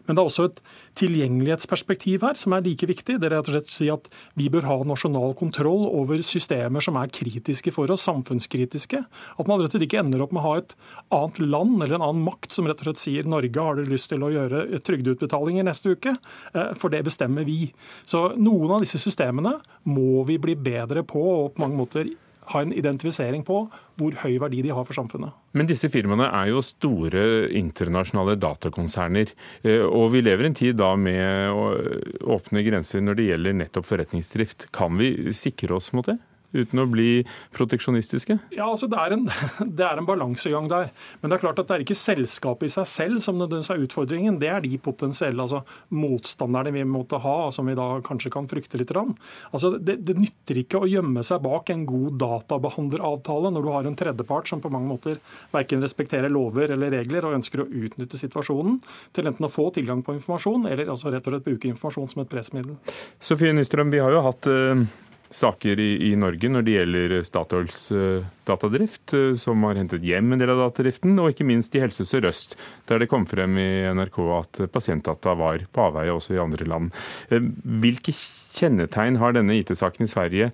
Men 0.05 0.15
det 0.15 0.21
er 0.21 0.29
også 0.29 0.45
et 0.49 0.61
tilgjengelighetsperspektiv 0.99 2.25
her 2.27 2.37
som 2.37 2.53
er 2.53 2.65
like 2.65 2.87
viktig. 2.89 3.17
Det 3.17 3.29
er 3.29 3.35
rett 3.37 3.49
og 3.49 3.55
slett 3.55 3.71
å 3.71 3.73
si 3.73 3.89
at 3.93 4.09
vi 4.39 4.49
bør 4.53 4.67
ha 4.69 4.77
nasjonal 4.85 5.33
kontroll 5.39 5.87
over 5.89 6.21
systemer 6.25 6.83
som 6.85 6.99
er 7.01 7.13
kritiske 7.13 7.73
for 7.73 7.91
oss, 7.93 8.05
samfunnskritiske. 8.05 9.01
At 9.01 9.49
man 9.49 9.61
rett 9.61 9.71
og 9.71 9.77
slett 9.77 9.87
ikke 9.87 10.03
ender 10.03 10.25
opp 10.25 10.35
med 10.35 10.43
å 10.43 10.47
ha 10.47 10.55
et 10.61 10.75
annet 11.13 11.41
land 11.41 11.79
eller 11.79 11.97
en 11.97 12.07
annen 12.09 12.25
makt 12.27 12.53
som 12.53 12.69
rett 12.69 12.83
og 12.83 12.91
slett 12.91 13.01
sier 13.01 13.29
Norge 13.29 13.65
har 13.65 13.79
du 13.79 13.89
lyst 13.89 14.11
til 14.13 14.23
å 14.25 14.31
gjøre 14.33 14.81
trygdeutbetalinger 14.85 15.65
neste 15.65 15.95
uke, 15.95 16.13
eh, 16.53 16.73
for 16.77 16.93
det 16.93 17.03
bestemmer 17.07 17.47
vi. 17.47 17.73
Så 18.05 18.29
noen 18.37 18.77
av 18.77 18.85
disse 18.85 19.01
systemene 19.01 19.57
må 19.89 20.21
vi 20.27 20.37
bli 20.41 20.55
bedre 20.59 21.05
på 21.07 21.23
og 21.23 21.55
på 21.55 21.65
mange 21.65 21.79
måter 21.79 22.13
ha 22.51 22.61
en 22.63 22.73
identifisering 22.75 23.43
på 23.47 23.63
hvor 23.99 24.17
høy 24.23 24.37
verdi 24.41 24.63
de 24.65 24.73
har 24.73 24.85
for 24.87 24.97
samfunnet. 24.97 25.33
Men 25.53 25.69
disse 25.69 25.89
firmaene 25.93 26.27
er 26.27 26.49
jo 26.51 26.63
store 26.65 27.23
internasjonale 27.55 28.35
datakonserner. 28.41 29.33
Eh, 29.63 29.85
og 29.85 30.11
vi 30.15 30.23
lever 30.25 30.49
en 30.49 30.57
tid 30.57 30.77
da 30.81 30.93
med 30.99 32.21
åpne 32.23 32.65
grenser 32.65 33.03
når 33.05 33.19
det 33.19 33.29
gjelder 33.31 33.59
nettopp 33.61 33.89
forretningsdrift. 33.89 34.69
Kan 34.75 34.97
vi 34.99 35.13
sikre 35.35 35.77
oss 35.77 35.93
mot 35.95 36.09
det? 36.09 36.17
Uten 36.53 36.81
å 36.83 36.87
bli 36.89 37.23
proteksjonistiske? 37.55 38.37
Ja, 38.55 38.69
altså 38.69 38.87
det 38.91 38.99
er, 39.01 39.15
en, 39.15 39.27
det 39.77 39.85
er 39.85 39.99
en 39.99 40.07
balansegang 40.07 40.69
der. 40.71 40.91
Men 41.21 41.31
det 41.31 41.37
er 41.37 41.45
klart 41.45 41.61
at 41.61 41.69
det 41.69 41.77
er 41.77 41.85
ikke 41.85 41.97
selskapet 41.97 42.69
i 42.69 42.73
seg 42.75 42.89
selv 42.89 43.23
som 43.25 43.39
nødvendigvis 43.39 43.73
er 43.73 43.83
utfordringen. 43.87 44.39
Det 44.41 44.51
er 44.51 44.63
de 44.63 44.79
potensielle 44.81 45.43
altså 45.43 45.63
motstanderne 45.95 46.73
vi 46.75 46.85
måtte 46.87 47.19
ha, 47.23 47.37
som 47.53 47.69
vi 47.69 47.77
da 47.77 47.89
kanskje 48.05 48.33
kan 48.33 48.49
frykte 48.49 48.79
litt. 48.79 48.91
Altså 48.93 49.73
det, 49.81 49.97
det 50.05 50.17
nytter 50.19 50.59
ikke 50.61 50.83
å 50.83 50.89
gjemme 50.89 51.23
seg 51.25 51.41
bak 51.43 51.71
en 51.73 51.85
god 51.89 52.19
databehandleravtale 52.21 53.49
når 53.53 53.65
du 53.65 53.71
har 53.73 53.89
en 53.89 53.97
tredjepart 53.97 54.51
som 54.51 54.61
på 54.61 54.71
mange 54.73 54.91
måter 54.91 55.21
verken 55.53 55.81
respekterer 55.83 56.29
lover 56.31 56.75
eller 56.75 56.93
regler 56.93 57.25
og 57.25 57.37
ønsker 57.39 57.63
å 57.63 57.69
utnytte 57.69 58.19
situasjonen 58.19 58.77
til 59.15 59.29
enten 59.29 59.47
å 59.47 59.51
få 59.51 59.69
tilgang 59.73 60.03
på 60.05 60.17
informasjon 60.19 60.67
eller 60.69 60.91
altså 60.93 61.13
rett 61.13 61.25
og 61.25 61.35
slett 61.37 61.47
bruke 61.47 61.71
informasjon 61.71 62.11
som 62.11 62.21
et 62.23 62.29
pressmiddel. 62.29 62.77
Sofie 63.23 63.55
Nystrøm, 63.55 63.89
vi 63.93 64.03
har 64.03 64.13
jo 64.13 64.21
hatt 64.27 64.51
uh 64.51 64.85
saker 65.33 65.79
i, 65.81 65.89
i, 66.09 66.13
Norge 66.19 66.49
når 66.51 66.65
det 66.65 66.75
gjelder 66.75 67.15
Statoils 67.25 67.79
uh, 67.95 68.25
datadrift, 68.47 69.13
uh, 69.17 69.31
som 69.39 69.63
har 69.67 69.79
hentet 69.79 70.05
hjem 70.05 70.33
en 70.33 70.41
del 70.41 70.53
av 70.53 70.61
datadriften, 70.65 71.17
og 71.21 71.33
ikke 71.33 71.47
minst 71.47 71.75
i 71.75 71.81
Helse 71.83 72.05
Sør-Øst, 72.07 72.57
der 72.89 73.03
det 73.03 73.09
kom 73.11 73.25
frem 73.29 73.57
i 73.61 73.69
NRK 73.95 74.19
at 74.37 74.63
pasientdata 74.73 75.35
var 75.39 75.65
på 75.73 75.87
avveie 75.87 76.13
også 76.13 76.37
i 76.37 76.41
andre 76.43 76.67
land. 76.69 76.91
Uh, 77.33 77.39
hvilke 77.83 78.15
kjennetegn 78.53 79.17
har 79.21 79.33
denne 79.35 79.57
IT-saken 79.57 80.05
i 80.05 80.11
Sverige 80.11 80.51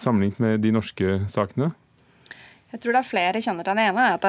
sammenlignet 0.00 0.40
med 0.42 0.64
de 0.64 0.72
norske 0.74 1.20
sakene? 1.30 1.68
Jeg 2.70 2.82
tror 2.82 2.94
det 2.94 3.00
er 3.00 3.08
flere 3.08 3.42
kjenner 3.42 3.66
Det 3.66 3.74
ene. 3.82 4.04
at 4.14 4.26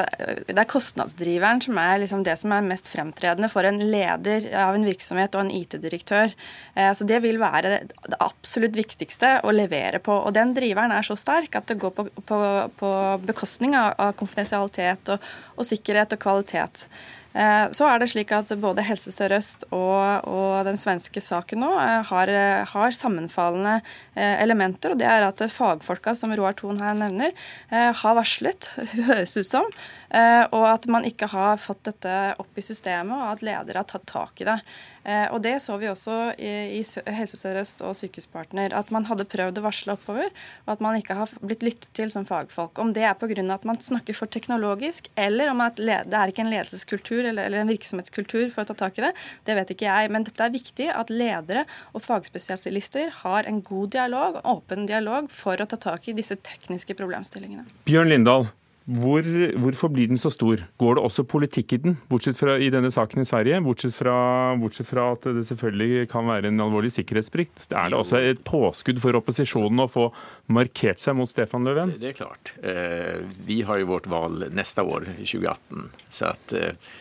Det 0.47 0.57
er 0.57 0.69
kostnadsdriveren 0.69 1.61
som 1.61 1.77
er 1.77 2.01
liksom 2.01 2.23
det 2.25 2.37
som 2.41 2.51
er 2.55 2.65
mest 2.65 2.89
fremtredende 2.89 3.49
for 3.51 3.67
en 3.67 3.77
leder 3.77 4.47
av 4.57 4.75
en 4.75 4.85
virksomhet 4.85 5.35
og 5.35 5.45
en 5.45 5.53
IT-direktør. 5.53 6.33
Eh, 6.75 6.91
så 6.93 7.05
Det 7.05 7.21
vil 7.21 7.39
være 7.39 7.85
det 7.85 8.19
absolutt 8.19 8.75
viktigste 8.75 9.41
å 9.43 9.53
levere 9.53 9.99
på. 9.99 10.11
Og 10.25 10.33
Den 10.33 10.53
driveren 10.53 10.91
er 10.91 11.05
så 11.05 11.15
sterk 11.15 11.55
at 11.55 11.67
det 11.67 11.79
går 11.79 11.91
på, 11.91 12.09
på, 12.25 12.41
på 12.77 12.91
bekostning 13.25 13.75
av 13.75 14.15
konfidensialitet 14.17 15.09
og, 15.09 15.19
og 15.57 15.65
sikkerhet 15.65 16.13
og 16.13 16.19
kvalitet. 16.19 16.87
Eh, 17.33 17.65
så 17.71 17.87
er 17.87 18.01
det 18.01 18.09
slik 18.11 18.31
at 18.35 18.49
både 18.59 18.83
Helse 18.83 19.11
Sør-Øst 19.13 19.63
og, 19.71 20.27
og, 20.27 20.65
den 20.67 20.79
svenske 20.79 21.23
saken 21.23 21.63
nå 21.63 21.69
eh, 21.79 22.01
har, 22.09 22.31
har, 22.73 22.95
sammenfallende 22.95 23.77
eh, 23.79 24.35
elementer. 24.43 24.93
og 24.93 24.99
Det 24.99 25.07
er 25.07 25.27
at 25.27 25.43
fagfolka 25.51 26.13
som 26.17 26.35
Roar 26.35 26.57
Thon 26.59 26.81
her 26.83 26.97
nevner, 26.97 27.31
har 27.71 28.15
varslet, 28.17 28.67
høres 29.07 29.37
ut 29.37 29.47
som, 29.47 29.67
og 30.11 30.65
at 30.67 30.87
man 30.91 31.05
ikke 31.07 31.29
har 31.31 31.59
fått 31.61 31.85
dette 31.87 32.15
opp 32.41 32.57
i 32.59 32.63
systemet, 32.65 33.15
og 33.15 33.37
at 33.37 33.43
ledere 33.45 33.79
har 33.79 33.87
tatt 33.87 34.07
tak 34.09 34.41
i 34.43 34.47
det. 34.49 34.57
Eh, 35.03 35.27
og 35.33 35.41
Det 35.41 35.55
så 35.63 35.77
vi 35.81 35.89
også 35.89 36.17
i, 36.37 36.51
i 36.77 37.13
Helse 37.15 37.39
Sør-Øst 37.39 37.81
og 37.85 37.95
Sykehuspartner, 37.97 38.73
at 38.77 38.91
man 38.93 39.07
hadde 39.09 39.25
prøvd 39.29 39.57
å 39.57 39.65
varsle 39.65 39.95
oppover, 39.95 40.29
og 40.67 40.73
at 40.75 40.83
man 40.83 40.97
ikke 40.99 41.17
har 41.17 41.33
blitt 41.41 41.65
lyttet 41.65 41.89
til 41.97 42.11
som 42.13 42.27
fagfolk. 42.29 42.77
Om 42.81 42.93
det 42.93 43.07
er 43.07 43.17
pga. 43.17 43.41
at 43.53 43.65
man 43.65 43.81
snakker 43.81 44.17
for 44.17 44.29
teknologisk, 44.29 45.09
eller 45.17 45.49
om 45.49 45.61
at 45.65 45.81
det 45.81 46.13
er 46.13 46.31
ikke 46.31 46.45
en 46.45 46.53
ledelseskultur 46.53 47.23
eller, 47.23 47.45
eller, 47.45 47.63
en 47.63 47.71
virksomhetskultur 47.71 48.51
for 48.53 48.63
å 48.63 48.71
ta 48.71 48.77
tak 48.85 48.99
i 48.99 49.07
det, 49.07 49.13
det 49.47 49.57
vet 49.57 49.73
ikke 49.73 49.89
jeg. 49.89 50.11
Men 50.13 50.27
dette 50.27 50.45
er 50.45 50.53
viktig 50.53 50.89
at 50.93 51.13
ledere 51.13 51.65
og 51.93 52.05
fagspesialister 52.05 53.11
har 53.23 53.49
en 53.49 53.61
god 53.65 53.95
dialog, 53.97 54.41
åpen 54.45 54.85
dialog, 54.89 55.31
for 55.33 55.57
å 55.57 55.69
ta 55.69 55.79
tak 55.81 56.09
i 56.09 56.17
disse 56.17 56.37
tekniske 56.45 56.97
problemstillingene. 56.99 57.65
Bjørn 57.89 58.11
Lindahl, 58.11 58.49
hvor, 58.91 59.27
hvorfor 59.63 59.91
blir 59.93 60.09
den 60.11 60.19
så 60.19 60.31
stor? 60.33 60.63
Går 60.81 60.97
det 60.97 61.03
også 61.05 61.23
politikk 61.29 61.75
i 61.75 61.79
den, 61.83 61.93
bortsett 62.09 62.39
fra 62.39 62.57
i 62.59 62.69
denne 62.73 62.91
saken 62.91 63.23
i 63.23 63.27
Sverige? 63.27 63.61
Bortsett 63.63 63.95
fra, 63.95 64.15
bortsett 64.59 64.89
fra 64.89 65.05
at 65.13 65.27
det 65.37 65.45
selvfølgelig 65.47 66.09
kan 66.11 66.27
være 66.27 66.51
en 66.51 66.63
alvorlig 66.65 66.91
sikkerhetsbrikt. 66.95 67.69
Er 67.71 67.91
det 67.91 67.99
også 67.99 68.19
et 68.19 68.41
påskudd 68.47 68.99
for 69.03 69.15
opposisjonen 69.19 69.85
å 69.85 69.89
få 69.91 70.09
markert 70.51 70.99
seg 71.03 71.15
mot 71.19 71.31
Stefan 71.31 71.67
Löfven? 71.67 71.93
Det, 71.95 72.01
det 72.03 72.11
er 72.11 72.19
klart. 72.19 72.53
Eh, 72.59 73.21
vi 73.47 73.61
har 73.67 73.79
jo 73.79 73.93
vårt 73.93 74.09
valg 74.11 74.49
neste 74.55 74.83
år, 74.83 75.07
i 75.15 75.27
2018. 75.29 75.87
så 76.09 76.33
at 76.33 76.57
eh, 76.57 76.91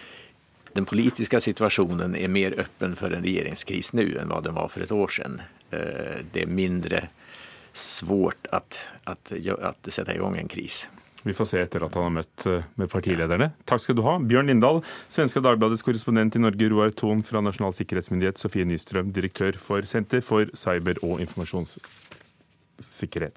den 0.76 0.86
politiske 0.86 1.40
situasjonen 1.42 2.14
er 2.14 2.30
mer 2.30 2.54
åpen 2.62 2.94
for 2.98 3.10
en 3.10 3.26
regjeringskris 3.26 3.94
nå 3.98 4.06
enn 4.20 4.30
hva 4.30 4.38
den 4.44 4.54
var 4.54 4.70
for 4.70 4.86
et 4.86 4.94
år 4.94 5.16
siden. 5.16 5.40
Eh, 5.74 6.22
det 6.30 6.46
er 6.46 6.54
mindre 6.54 7.08
svårt 7.74 8.46
å 8.50 8.62
sette 9.90 10.14
i 10.14 10.18
gang 10.22 10.38
en 10.38 10.50
kris. 10.50 10.84
Vi 11.22 11.34
får 11.36 11.44
se 11.50 11.60
etter 11.60 11.84
at 11.84 11.94
han 11.98 12.04
har 12.06 12.14
møtt 12.20 12.46
eh, 12.48 12.62
med 12.80 12.88
partilederne. 12.92 13.50
Takk 13.68 13.80
skal 13.84 13.96
du 13.98 14.02
ha. 14.06 14.14
Bjørn 14.24 14.48
Lindahl, 14.52 14.78
Svenska 15.12 15.38
Dagbladets 15.44 15.84
korrespondent 15.84 16.36
i 16.38 16.42
Norge, 16.42 16.70
Roar 16.72 16.90
Thon 16.96 17.20
fra 17.26 17.38
Nasjonal 17.44 17.74
sikkerhetsmyndighet, 17.76 18.40
Sofie 18.40 18.66
Nystrøm, 18.68 19.08
direktør 19.16 19.52
for 19.60 19.80
Senter 19.88 20.20
for 20.24 20.42
cyber- 20.56 21.02
og 21.04 21.14
informasjonssikkerhet. 21.26 23.36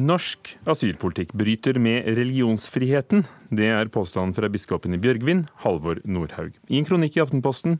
Norsk 0.00 0.54
asylpolitikk 0.70 1.32
bryter 1.36 1.76
med 1.82 2.06
religionsfriheten. 2.16 3.24
Det 3.52 3.68
er 3.68 3.90
påstanden 3.92 4.32
fra 4.36 4.48
biskopen 4.48 4.94
i 4.96 5.00
Bjørgvin, 5.02 5.44
Halvor 5.64 6.00
Nordhaug. 6.08 6.54
I 6.70 6.78
en 6.78 6.86
kronikk 6.88 7.18
i 7.18 7.22
Aftenposten 7.24 7.76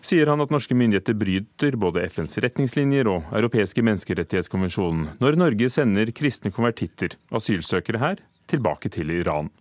sier 0.00 0.30
han 0.30 0.40
at 0.40 0.52
norske 0.54 0.76
myndigheter 0.78 1.18
bryter 1.20 1.76
både 1.80 2.06
FNs 2.08 2.38
retningslinjer 2.40 3.10
og 3.12 3.28
europeiske 3.36 3.84
menneskerettighetskonvensjonen 3.84 5.20
når 5.20 5.38
Norge 5.42 5.68
sender 5.74 6.14
kristne 6.16 6.54
konvertitter, 6.54 7.18
asylsøkere 7.28 8.00
her, 8.00 8.24
tilbake 8.50 8.88
til 8.90 9.12
Iran. 9.14 9.52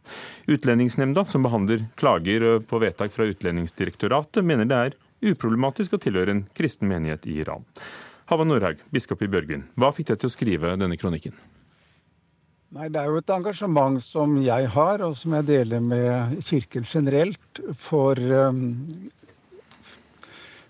Utlendingsnemnda, 0.48 1.26
som 1.28 1.44
behandler 1.46 1.90
klager 2.00 2.64
på 2.66 2.80
vedtak 2.82 3.14
fra 3.14 3.28
Utlendingsdirektoratet, 3.30 4.46
mener 4.46 4.70
det 4.70 4.82
er 4.86 5.00
uproblematisk 5.34 5.98
å 5.98 6.02
tilhøre 6.02 6.38
en 6.38 6.46
kristen 6.56 6.88
menighet 6.90 7.28
i 7.28 7.42
Iran. 7.44 7.68
Hava 8.32 8.48
Nordhaug, 8.48 8.82
biskop 8.94 9.26
i 9.26 9.30
Bjørgvin, 9.30 9.68
hva 9.76 9.92
fikk 9.94 10.14
deg 10.14 10.22
til 10.22 10.32
å 10.32 10.38
skrive 10.38 10.78
denne 10.80 10.98
kronikken? 11.02 11.36
Nei, 12.70 12.86
Det 12.94 13.00
er 13.02 13.08
jo 13.10 13.18
et 13.18 13.32
engasjement 13.34 13.96
som 14.06 14.36
jeg 14.46 14.68
har, 14.70 15.02
og 15.02 15.16
som 15.18 15.34
jeg 15.40 15.48
deler 15.48 15.80
med 15.82 16.36
Kirken 16.46 16.84
generelt, 16.86 17.62
for 17.82 18.20
um, 18.20 19.10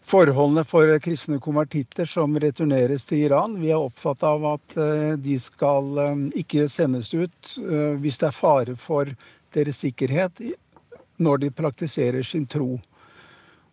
forholdene 0.08 0.64
for 0.64 0.93
kristne 1.04 1.41
konvertitter 1.43 2.08
som 2.08 2.39
returneres 2.39 3.04
til 3.10 3.26
Iran. 3.28 3.58
Vi 3.60 3.74
er 3.76 3.84
opptatt 3.84 4.24
av 4.24 4.47
at 4.54 4.78
uh, 4.80 5.18
de 5.20 5.36
skal 5.43 6.00
um, 6.00 6.24
ikke 6.39 6.70
sendes 6.72 7.12
ut 7.12 7.52
uh, 7.66 8.00
hvis 8.00 8.22
det 8.22 8.30
er 8.30 8.39
fare 8.39 8.78
for 8.80 9.12
deres 9.52 9.84
sikkerhet 9.84 10.39
når 11.20 11.43
de 11.43 11.52
praktiserer 11.52 12.24
sin 12.24 12.47
tro. 12.47 12.78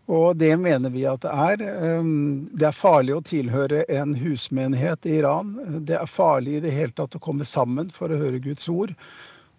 Og 0.06 0.36
det 0.38 0.52
mener 0.62 0.92
vi 0.94 1.02
at 1.08 1.24
det 1.24 1.32
er. 1.32 1.62
Ehm, 1.66 2.48
det 2.54 2.68
er 2.68 2.76
farlig 2.78 3.16
å 3.16 3.24
tilhøre 3.26 3.82
en 3.90 4.14
husmenighet 4.14 5.06
i 5.06 5.16
Iran. 5.18 5.56
Det 5.86 5.96
er 5.98 6.10
farlig 6.10 6.58
i 6.58 6.64
det 6.68 6.74
hele 6.76 6.94
tatt 6.94 7.16
å 7.18 7.22
komme 7.22 7.46
sammen 7.48 7.90
for 7.94 8.12
å 8.12 8.20
høre 8.20 8.42
Guds 8.42 8.68
ord. 8.70 8.94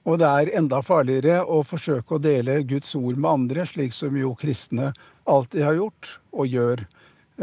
Og 0.07 0.21
det 0.21 0.27
er 0.27 0.53
enda 0.55 0.79
farligere 0.87 1.41
å 1.43 1.65
forsøke 1.67 2.15
å 2.15 2.23
dele 2.23 2.61
Guds 2.63 2.93
ord 2.95 3.17
med 3.19 3.27
andre, 3.27 3.65
slik 3.67 3.91
som 3.91 4.15
jo 4.15 4.31
kristne 4.39 4.93
alltid 5.27 5.65
har 5.67 5.75
gjort 5.81 6.13
og 6.31 6.47
gjør. 6.47 6.85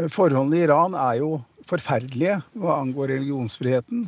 Forholdene 0.09 0.57
i 0.57 0.65
Iran 0.65 0.97
er 0.97 1.19
jo 1.21 1.29
forferdelige 1.69 2.39
hva 2.57 2.79
angår 2.81 3.13
religionsfriheten. 3.13 4.07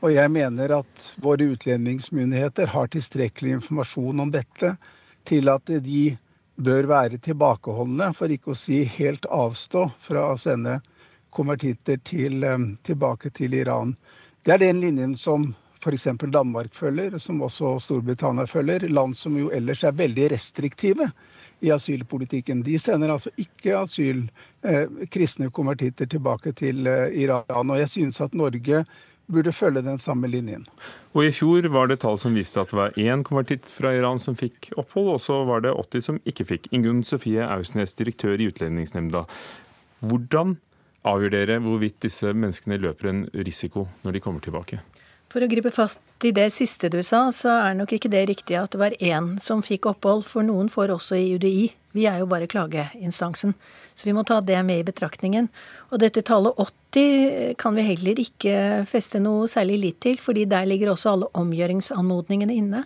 Og 0.00 0.14
jeg 0.14 0.32
mener 0.32 0.72
at 0.78 1.10
våre 1.20 1.50
utlendingsmyndigheter 1.52 2.72
har 2.72 2.88
tilstrekkelig 2.88 3.58
informasjon 3.58 4.24
om 4.24 4.32
dette 4.32 4.72
til 5.28 5.52
at 5.52 5.68
de 5.68 6.16
bør 6.62 6.88
være 6.90 7.20
tilbakeholdne, 7.24 8.12
for 8.16 8.32
ikke 8.32 8.54
å 8.54 8.58
si 8.58 8.82
helt 8.98 9.26
avstå 9.26 9.86
fra 10.06 10.28
å 10.32 10.38
sende 10.40 10.78
konvertitter 11.34 12.00
til, 12.04 12.44
eh, 12.44 12.58
tilbake 12.82 13.30
til 13.30 13.54
Iran. 13.54 13.96
Det 14.44 14.54
er 14.54 14.58
den 14.58 14.80
linjen 14.80 15.16
som 15.16 15.54
f.eks. 15.80 16.06
Danmark 16.30 16.74
følger, 16.74 17.18
som 17.18 17.40
også 17.42 17.78
Storbritannia 17.80 18.46
følger. 18.46 18.88
Land 18.88 19.16
som 19.16 19.36
jo 19.38 19.50
ellers 19.50 19.84
er 19.84 19.96
veldig 19.96 20.30
restriktive 20.32 21.10
i 21.60 21.70
asylpolitikken. 21.72 22.62
De 22.64 22.78
sender 22.78 23.12
altså 23.12 23.30
ikke 23.40 23.76
asyl, 23.82 24.26
eh, 24.62 24.86
kristne 25.12 25.50
konvertitter 25.50 26.06
tilbake 26.06 26.52
til 26.56 26.86
eh, 26.86 27.08
Iran. 27.22 27.70
Og 27.70 27.78
jeg 27.78 27.88
synes 27.88 28.20
at 28.20 28.34
Norge 28.34 28.84
burde 29.32 29.52
følge 29.54 29.82
den 29.86 30.00
samme 30.02 30.28
linjen. 30.30 30.66
Og 31.14 31.26
I 31.26 31.32
fjor 31.34 31.66
var 31.74 31.90
det 31.90 32.00
tall 32.04 32.18
som 32.20 32.36
viste 32.36 32.62
at 32.62 32.72
det 32.72 32.78
var 32.78 32.98
én 32.98 33.24
konvertitt 33.26 33.66
fra 33.70 33.94
Iran 33.96 34.20
som 34.22 34.36
fikk 34.38 34.72
opphold, 34.80 35.14
og 35.16 35.20
så 35.22 35.40
var 35.48 35.64
det 35.64 35.74
80 35.74 36.06
som 36.06 36.20
ikke 36.28 36.46
fikk. 36.52 36.70
Ingunn 36.74 37.02
Sofie 37.06 37.46
Ausnes, 37.46 37.96
direktør 37.98 38.40
i 38.40 38.50
Utlendingsnemnda. 38.50 39.24
Hvordan 40.06 40.58
avgjør 41.06 41.34
dere 41.34 41.60
hvorvidt 41.64 42.02
disse 42.04 42.32
menneskene 42.36 42.80
løper 42.80 43.10
en 43.10 43.26
risiko 43.34 43.88
når 44.04 44.16
de 44.16 44.24
kommer 44.24 44.44
tilbake? 44.44 44.80
For 45.30 45.44
å 45.44 45.46
gripe 45.46 45.70
fast 45.70 46.00
i 46.26 46.32
det 46.34 46.48
siste 46.50 46.88
du 46.90 46.98
sa, 47.06 47.28
så 47.30 47.52
er 47.62 47.76
nok 47.78 47.92
ikke 47.94 48.10
det 48.10 48.24
riktig 48.32 48.56
at 48.58 48.72
det 48.74 48.80
var 48.80 48.96
én 48.98 49.36
som 49.42 49.62
fikk 49.62 49.86
opphold, 49.92 50.24
for 50.26 50.42
noen 50.42 50.66
får 50.72 50.90
også 50.96 51.18
i 51.20 51.28
UDI. 51.38 51.68
Vi 51.94 52.06
er 52.10 52.18
jo 52.18 52.26
bare 52.30 52.48
klageinstansen, 52.50 53.54
så 53.94 54.08
vi 54.08 54.14
må 54.14 54.24
ta 54.26 54.40
det 54.42 54.58
med 54.66 54.82
i 54.82 54.86
betraktningen. 54.86 55.46
Og 55.94 56.02
dette 56.02 56.24
tallet 56.26 56.58
80 56.58 57.54
kan 57.62 57.78
vi 57.78 57.86
heller 57.92 58.18
ikke 58.22 58.56
feste 58.90 59.22
noe 59.22 59.46
særlig 59.50 59.78
lit 59.84 60.00
til, 60.02 60.18
fordi 60.18 60.48
der 60.50 60.66
ligger 60.66 60.96
også 60.96 61.14
alle 61.14 61.30
omgjøringsanmodningene 61.38 62.58
inne. 62.58 62.84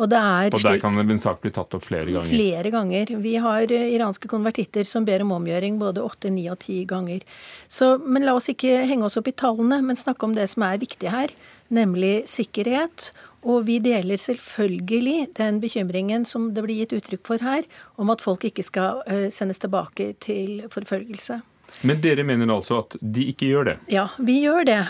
Og, 0.00 0.56
og, 0.56 0.64
der 0.64 0.80
kan 0.82 0.96
en 1.00 1.22
sak 1.22 1.42
bli 1.44 1.52
tatt 1.54 1.76
opp 1.76 1.84
flere 1.84 2.08
ganger? 2.08 2.30
Flere 2.30 2.72
ganger. 2.74 3.14
Vi 3.20 3.36
har 3.44 3.70
iranske 3.70 4.30
konvertitter 4.30 4.88
som 4.88 5.04
ber 5.04 5.24
om 5.26 5.36
omgjøring 5.36 5.78
både 5.80 6.02
åtte, 6.02 6.32
ni 6.32 6.48
og 6.50 6.60
ti 6.64 6.82
ganger. 6.88 7.22
Så, 7.68 7.94
men 8.00 8.24
la 8.26 8.34
oss 8.38 8.50
ikke 8.52 8.82
henge 8.88 9.06
oss 9.06 9.20
opp 9.20 9.28
i 9.30 9.36
tallene, 9.36 9.82
men 9.84 9.98
snakke 10.00 10.26
om 10.26 10.36
det 10.36 10.48
som 10.52 10.64
er 10.66 10.80
viktig 10.82 11.12
her 11.12 11.34
nemlig 11.70 12.24
sikkerhet. 12.30 13.10
Og 13.40 13.64
vi 13.70 13.78
deler 13.80 14.20
selvfølgelig 14.20 15.30
den 15.38 15.60
bekymringen 15.62 16.26
som 16.28 16.50
det 16.54 16.64
blir 16.66 16.82
gitt 16.82 16.92
uttrykk 16.98 17.22
for 17.24 17.44
her, 17.44 17.64
om 17.96 18.12
at 18.12 18.20
folk 18.20 18.44
ikke 18.44 18.66
skal 18.66 19.00
eh, 19.06 19.30
sendes 19.32 19.62
tilbake 19.62 20.12
til 20.20 20.66
forfølgelse. 20.72 21.40
Men 21.80 22.00
dere 22.04 22.24
mener 22.28 22.50
altså 22.52 22.82
at 22.82 22.96
de 23.00 23.24
ikke 23.32 23.48
gjør 23.48 23.68
det? 23.70 23.76
Ja, 23.92 24.06
vi 24.18 24.40
gjør 24.44 24.66
det. 24.68 24.80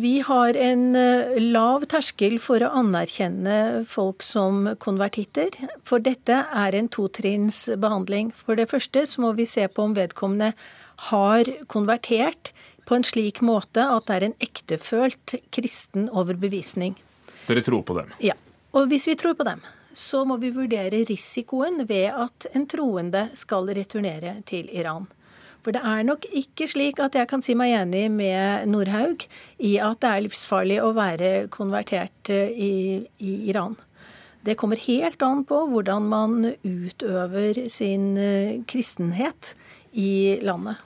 Vi 0.00 0.14
har 0.24 0.56
en 0.56 0.84
eh, 0.96 1.36
lav 1.42 1.84
terskel 1.90 2.38
for 2.42 2.64
å 2.64 2.72
anerkjenne 2.80 3.84
folk 3.88 4.24
som 4.24 4.70
konvertitter. 4.80 5.52
For 5.88 6.02
dette 6.04 6.40
er 6.46 6.78
en 6.78 6.88
totrinnsbehandling. 6.92 8.32
For 8.32 8.58
det 8.58 8.70
første 8.72 9.04
så 9.10 9.24
må 9.24 9.34
vi 9.38 9.48
se 9.48 9.68
på 9.68 9.88
om 9.88 9.96
vedkommende 9.98 10.54
har 11.12 11.50
konvertert 11.70 12.52
på 12.88 12.96
en 12.96 13.04
slik 13.04 13.42
måte 13.44 13.84
at 13.84 14.08
det 14.08 14.16
er 14.16 14.26
en 14.30 14.38
ektefølt 14.42 15.34
kristen 15.54 16.08
overbevisning. 16.08 16.96
Dere 17.48 17.64
tror 17.64 17.84
på 17.84 17.98
dem? 18.00 18.14
Ja. 18.24 18.36
Og 18.76 18.88
hvis 18.88 19.06
vi 19.08 19.16
tror 19.20 19.36
på 19.36 19.44
dem, 19.48 19.60
så 19.92 20.24
må 20.28 20.36
vi 20.40 20.50
vurdere 20.54 21.04
risikoen 21.08 21.82
ved 21.88 22.08
at 22.12 22.48
en 22.54 22.66
troende 22.70 23.28
skal 23.38 23.68
returnere 23.76 24.38
til 24.48 24.68
Iran. 24.72 25.08
For 25.66 25.74
det 25.74 25.82
er 25.84 26.06
nok 26.06 26.24
ikke 26.30 26.68
slik 26.70 27.00
at 27.02 27.16
jeg 27.18 27.28
kan 27.30 27.42
si 27.44 27.56
meg 27.58 27.74
enig 27.80 28.06
med 28.14 28.68
Nordhaug 28.70 29.26
i 29.58 29.74
at 29.82 30.00
det 30.04 30.10
er 30.10 30.24
livsfarlig 30.24 30.78
å 30.82 30.94
være 30.96 31.32
konvertert 31.52 32.30
eh, 32.32 32.52
i, 32.54 32.74
i 33.18 33.34
Iran. 33.50 33.76
Det 34.46 34.54
kommer 34.56 34.78
helt 34.80 35.22
an 35.26 35.42
på 35.48 35.64
hvordan 35.72 36.04
man 36.08 36.52
utøver 36.62 37.64
sin 37.72 38.12
eh, 38.16 38.60
kristenhet 38.70 39.56
i 39.92 40.38
landet. 40.46 40.78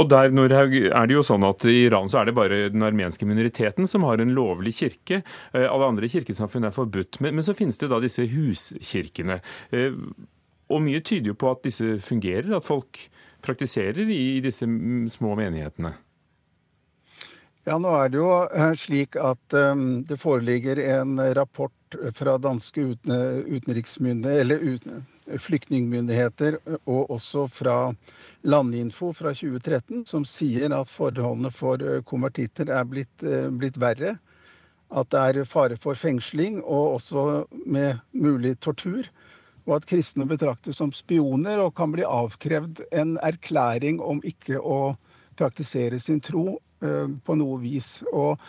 Og 0.00 0.08
der 0.10 0.32
Nordhaug, 0.32 0.74
er 0.74 1.06
det 1.06 1.14
jo 1.14 1.22
sånn 1.24 1.44
at 1.46 1.64
I 1.68 1.84
Iran 1.86 2.08
så 2.10 2.22
er 2.22 2.30
det 2.30 2.36
bare 2.36 2.60
den 2.72 2.82
armenske 2.84 3.28
minoriteten 3.28 3.86
som 3.88 4.06
har 4.08 4.20
en 4.20 4.32
lovlig 4.34 4.74
kirke. 4.80 5.22
Eh, 5.52 5.68
alle 5.68 5.92
andre 5.92 6.10
kirkesamfunn 6.10 6.66
er 6.66 6.74
forbudt. 6.74 7.20
Men, 7.22 7.38
men 7.38 7.46
så 7.46 7.54
finnes 7.56 7.78
det 7.78 7.92
da 7.92 8.00
disse 8.02 8.26
huskirkene. 8.32 9.38
Og 10.68 10.82
mye 10.84 11.00
tyder 11.00 11.32
jo 11.32 11.38
på 11.38 11.52
at 11.52 11.62
disse 11.64 11.96
fungerer, 12.04 12.50
at 12.56 12.66
folk 12.66 13.06
praktiserer 13.48 14.12
i 14.12 14.38
disse 14.44 14.68
små 15.10 15.34
menighetene. 15.38 15.94
Ja, 17.68 17.76
nå 17.76 17.90
er 17.98 18.08
det 18.08 18.16
jo 18.20 18.30
eh, 18.46 18.74
slik 18.80 19.18
at 19.20 19.56
um, 19.56 20.04
det 20.08 20.16
foreligger 20.22 20.78
en 20.80 21.18
rapport 21.36 21.74
fra 22.16 22.38
danske 22.40 22.80
utenriksmyndigheter, 22.94 24.40
eller 24.40 24.62
uten, 24.64 25.02
flyktningmyndigheter, 25.36 26.56
og 26.88 27.10
også 27.10 27.46
fra 27.52 27.76
Landinfo 28.48 29.12
fra 29.12 29.34
2013 29.36 30.06
som 30.08 30.24
sier 30.24 30.72
at 30.72 30.88
forholdene 30.92 31.52
for 31.52 31.82
eh, 31.84 32.00
konvertitter 32.08 32.72
er 32.72 32.88
blitt, 32.88 33.24
eh, 33.26 33.50
blitt 33.52 33.76
verre. 33.80 34.16
At 34.88 35.10
det 35.12 35.20
er 35.20 35.44
fare 35.44 35.76
for 35.76 35.98
fengsling, 35.98 36.62
og 36.64 36.94
også 36.96 37.44
med 37.66 38.00
mulig 38.12 38.56
tortur. 38.64 39.04
Og 39.68 39.76
at 39.76 39.88
kristne 39.88 40.24
betraktes 40.28 40.80
som 40.80 40.92
spioner 40.96 41.60
og 41.60 41.74
kan 41.76 41.92
bli 41.92 42.06
avkrevd 42.06 42.86
en 42.96 43.18
erklæring 43.20 44.00
om 44.00 44.22
ikke 44.24 44.56
å 44.60 44.96
praktisere 45.38 46.00
sin 46.00 46.22
tro 46.24 46.56
uh, 46.56 47.06
på 47.24 47.36
noe 47.38 47.60
vis. 47.60 47.98
Og 48.08 48.40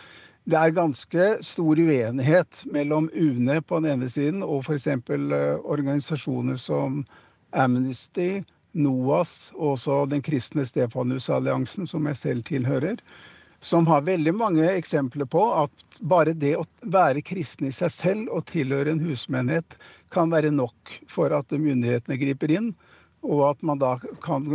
det 0.48 0.56
er 0.56 0.72
ganske 0.74 1.26
stor 1.44 1.78
uenighet 1.78 2.64
mellom 2.72 3.10
UNE 3.12 3.60
på 3.60 3.82
den 3.82 3.98
ene 3.98 4.08
siden 4.10 4.40
og 4.46 4.64
f.eks. 4.64 4.88
Uh, 5.12 5.60
organisasjoner 5.60 6.56
som 6.56 7.04
Amnesty, 7.52 8.40
NOAS 8.72 9.50
og 9.56 9.74
også 9.74 10.04
Den 10.10 10.22
kristne 10.22 10.64
Stefanusalliansen, 10.66 11.86
som 11.90 12.06
jeg 12.06 12.16
selv 12.16 12.44
tilhører, 12.46 13.02
som 13.60 13.86
har 13.86 14.06
veldig 14.06 14.32
mange 14.34 14.66
eksempler 14.72 15.28
på 15.28 15.42
at 15.62 16.00
bare 16.00 16.32
det 16.32 16.54
å 16.56 16.66
være 16.80 17.24
kristen 17.24 17.68
i 17.68 17.74
seg 17.76 17.92
selv 17.92 18.32
og 18.32 18.46
tilhøre 18.50 18.94
en 18.94 19.02
husmenighet 19.04 19.76
kan 20.12 20.32
være 20.32 20.52
nok 20.54 20.94
for 21.12 21.32
at 21.36 21.52
myndighetene 21.52 22.18
griper 22.20 22.54
inn, 22.56 22.70
og 23.20 23.50
at 23.52 23.66
man 23.66 23.80
da 23.80 23.98
kan 24.24 24.48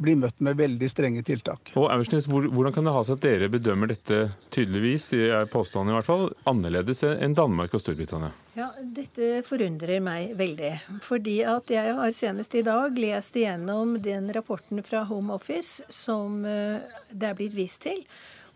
bli 0.00 0.14
møtt 0.16 0.38
med 0.44 0.56
veldig 0.56 0.88
strenge 0.90 1.22
tiltak. 1.26 1.72
Og 1.76 1.90
Aursnes, 1.92 2.28
Hvordan 2.30 2.72
kan 2.74 2.86
det 2.86 2.94
ha 2.94 3.02
seg 3.04 3.18
at 3.18 3.24
dere 3.24 3.50
bedømmer 3.52 3.92
dette 3.92 4.20
tydeligvis, 4.54 5.10
er 5.12 5.50
påstanden 5.52 5.92
i 5.92 5.98
hvert 5.98 6.08
fall, 6.08 6.26
annerledes 6.48 7.04
enn 7.04 7.36
Danmark 7.36 7.76
og 7.76 7.82
Storbritannia? 7.84 8.32
Ja, 8.56 8.70
Dette 8.80 9.44
forundrer 9.46 10.02
meg 10.04 10.34
veldig. 10.40 10.72
Fordi 11.04 11.36
at 11.48 11.70
jeg 11.70 11.94
har 11.96 12.16
senest 12.16 12.56
i 12.58 12.64
dag 12.66 12.96
lest 12.98 13.36
igjennom 13.38 13.98
den 14.02 14.32
rapporten 14.34 14.82
fra 14.86 15.04
Home 15.08 15.36
Office 15.36 15.84
som 15.92 16.42
eh, 16.48 16.82
det 17.12 17.30
er 17.30 17.38
blitt 17.38 17.56
vist 17.56 17.84
til. 17.84 18.02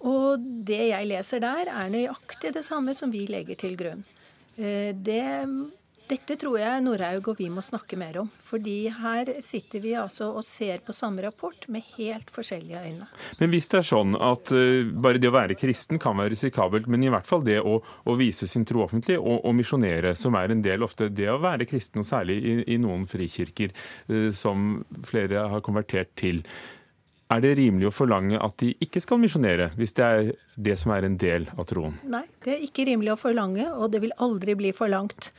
Og 0.05 0.43
det 0.69 0.91
jeg 0.91 1.09
leser 1.09 1.41
der, 1.45 1.71
er 1.73 1.93
nøyaktig 1.93 2.53
det 2.57 2.65
samme 2.67 2.95
som 2.97 3.13
vi 3.13 3.25
legger 3.31 3.59
til 3.61 3.79
grunn. 3.81 4.05
Eh, 4.57 4.93
det 4.95 5.25
dette 6.05 6.35
tror 6.37 6.59
jeg 6.61 6.83
Norhaug 6.85 7.31
og 7.33 7.39
vi 7.39 7.47
må 7.49 7.63
snakke 7.65 7.97
mer 7.97 8.19
om. 8.21 8.27
Fordi 8.45 8.91
her 8.93 9.31
sitter 9.45 9.81
vi 9.81 9.95
altså 9.97 10.29
og 10.37 10.45
ser 10.45 10.83
på 10.85 10.93
samme 10.93 11.25
rapport 11.25 11.65
med 11.73 11.87
helt 11.97 12.29
forskjellige 12.35 12.83
øyne. 12.85 13.09
Men 13.41 13.53
hvis 13.55 13.71
det 13.73 13.79
er 13.81 13.89
sånn 13.89 14.19
at 14.19 14.53
uh, 14.53 14.85
bare 14.93 15.23
det 15.23 15.31
å 15.31 15.35
være 15.35 15.57
kristen 15.57 16.01
kan 16.03 16.19
være 16.21 16.35
risikabelt, 16.35 16.91
men 16.93 17.07
i 17.07 17.13
hvert 17.13 17.29
fall 17.29 17.45
det 17.47 17.57
å, 17.63 17.79
å 17.81 18.19
vise 18.21 18.49
sin 18.51 18.69
tro 18.69 18.85
offentlig 18.85 19.17
og, 19.17 19.39
og, 19.41 19.57
misjonere, 19.57 20.13
som 20.19 20.37
er 20.37 20.53
en 20.53 20.65
del 20.65 20.85
ofte 20.85 21.09
det 21.09 21.31
å 21.33 21.41
være 21.41 21.69
kristen, 21.71 22.05
og 22.05 22.11
særlig 22.11 22.37
i, 22.43 22.57
i 22.77 22.81
noen 22.83 23.09
frikirker 23.09 23.73
uh, 23.73 24.29
som 24.37 24.83
flere 25.09 25.49
har 25.55 25.65
konvertert 25.65 26.13
til. 26.21 26.45
Er 27.33 27.41
det 27.41 27.55
rimelig 27.57 27.89
å 27.89 27.95
forlange 27.95 28.37
at 28.37 28.57
de 28.61 28.75
ikke 28.85 29.01
skal 29.01 29.21
misjonere, 29.23 29.71
hvis 29.79 29.97
det 29.97 30.05
er 30.05 30.31
det 30.61 30.77
som 30.81 30.93
er 30.95 31.07
en 31.07 31.17
del 31.21 31.49
av 31.57 31.65
troen? 31.71 31.97
Nei, 32.05 32.27
det 32.45 32.53
er 32.57 32.65
ikke 32.67 32.85
rimelig 32.91 33.15
å 33.15 33.21
forlange, 33.21 33.69
og 33.73 33.95
det 33.95 34.03
vil 34.05 34.13
aldri 34.23 34.57
bli 34.59 34.73
forlangt. 34.77 35.31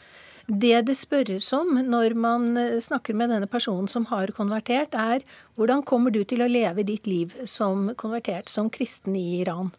Det 0.46 0.84
det 0.86 0.94
spørres 0.98 1.48
om 1.58 1.78
når 1.90 2.14
man 2.22 2.52
eh, 2.58 2.78
snakker 2.82 3.18
med 3.18 3.32
denne 3.34 3.50
personen 3.50 3.88
som 3.90 4.06
har 4.12 4.34
konvertert, 4.38 4.94
er 4.94 5.26
hvordan 5.58 5.82
kommer 5.86 6.14
du 6.14 6.24
til 6.24 6.44
å 6.46 6.50
leve 6.50 6.86
ditt 6.86 7.10
liv 7.10 7.34
som 7.50 7.90
konvertert, 7.98 8.50
som 8.50 8.70
kristen 8.70 9.18
i 9.18 9.42
Iran? 9.42 9.72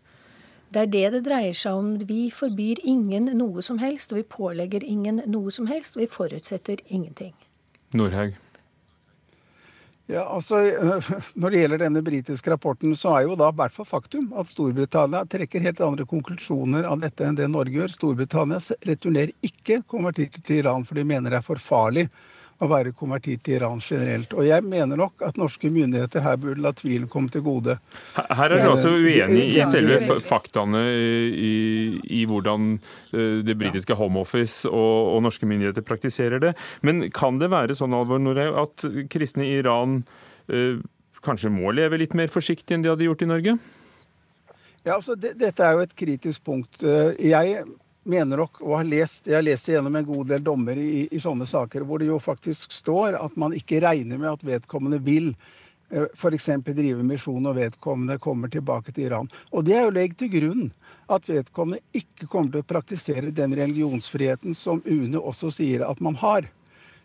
Det 0.74 0.82
er 0.82 0.90
det 0.90 1.04
det 1.14 1.22
dreier 1.28 1.54
seg 1.54 1.78
om. 1.78 1.92
Vi 2.08 2.26
forbyr 2.34 2.82
ingen 2.82 3.30
noe 3.38 3.62
som 3.62 3.78
helst, 3.78 4.10
og 4.10 4.18
vi 4.18 4.26
pålegger 4.26 4.82
ingen 4.82 5.22
noe 5.30 5.54
som 5.54 5.70
helst, 5.70 5.94
og 5.94 6.02
vi 6.02 6.10
forutsetter 6.10 6.82
ingenting. 6.88 7.34
Nordhaug. 7.94 8.34
Ja, 10.06 10.22
altså, 10.30 10.60
Når 11.40 11.50
det 11.50 11.60
gjelder 11.60 11.82
denne 11.82 12.02
britiske 12.06 12.52
rapporten, 12.52 12.94
så 12.98 13.16
er 13.16 13.26
jo 13.26 13.38
da 13.38 13.50
i 13.50 13.56
hvert 13.58 13.74
fall 13.74 13.88
faktum 13.88 14.28
at 14.38 14.50
Storbritannia 14.50 15.24
trekker 15.30 15.64
helt 15.64 15.82
andre 15.82 16.06
konklusjoner 16.06 16.86
av 16.86 17.02
dette 17.02 17.26
enn 17.26 17.38
det 17.38 17.48
Norge 17.50 17.74
gjør. 17.74 17.90
Storbritannia 17.94 18.60
returnerer 18.86 19.34
ikke 19.46 19.80
konvertitter 19.90 20.44
til 20.46 20.62
Iran, 20.62 20.86
for 20.86 20.98
de 20.98 21.06
mener 21.06 21.34
det 21.34 21.40
er 21.40 21.48
for 21.48 21.62
farlig 21.62 22.06
å 22.62 22.68
være 22.70 22.94
konvertitt 22.96 23.42
til 23.44 23.58
Iran 23.58 23.82
generelt. 23.84 24.32
Og 24.36 24.46
jeg 24.48 24.64
mener 24.64 24.98
nok 24.98 25.24
at 25.26 25.36
norske 25.40 25.68
myndigheter 25.72 26.24
her 26.24 26.38
burde 26.40 26.62
la 26.64 26.72
tvilen 26.76 27.08
komme 27.12 27.32
til 27.32 27.44
gode. 27.44 27.76
Her 28.16 28.54
er 28.54 28.64
du 28.64 28.70
altså 28.70 28.94
uenig 28.96 29.44
i 29.52 29.66
selve 29.68 30.20
faktaene 30.24 30.82
i, 30.88 31.54
i 32.20 32.24
hvordan 32.28 32.74
eh, 32.76 33.42
det 33.46 33.58
britiske 33.60 33.96
Home 33.98 34.22
Office 34.24 34.68
og, 34.70 35.12
og, 35.14 35.22
norske 35.26 35.48
myndigheter 35.48 35.84
praktiserer 35.86 36.42
det. 36.42 36.54
Men 36.86 37.08
kan 37.14 37.40
det 37.42 37.52
være 37.52 37.76
sånn 37.76 37.96
Alvor 37.96 38.22
Norheim, 38.22 38.56
at 38.56 38.86
kristne 39.12 39.46
i 39.46 39.56
Iran 39.60 40.00
eh, 40.48 40.78
kanskje 41.26 41.52
må 41.52 41.72
leve 41.74 42.00
litt 42.00 42.16
mer 42.16 42.30
forsiktig 42.32 42.76
enn 42.76 42.86
de 42.86 42.92
hadde 42.92 43.08
gjort 43.08 43.24
i 43.26 43.32
Norge? 43.32 43.56
Ja, 44.86 44.94
altså, 44.96 45.16
det, 45.18 45.34
Dette 45.40 45.64
er 45.66 45.74
jo 45.74 45.82
et 45.82 45.96
kritisk 45.98 46.44
punkt. 46.46 46.78
Eh, 46.86 47.16
jeg 47.26 47.64
mener 48.06 48.40
nok, 48.40 48.60
og 48.62 48.78
har 48.78 48.88
lest, 48.88 49.24
jeg 49.26 49.36
har 49.38 49.44
lest 49.44 49.68
igjennom 49.68 49.96
en 49.98 50.08
god 50.08 50.32
del 50.32 50.42
dommer 50.46 50.78
i, 50.78 51.06
i, 51.10 51.20
sånne 51.22 51.46
saker, 51.48 51.84
hvor 51.86 52.00
det 52.00 52.10
jo 52.10 52.18
faktisk 52.22 52.74
står 52.74 53.18
at 53.18 53.36
man 53.40 53.54
ikke 53.56 53.82
regner 53.84 54.20
med 54.20 54.30
at 54.32 54.44
vedkommende 54.46 55.00
vil 55.04 55.32
eh, 55.90 56.06
f.eks. 56.14 56.50
drive 56.66 57.06
misjon 57.06 57.50
og 57.50 57.58
vedkommende 57.58 58.18
kommer 58.22 58.52
tilbake 58.52 58.94
til 58.94 59.08
Iran. 59.10 59.30
Og 59.50 59.66
det 59.66 59.78
er 59.78 59.88
jo 59.88 59.96
legget 59.96 60.20
til 60.22 60.32
grunn 60.36 60.68
at 61.12 61.26
vedkommende 61.30 61.82
ikke 61.98 62.28
kommer 62.30 62.54
til 62.54 62.62
å 62.62 62.70
praktisere 62.74 63.34
den 63.34 63.56
religionsfriheten 63.58 64.54
som 64.58 64.82
UNE 64.86 65.18
også 65.20 65.52
sier 65.58 65.86
at 65.86 66.02
man 66.02 66.18
har. 66.22 66.46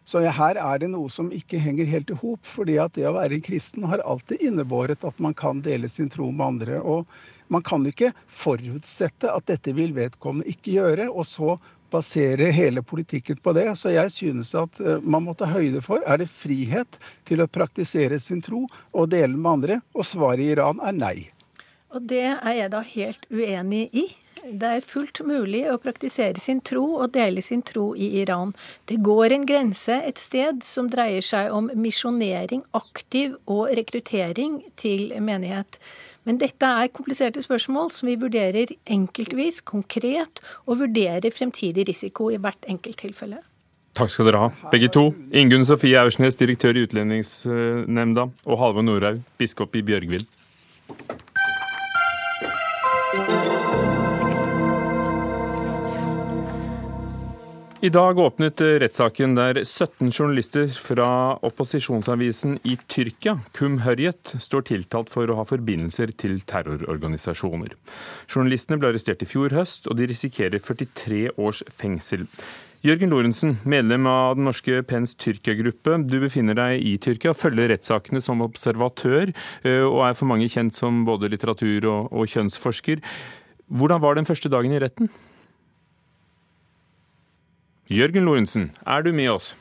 Så 0.05 0.23
her 0.25 0.57
er 0.57 0.79
det 0.81 0.89
noe 0.91 1.09
som 1.13 1.29
ikke 1.33 1.59
henger 1.61 1.89
helt 1.89 2.09
i 2.09 2.17
hop. 2.17 2.41
fordi 2.43 2.77
at 2.81 2.93
det 2.97 3.05
å 3.07 3.13
være 3.15 3.37
en 3.37 3.45
kristen 3.45 3.85
har 3.87 4.01
alltid 4.01 4.41
innebåret 4.41 5.05
at 5.05 5.19
man 5.19 5.33
kan 5.33 5.61
dele 5.61 5.89
sin 5.89 6.09
tro 6.09 6.31
med 6.31 6.45
andre. 6.47 6.81
Og 6.81 7.05
man 7.51 7.63
kan 7.67 7.85
ikke 7.87 8.13
forutsette 8.41 9.29
at 9.31 9.47
dette 9.51 9.75
vil 9.75 9.93
vedkommende 9.97 10.49
ikke 10.51 10.77
gjøre, 10.79 11.09
og 11.11 11.27
så 11.27 11.57
basere 11.91 12.51
hele 12.55 12.81
politikken 12.81 13.41
på 13.43 13.53
det. 13.57 13.67
Så 13.79 13.91
jeg 13.91 14.13
synes 14.15 14.53
at 14.55 14.79
eh, 14.79 15.03
man 15.03 15.27
må 15.27 15.35
ta 15.35 15.49
høyde 15.51 15.83
for 15.83 16.03
er 16.07 16.21
det 16.23 16.31
frihet 16.31 16.99
til 17.27 17.43
å 17.43 17.49
praktisere 17.51 18.19
sin 18.23 18.41
tro 18.45 18.63
og 18.91 19.11
dele 19.11 19.35
med 19.35 19.51
andre, 19.51 19.81
og 19.93 20.07
svaret 20.07 20.45
i 20.45 20.51
Iran 20.55 20.81
er 20.87 20.97
nei. 20.97 21.15
Og 21.91 22.07
det 22.07 22.23
er 22.31 22.53
jeg 22.55 22.71
da 22.71 22.81
helt 22.87 23.25
uenig 23.27 23.89
i. 23.91 24.07
Det 24.41 24.69
er 24.77 24.85
fullt 24.85 25.19
mulig 25.27 25.65
å 25.69 25.77
praktisere 25.81 26.39
sin 26.41 26.61
tro 26.65 26.85
og 27.03 27.11
dele 27.13 27.43
sin 27.45 27.61
tro 27.67 27.91
i 27.93 28.07
Iran. 28.23 28.55
Det 28.89 29.01
går 29.03 29.35
en 29.35 29.43
grense 29.45 29.97
et 30.07 30.17
sted 30.17 30.63
som 30.65 30.87
dreier 30.89 31.25
seg 31.25 31.51
om 31.53 31.67
misjonering, 31.75 32.63
aktiv 32.73 33.35
og 33.45 33.67
rekruttering 33.77 34.61
til 34.81 35.11
menighet. 35.21 35.77
Men 36.27 36.37
dette 36.41 36.67
er 36.67 36.91
kompliserte 36.93 37.41
spørsmål 37.41 37.89
som 37.95 38.09
vi 38.11 38.17
vurderer 38.21 38.73
enkeltvis, 38.85 39.61
konkret, 39.65 40.41
og 40.67 40.83
vurderer 40.83 41.33
fremtidig 41.33 41.87
risiko 41.89 42.29
i 42.29 42.37
hvert 42.41 42.67
enkelttilfelle. 42.69 43.41
Takk 43.97 44.11
skal 44.13 44.29
dere 44.29 44.43
ha, 44.45 44.51
begge 44.71 44.87
to. 44.93 45.09
Ingunn 45.35 45.65
Sofie 45.67 45.99
Aursnes, 45.99 46.37
direktør 46.39 46.77
i 46.77 46.85
Utlendingsnemnda, 46.85 48.29
og 48.47 48.61
Halvor 48.61 48.85
Norhaug, 48.85 49.19
biskop 49.41 49.75
i 49.75 49.83
Bjørgvin. 49.83 50.23
I 57.81 57.89
dag 57.89 58.19
åpnet 58.19 58.61
rettssaken 58.61 59.31
der 59.33 59.57
17 59.63 60.11
journalister 60.13 60.67
fra 60.85 61.05
opposisjonsavisen 61.41 62.59
i 62.61 62.75
Tyrkia, 62.85 63.39
Kum 63.57 63.79
Hurriyet, 63.81 64.35
står 64.37 64.67
tiltalt 64.67 65.09
for 65.09 65.25
å 65.25 65.39
ha 65.39 65.45
forbindelser 65.49 66.13
til 66.13 66.35
terrororganisasjoner. 66.45 67.73
Journalistene 68.29 68.77
ble 68.77 68.91
arrestert 68.91 69.25
i 69.25 69.29
fjor 69.31 69.55
høst, 69.57 69.89
og 69.89 69.97
de 69.97 70.05
risikerer 70.11 70.61
43 70.61 71.23
års 71.41 71.63
fengsel. 71.73 72.27
Jørgen 72.85 73.15
Lorentzen, 73.15 73.57
medlem 73.65 74.05
av 74.13 74.37
den 74.37 74.45
norske 74.45 74.83
Pens 74.85 75.17
Tyrkia-gruppe. 75.17 75.97
Du 76.05 76.19
befinner 76.21 76.61
deg 76.61 76.85
i 76.85 76.93
Tyrkia, 77.01 77.33
følger 77.33 77.73
rettssakene 77.73 78.21
som 78.21 78.45
observatør, 78.45 79.33
eh, 79.65 79.81
og 79.81 80.05
er 80.05 80.13
for 80.21 80.29
mange 80.29 80.53
kjent 80.53 80.77
som 80.77 81.01
både 81.09 81.33
litteratur- 81.33 81.89
og 81.89 82.29
kjønnsforsker. 82.29 83.01
Hvordan 83.73 84.05
var 84.05 84.21
den 84.21 84.29
første 84.29 84.53
dagen 84.53 84.77
i 84.77 84.85
retten? 84.85 85.09
Jørgen 87.89 88.27
Lorentzen, 88.27 88.69
er 88.85 89.01
du 89.01 89.11
med 89.15 89.31
oss? 89.31 89.55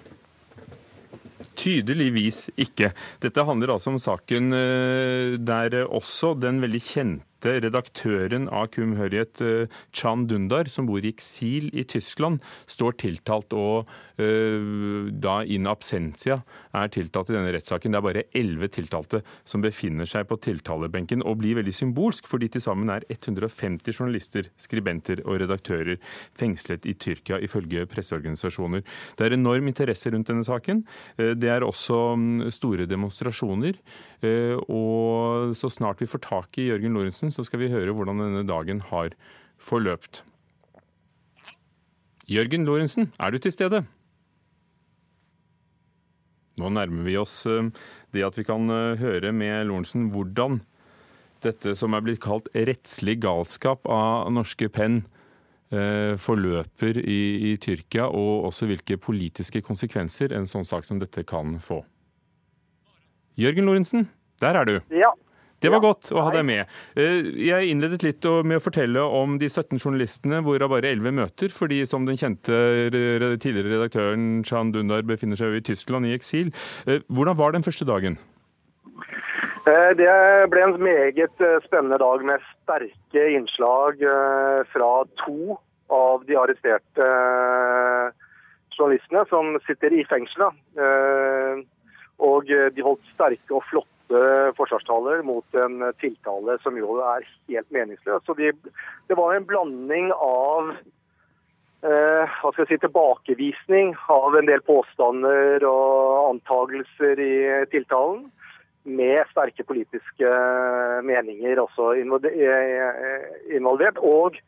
Tydeligvis 1.57 2.49
ikke. 2.61 2.93
Dette 3.23 3.45
handler 3.49 3.75
altså 3.75 3.95
om 3.95 3.99
saken 4.01 4.53
eh, 4.57 5.39
der 5.41 5.81
også 5.87 6.35
den 6.41 6.61
veldig 6.63 6.83
kjente 6.85 7.30
møtte 7.41 7.61
redaktøren 7.65 8.49
av 8.53 8.69
Kum 8.71 8.97
Hurriyet, 8.97 9.41
eh, 9.41 9.69
Chan 9.93 10.27
Dundar, 10.27 10.69
som 10.69 10.87
bor 10.87 11.01
i 11.01 11.09
eksil 11.09 11.71
i 11.73 11.85
Tyskland, 11.85 12.41
står 12.67 12.99
tiltalt 12.99 13.53
og 13.53 13.89
uh, 14.21 15.09
da 15.11 15.43
in 15.45 15.67
absentia 15.67 16.43
er 16.75 16.89
tiltalt 16.89 17.31
i 17.31 17.35
denne 17.35 17.53
rettssaken. 17.53 17.93
Det 17.93 17.99
er 17.99 18.05
bare 18.05 18.25
elleve 18.35 18.69
tiltalte 18.69 19.23
som 19.45 19.63
befinner 19.63 20.05
seg 20.05 20.29
på 20.29 20.37
tiltalebenken, 20.37 21.23
og 21.25 21.39
blir 21.41 21.57
veldig 21.57 21.73
symbolsk, 21.73 22.29
fordi 22.29 22.49
til 22.49 22.61
sammen 22.63 22.91
er 22.91 23.05
150 23.09 23.97
journalister, 23.97 24.51
skribenter 24.61 25.23
og 25.25 25.41
redaktører 25.41 25.99
fengslet 26.39 26.87
i 26.87 26.95
Tyrkia, 26.95 27.41
ifølge 27.41 27.87
presseorganisasjoner. 27.91 28.85
Det 29.17 29.27
er 29.27 29.37
enorm 29.39 29.71
interesse 29.71 30.13
rundt 30.13 30.29
denne 30.29 30.45
saken. 30.45 30.85
Uh, 31.19 31.33
det 31.33 31.51
er 31.51 31.65
også 31.65 32.13
um, 32.15 32.51
store 32.53 32.89
demonstrasjoner. 32.91 33.81
Og 34.21 35.55
så 35.57 35.71
snart 35.73 36.03
vi 36.03 36.09
får 36.11 36.21
tak 36.27 36.59
i 36.61 36.67
Jørgen 36.67 36.93
Lorentzen, 36.93 37.30
så 37.35 37.45
skal 37.47 37.63
vi 37.63 37.71
høre 37.73 37.95
hvordan 37.97 38.23
denne 38.23 38.45
dagen 38.49 38.83
har 38.91 39.15
forløpt. 39.61 40.25
Jørgen 42.31 42.67
Lorentzen, 42.69 43.11
er 43.19 43.35
du 43.35 43.41
til 43.43 43.55
stede? 43.55 43.83
Nå 46.61 46.69
nærmer 46.77 47.07
vi 47.07 47.17
oss 47.19 47.43
eh, 47.49 47.71
det 48.15 48.27
at 48.27 48.37
vi 48.39 48.45
kan 48.47 48.71
eh, 48.71 49.01
høre 49.01 49.33
med 49.35 49.67
Lorentzen 49.71 50.11
hvordan 50.15 50.61
dette 51.45 51.73
som 51.79 51.97
er 51.97 52.05
blitt 52.05 52.21
kalt 52.23 52.51
rettslig 52.53 53.17
galskap 53.23 53.89
av 53.89 54.29
norske 54.35 54.69
Penn, 54.73 55.01
eh, 55.73 56.15
forløper 56.21 57.01
i, 57.01 57.21
i, 57.51 57.55
Tyrkia, 57.63 58.11
og 58.13 58.51
også 58.51 58.69
hvilke 58.69 58.99
politiske 59.01 59.63
konsekvenser 59.65 60.35
en 60.37 60.49
sånn 60.51 60.69
sak 60.69 60.85
som 60.85 61.01
dette 61.01 61.25
kan 61.25 61.57
få. 61.65 61.81
Jørgen 63.41 63.71
Lorentzen, 63.71 64.09
der 64.43 64.59
er 64.61 64.69
du. 64.69 64.77
Ja, 64.93 65.15
det 65.61 65.69
var 65.69 65.83
godt 65.85 66.09
å 66.15 66.23
ha 66.25 66.33
deg 66.33 66.47
med. 66.49 66.71
Eh, 66.97 67.21
jeg 67.45 67.69
innledet 67.69 68.05
litt 68.07 68.27
med 68.49 68.57
å 68.57 68.65
fortelle 68.65 69.03
om 69.05 69.37
de 69.41 69.49
17 69.51 69.77
journalistene, 69.77 70.41
hvorav 70.47 70.73
bare 70.73 70.89
11 70.95 71.13
møter, 71.19 71.53
fordi 71.53 71.83
som 71.89 72.07
den 72.09 72.17
kjente 72.21 72.57
tidligere 72.91 73.75
redaktøren 73.75 74.41
Chan 74.47 74.73
Dundar 74.73 75.05
befinner 75.05 75.37
seg 75.37 75.59
i 75.59 75.65
Tyskland 75.69 76.09
i 76.09 76.15
eksil. 76.17 76.53
Eh, 76.87 77.05
hvordan 77.13 77.37
var 77.37 77.53
den 77.53 77.67
første 77.67 77.85
dagen? 77.89 78.17
Eh, 79.69 79.93
det 80.01 80.09
ble 80.49 80.65
en 80.65 80.79
meget 80.81 81.45
spennende 81.67 82.01
dag 82.01 82.25
med 82.25 82.49
sterke 82.55 83.29
innslag 83.37 84.01
fra 84.73 84.91
to 85.27 85.61
av 85.93 86.25
de 86.25 86.41
arresterte 86.41 87.13
journalistene 88.79 89.29
som 89.29 89.59
sitter 89.67 89.93
i 89.93 90.07
fengsel. 90.09 90.49
Og 92.21 92.49
de 92.49 92.85
holdt 92.85 93.05
sterke 93.13 93.57
og 93.59 93.67
flotte 93.69 94.00
forsvarstaler 94.57 95.23
mot 95.27 95.55
en 95.55 95.93
tiltale 96.01 96.57
som 96.65 96.79
jo 96.79 96.99
er 97.05 97.27
helt 97.51 97.71
meningsløs. 97.75 98.25
Så 98.27 98.35
de, 98.39 98.53
det 99.09 99.19
var 99.19 99.35
en 99.35 99.47
blanding 99.49 100.11
av 100.17 100.73
eh, 100.73 102.25
hva 102.27 102.53
skal 102.53 102.65
jeg 102.65 102.73
si, 102.73 102.83
tilbakevisning 102.85 103.95
av 104.13 104.37
en 104.39 104.51
del 104.51 104.63
påstander 104.67 105.67
og 105.69 106.35
antagelser 106.35 107.23
i 107.23 107.35
tiltalen, 107.73 108.29
med 108.89 109.29
sterke 109.29 109.61
politiske 109.69 110.29
meninger 111.05 111.61
også 111.61 111.93
involvert. 112.01 114.01
Og 114.01 114.41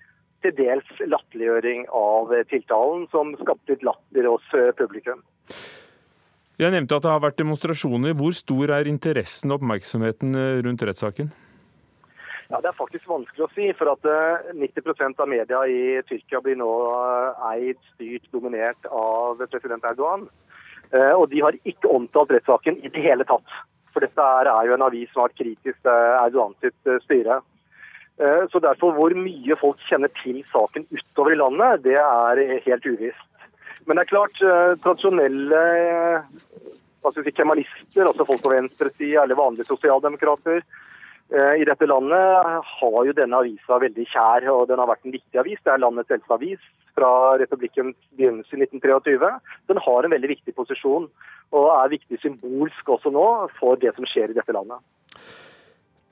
til 0.42 0.56
dels 0.58 0.88
latterliggjøring 1.04 1.84
av 1.94 2.32
tiltalen, 2.50 3.04
som 3.12 3.36
skapte 3.38 3.76
litt 3.76 3.84
latter 3.86 4.26
hos 4.32 4.56
publikum. 4.80 5.20
Jeg 6.62 6.70
nevnte 6.70 6.94
at 6.94 7.02
det 7.02 7.10
har 7.10 7.22
vært 7.24 7.40
demonstrasjoner. 7.40 8.12
Hvor 8.14 8.34
stor 8.38 8.70
er 8.76 8.86
interessen 8.86 9.50
og 9.50 9.58
oppmerksomheten 9.58 10.36
eh, 10.38 10.60
rundt 10.62 10.84
rettssaken? 10.86 11.32
Ja, 12.52 12.60
Det 12.60 12.68
er 12.70 12.76
faktisk 12.78 13.08
vanskelig 13.10 13.46
å 13.48 13.50
si. 13.56 13.66
For 13.74 13.90
at 13.90 14.06
90 14.54 14.92
eh, 14.92 15.08
av 15.10 15.30
media 15.32 15.62
i 15.66 15.80
Tyrkia 16.06 16.42
blir 16.44 16.60
nå 16.60 16.68
eh, 16.92 17.42
eid, 17.48 17.80
styrt, 17.96 18.28
dominert 18.30 18.86
av 18.86 19.42
president 19.48 19.90
Erdogan. 19.90 20.28
Og 20.92 21.22
de 21.32 21.38
har 21.40 21.56
ikke 21.64 21.88
omtalt 21.88 22.34
rettssaken 22.34 22.76
i 22.84 22.90
det 22.92 23.00
hele 23.00 23.24
tatt. 23.24 23.54
For 23.94 24.04
dette 24.04 24.20
er 24.20 24.66
jo 24.68 24.74
en 24.76 24.84
avis 24.84 25.08
som 25.08 25.22
har 25.22 25.30
vært 25.30 25.38
kritisk 25.40 25.78
til 25.80 26.08
Erdogan 26.18 26.52
sitt 26.60 26.90
styre. 27.06 27.38
Så 28.52 28.60
derfor 28.60 28.92
hvor 28.98 29.14
mye 29.16 29.56
folk 29.56 29.80
kjenner 29.88 30.12
til 30.20 30.42
saken 30.52 30.84
utover 30.92 31.32
i 31.32 31.38
landet, 31.40 31.86
det 31.88 31.96
er 31.96 32.42
helt 32.66 32.90
uvisst. 32.90 33.31
Men 33.86 33.98
det 33.98 34.04
er 34.04 34.12
klart, 34.12 34.42
eh, 34.42 34.76
tradisjonelle 34.84 35.62
eh, 35.78 36.40
hva 37.02 37.12
si, 37.14 37.34
kemalister, 37.34 38.06
altså 38.06 38.26
folk 38.28 38.42
på 38.44 38.52
venstresida 38.52 39.24
eller 39.24 39.38
vanlige 39.38 39.66
sosialdemokrater, 39.66 40.62
Eh, 41.32 41.62
I 41.62 41.64
dette 41.64 41.86
landet 41.88 42.64
har 42.68 43.04
jo 43.08 43.12
denne 43.16 43.38
avisa 43.40 43.78
veldig 43.80 44.04
kjær, 44.10 44.44
og 44.52 44.66
den 44.68 44.80
har 44.82 44.90
vært 44.90 45.06
en 45.06 45.14
viktig 45.14 45.38
avis. 45.40 45.60
Det 45.64 45.72
er 45.72 45.80
landets 45.80 46.12
eldste 46.12 46.36
avis 46.36 46.66
fra 46.92 47.12
republikkens 47.40 47.96
begynnelse 48.18 48.52
i 48.52 48.60
1923. 48.66 49.30
Den 49.72 49.80
har 49.80 50.04
en 50.04 50.12
veldig 50.12 50.32
viktig 50.34 50.52
posisjon, 50.58 51.08
og 51.56 51.70
er 51.78 51.94
viktig 51.94 52.20
symbolsk 52.20 52.92
også 52.96 53.14
nå 53.14 53.24
for 53.56 53.80
det 53.80 53.94
som 53.96 54.08
skjer 54.10 54.34
i 54.34 54.36
dette 54.36 54.52
landet. 54.52 54.84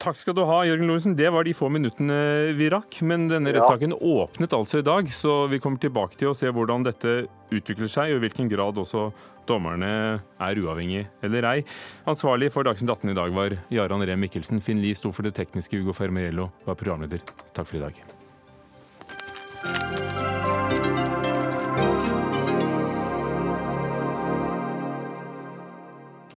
Takk 0.01 0.17
skal 0.17 0.33
du 0.33 0.47
ha, 0.49 0.63
Jørgen 0.65 0.89
Lorentzen. 0.89 1.13
Det 1.17 1.29
var 1.29 1.45
de 1.45 1.53
få 1.53 1.69
minuttene 1.69 2.55
vi 2.57 2.71
rakk. 2.73 3.03
Men 3.05 3.29
denne 3.29 3.53
Ja. 3.53 3.61
rettssaken 3.61 3.93
åpnet 4.01 4.49
altså 4.57 4.79
i 4.79 4.83
dag, 4.83 5.05
så 5.13 5.47
vi 5.49 5.59
kommer 5.59 5.79
tilbake 5.79 6.17
til 6.17 6.29
å 6.31 6.35
se 6.37 6.47
hvordan 6.49 6.83
dette 6.85 7.29
utvikler 7.53 7.87
seg, 7.89 8.15
og 8.15 8.23
i 8.23 8.29
hvilken 8.29 8.49
grad 8.49 8.75
også 8.77 9.13
dommerne 9.47 10.23
er 10.41 10.55
uavhengige 10.57 11.07
eller 11.23 11.45
ei. 11.45 11.65
Ansvarlig 12.07 12.51
for 12.51 12.63
Dagsnytt 12.65 12.89
18 12.89 13.11
i 13.11 13.15
dag 13.15 13.31
var 13.33 13.51
Jaran 13.71 14.01
Ree 14.01 14.17
Mikkelsen. 14.17 14.63
Finn 14.63 14.81
Lie 14.81 14.95
sto 14.95 15.13
for 15.13 15.23
det 15.23 15.35
tekniske, 15.35 15.79
Ugo 15.83 15.93
Fermarello 15.93 16.51
var 16.65 16.75
programleder. 16.77 17.21
Takk 17.53 17.67
for 17.67 17.77
i 17.77 17.81
dag. 17.81 17.95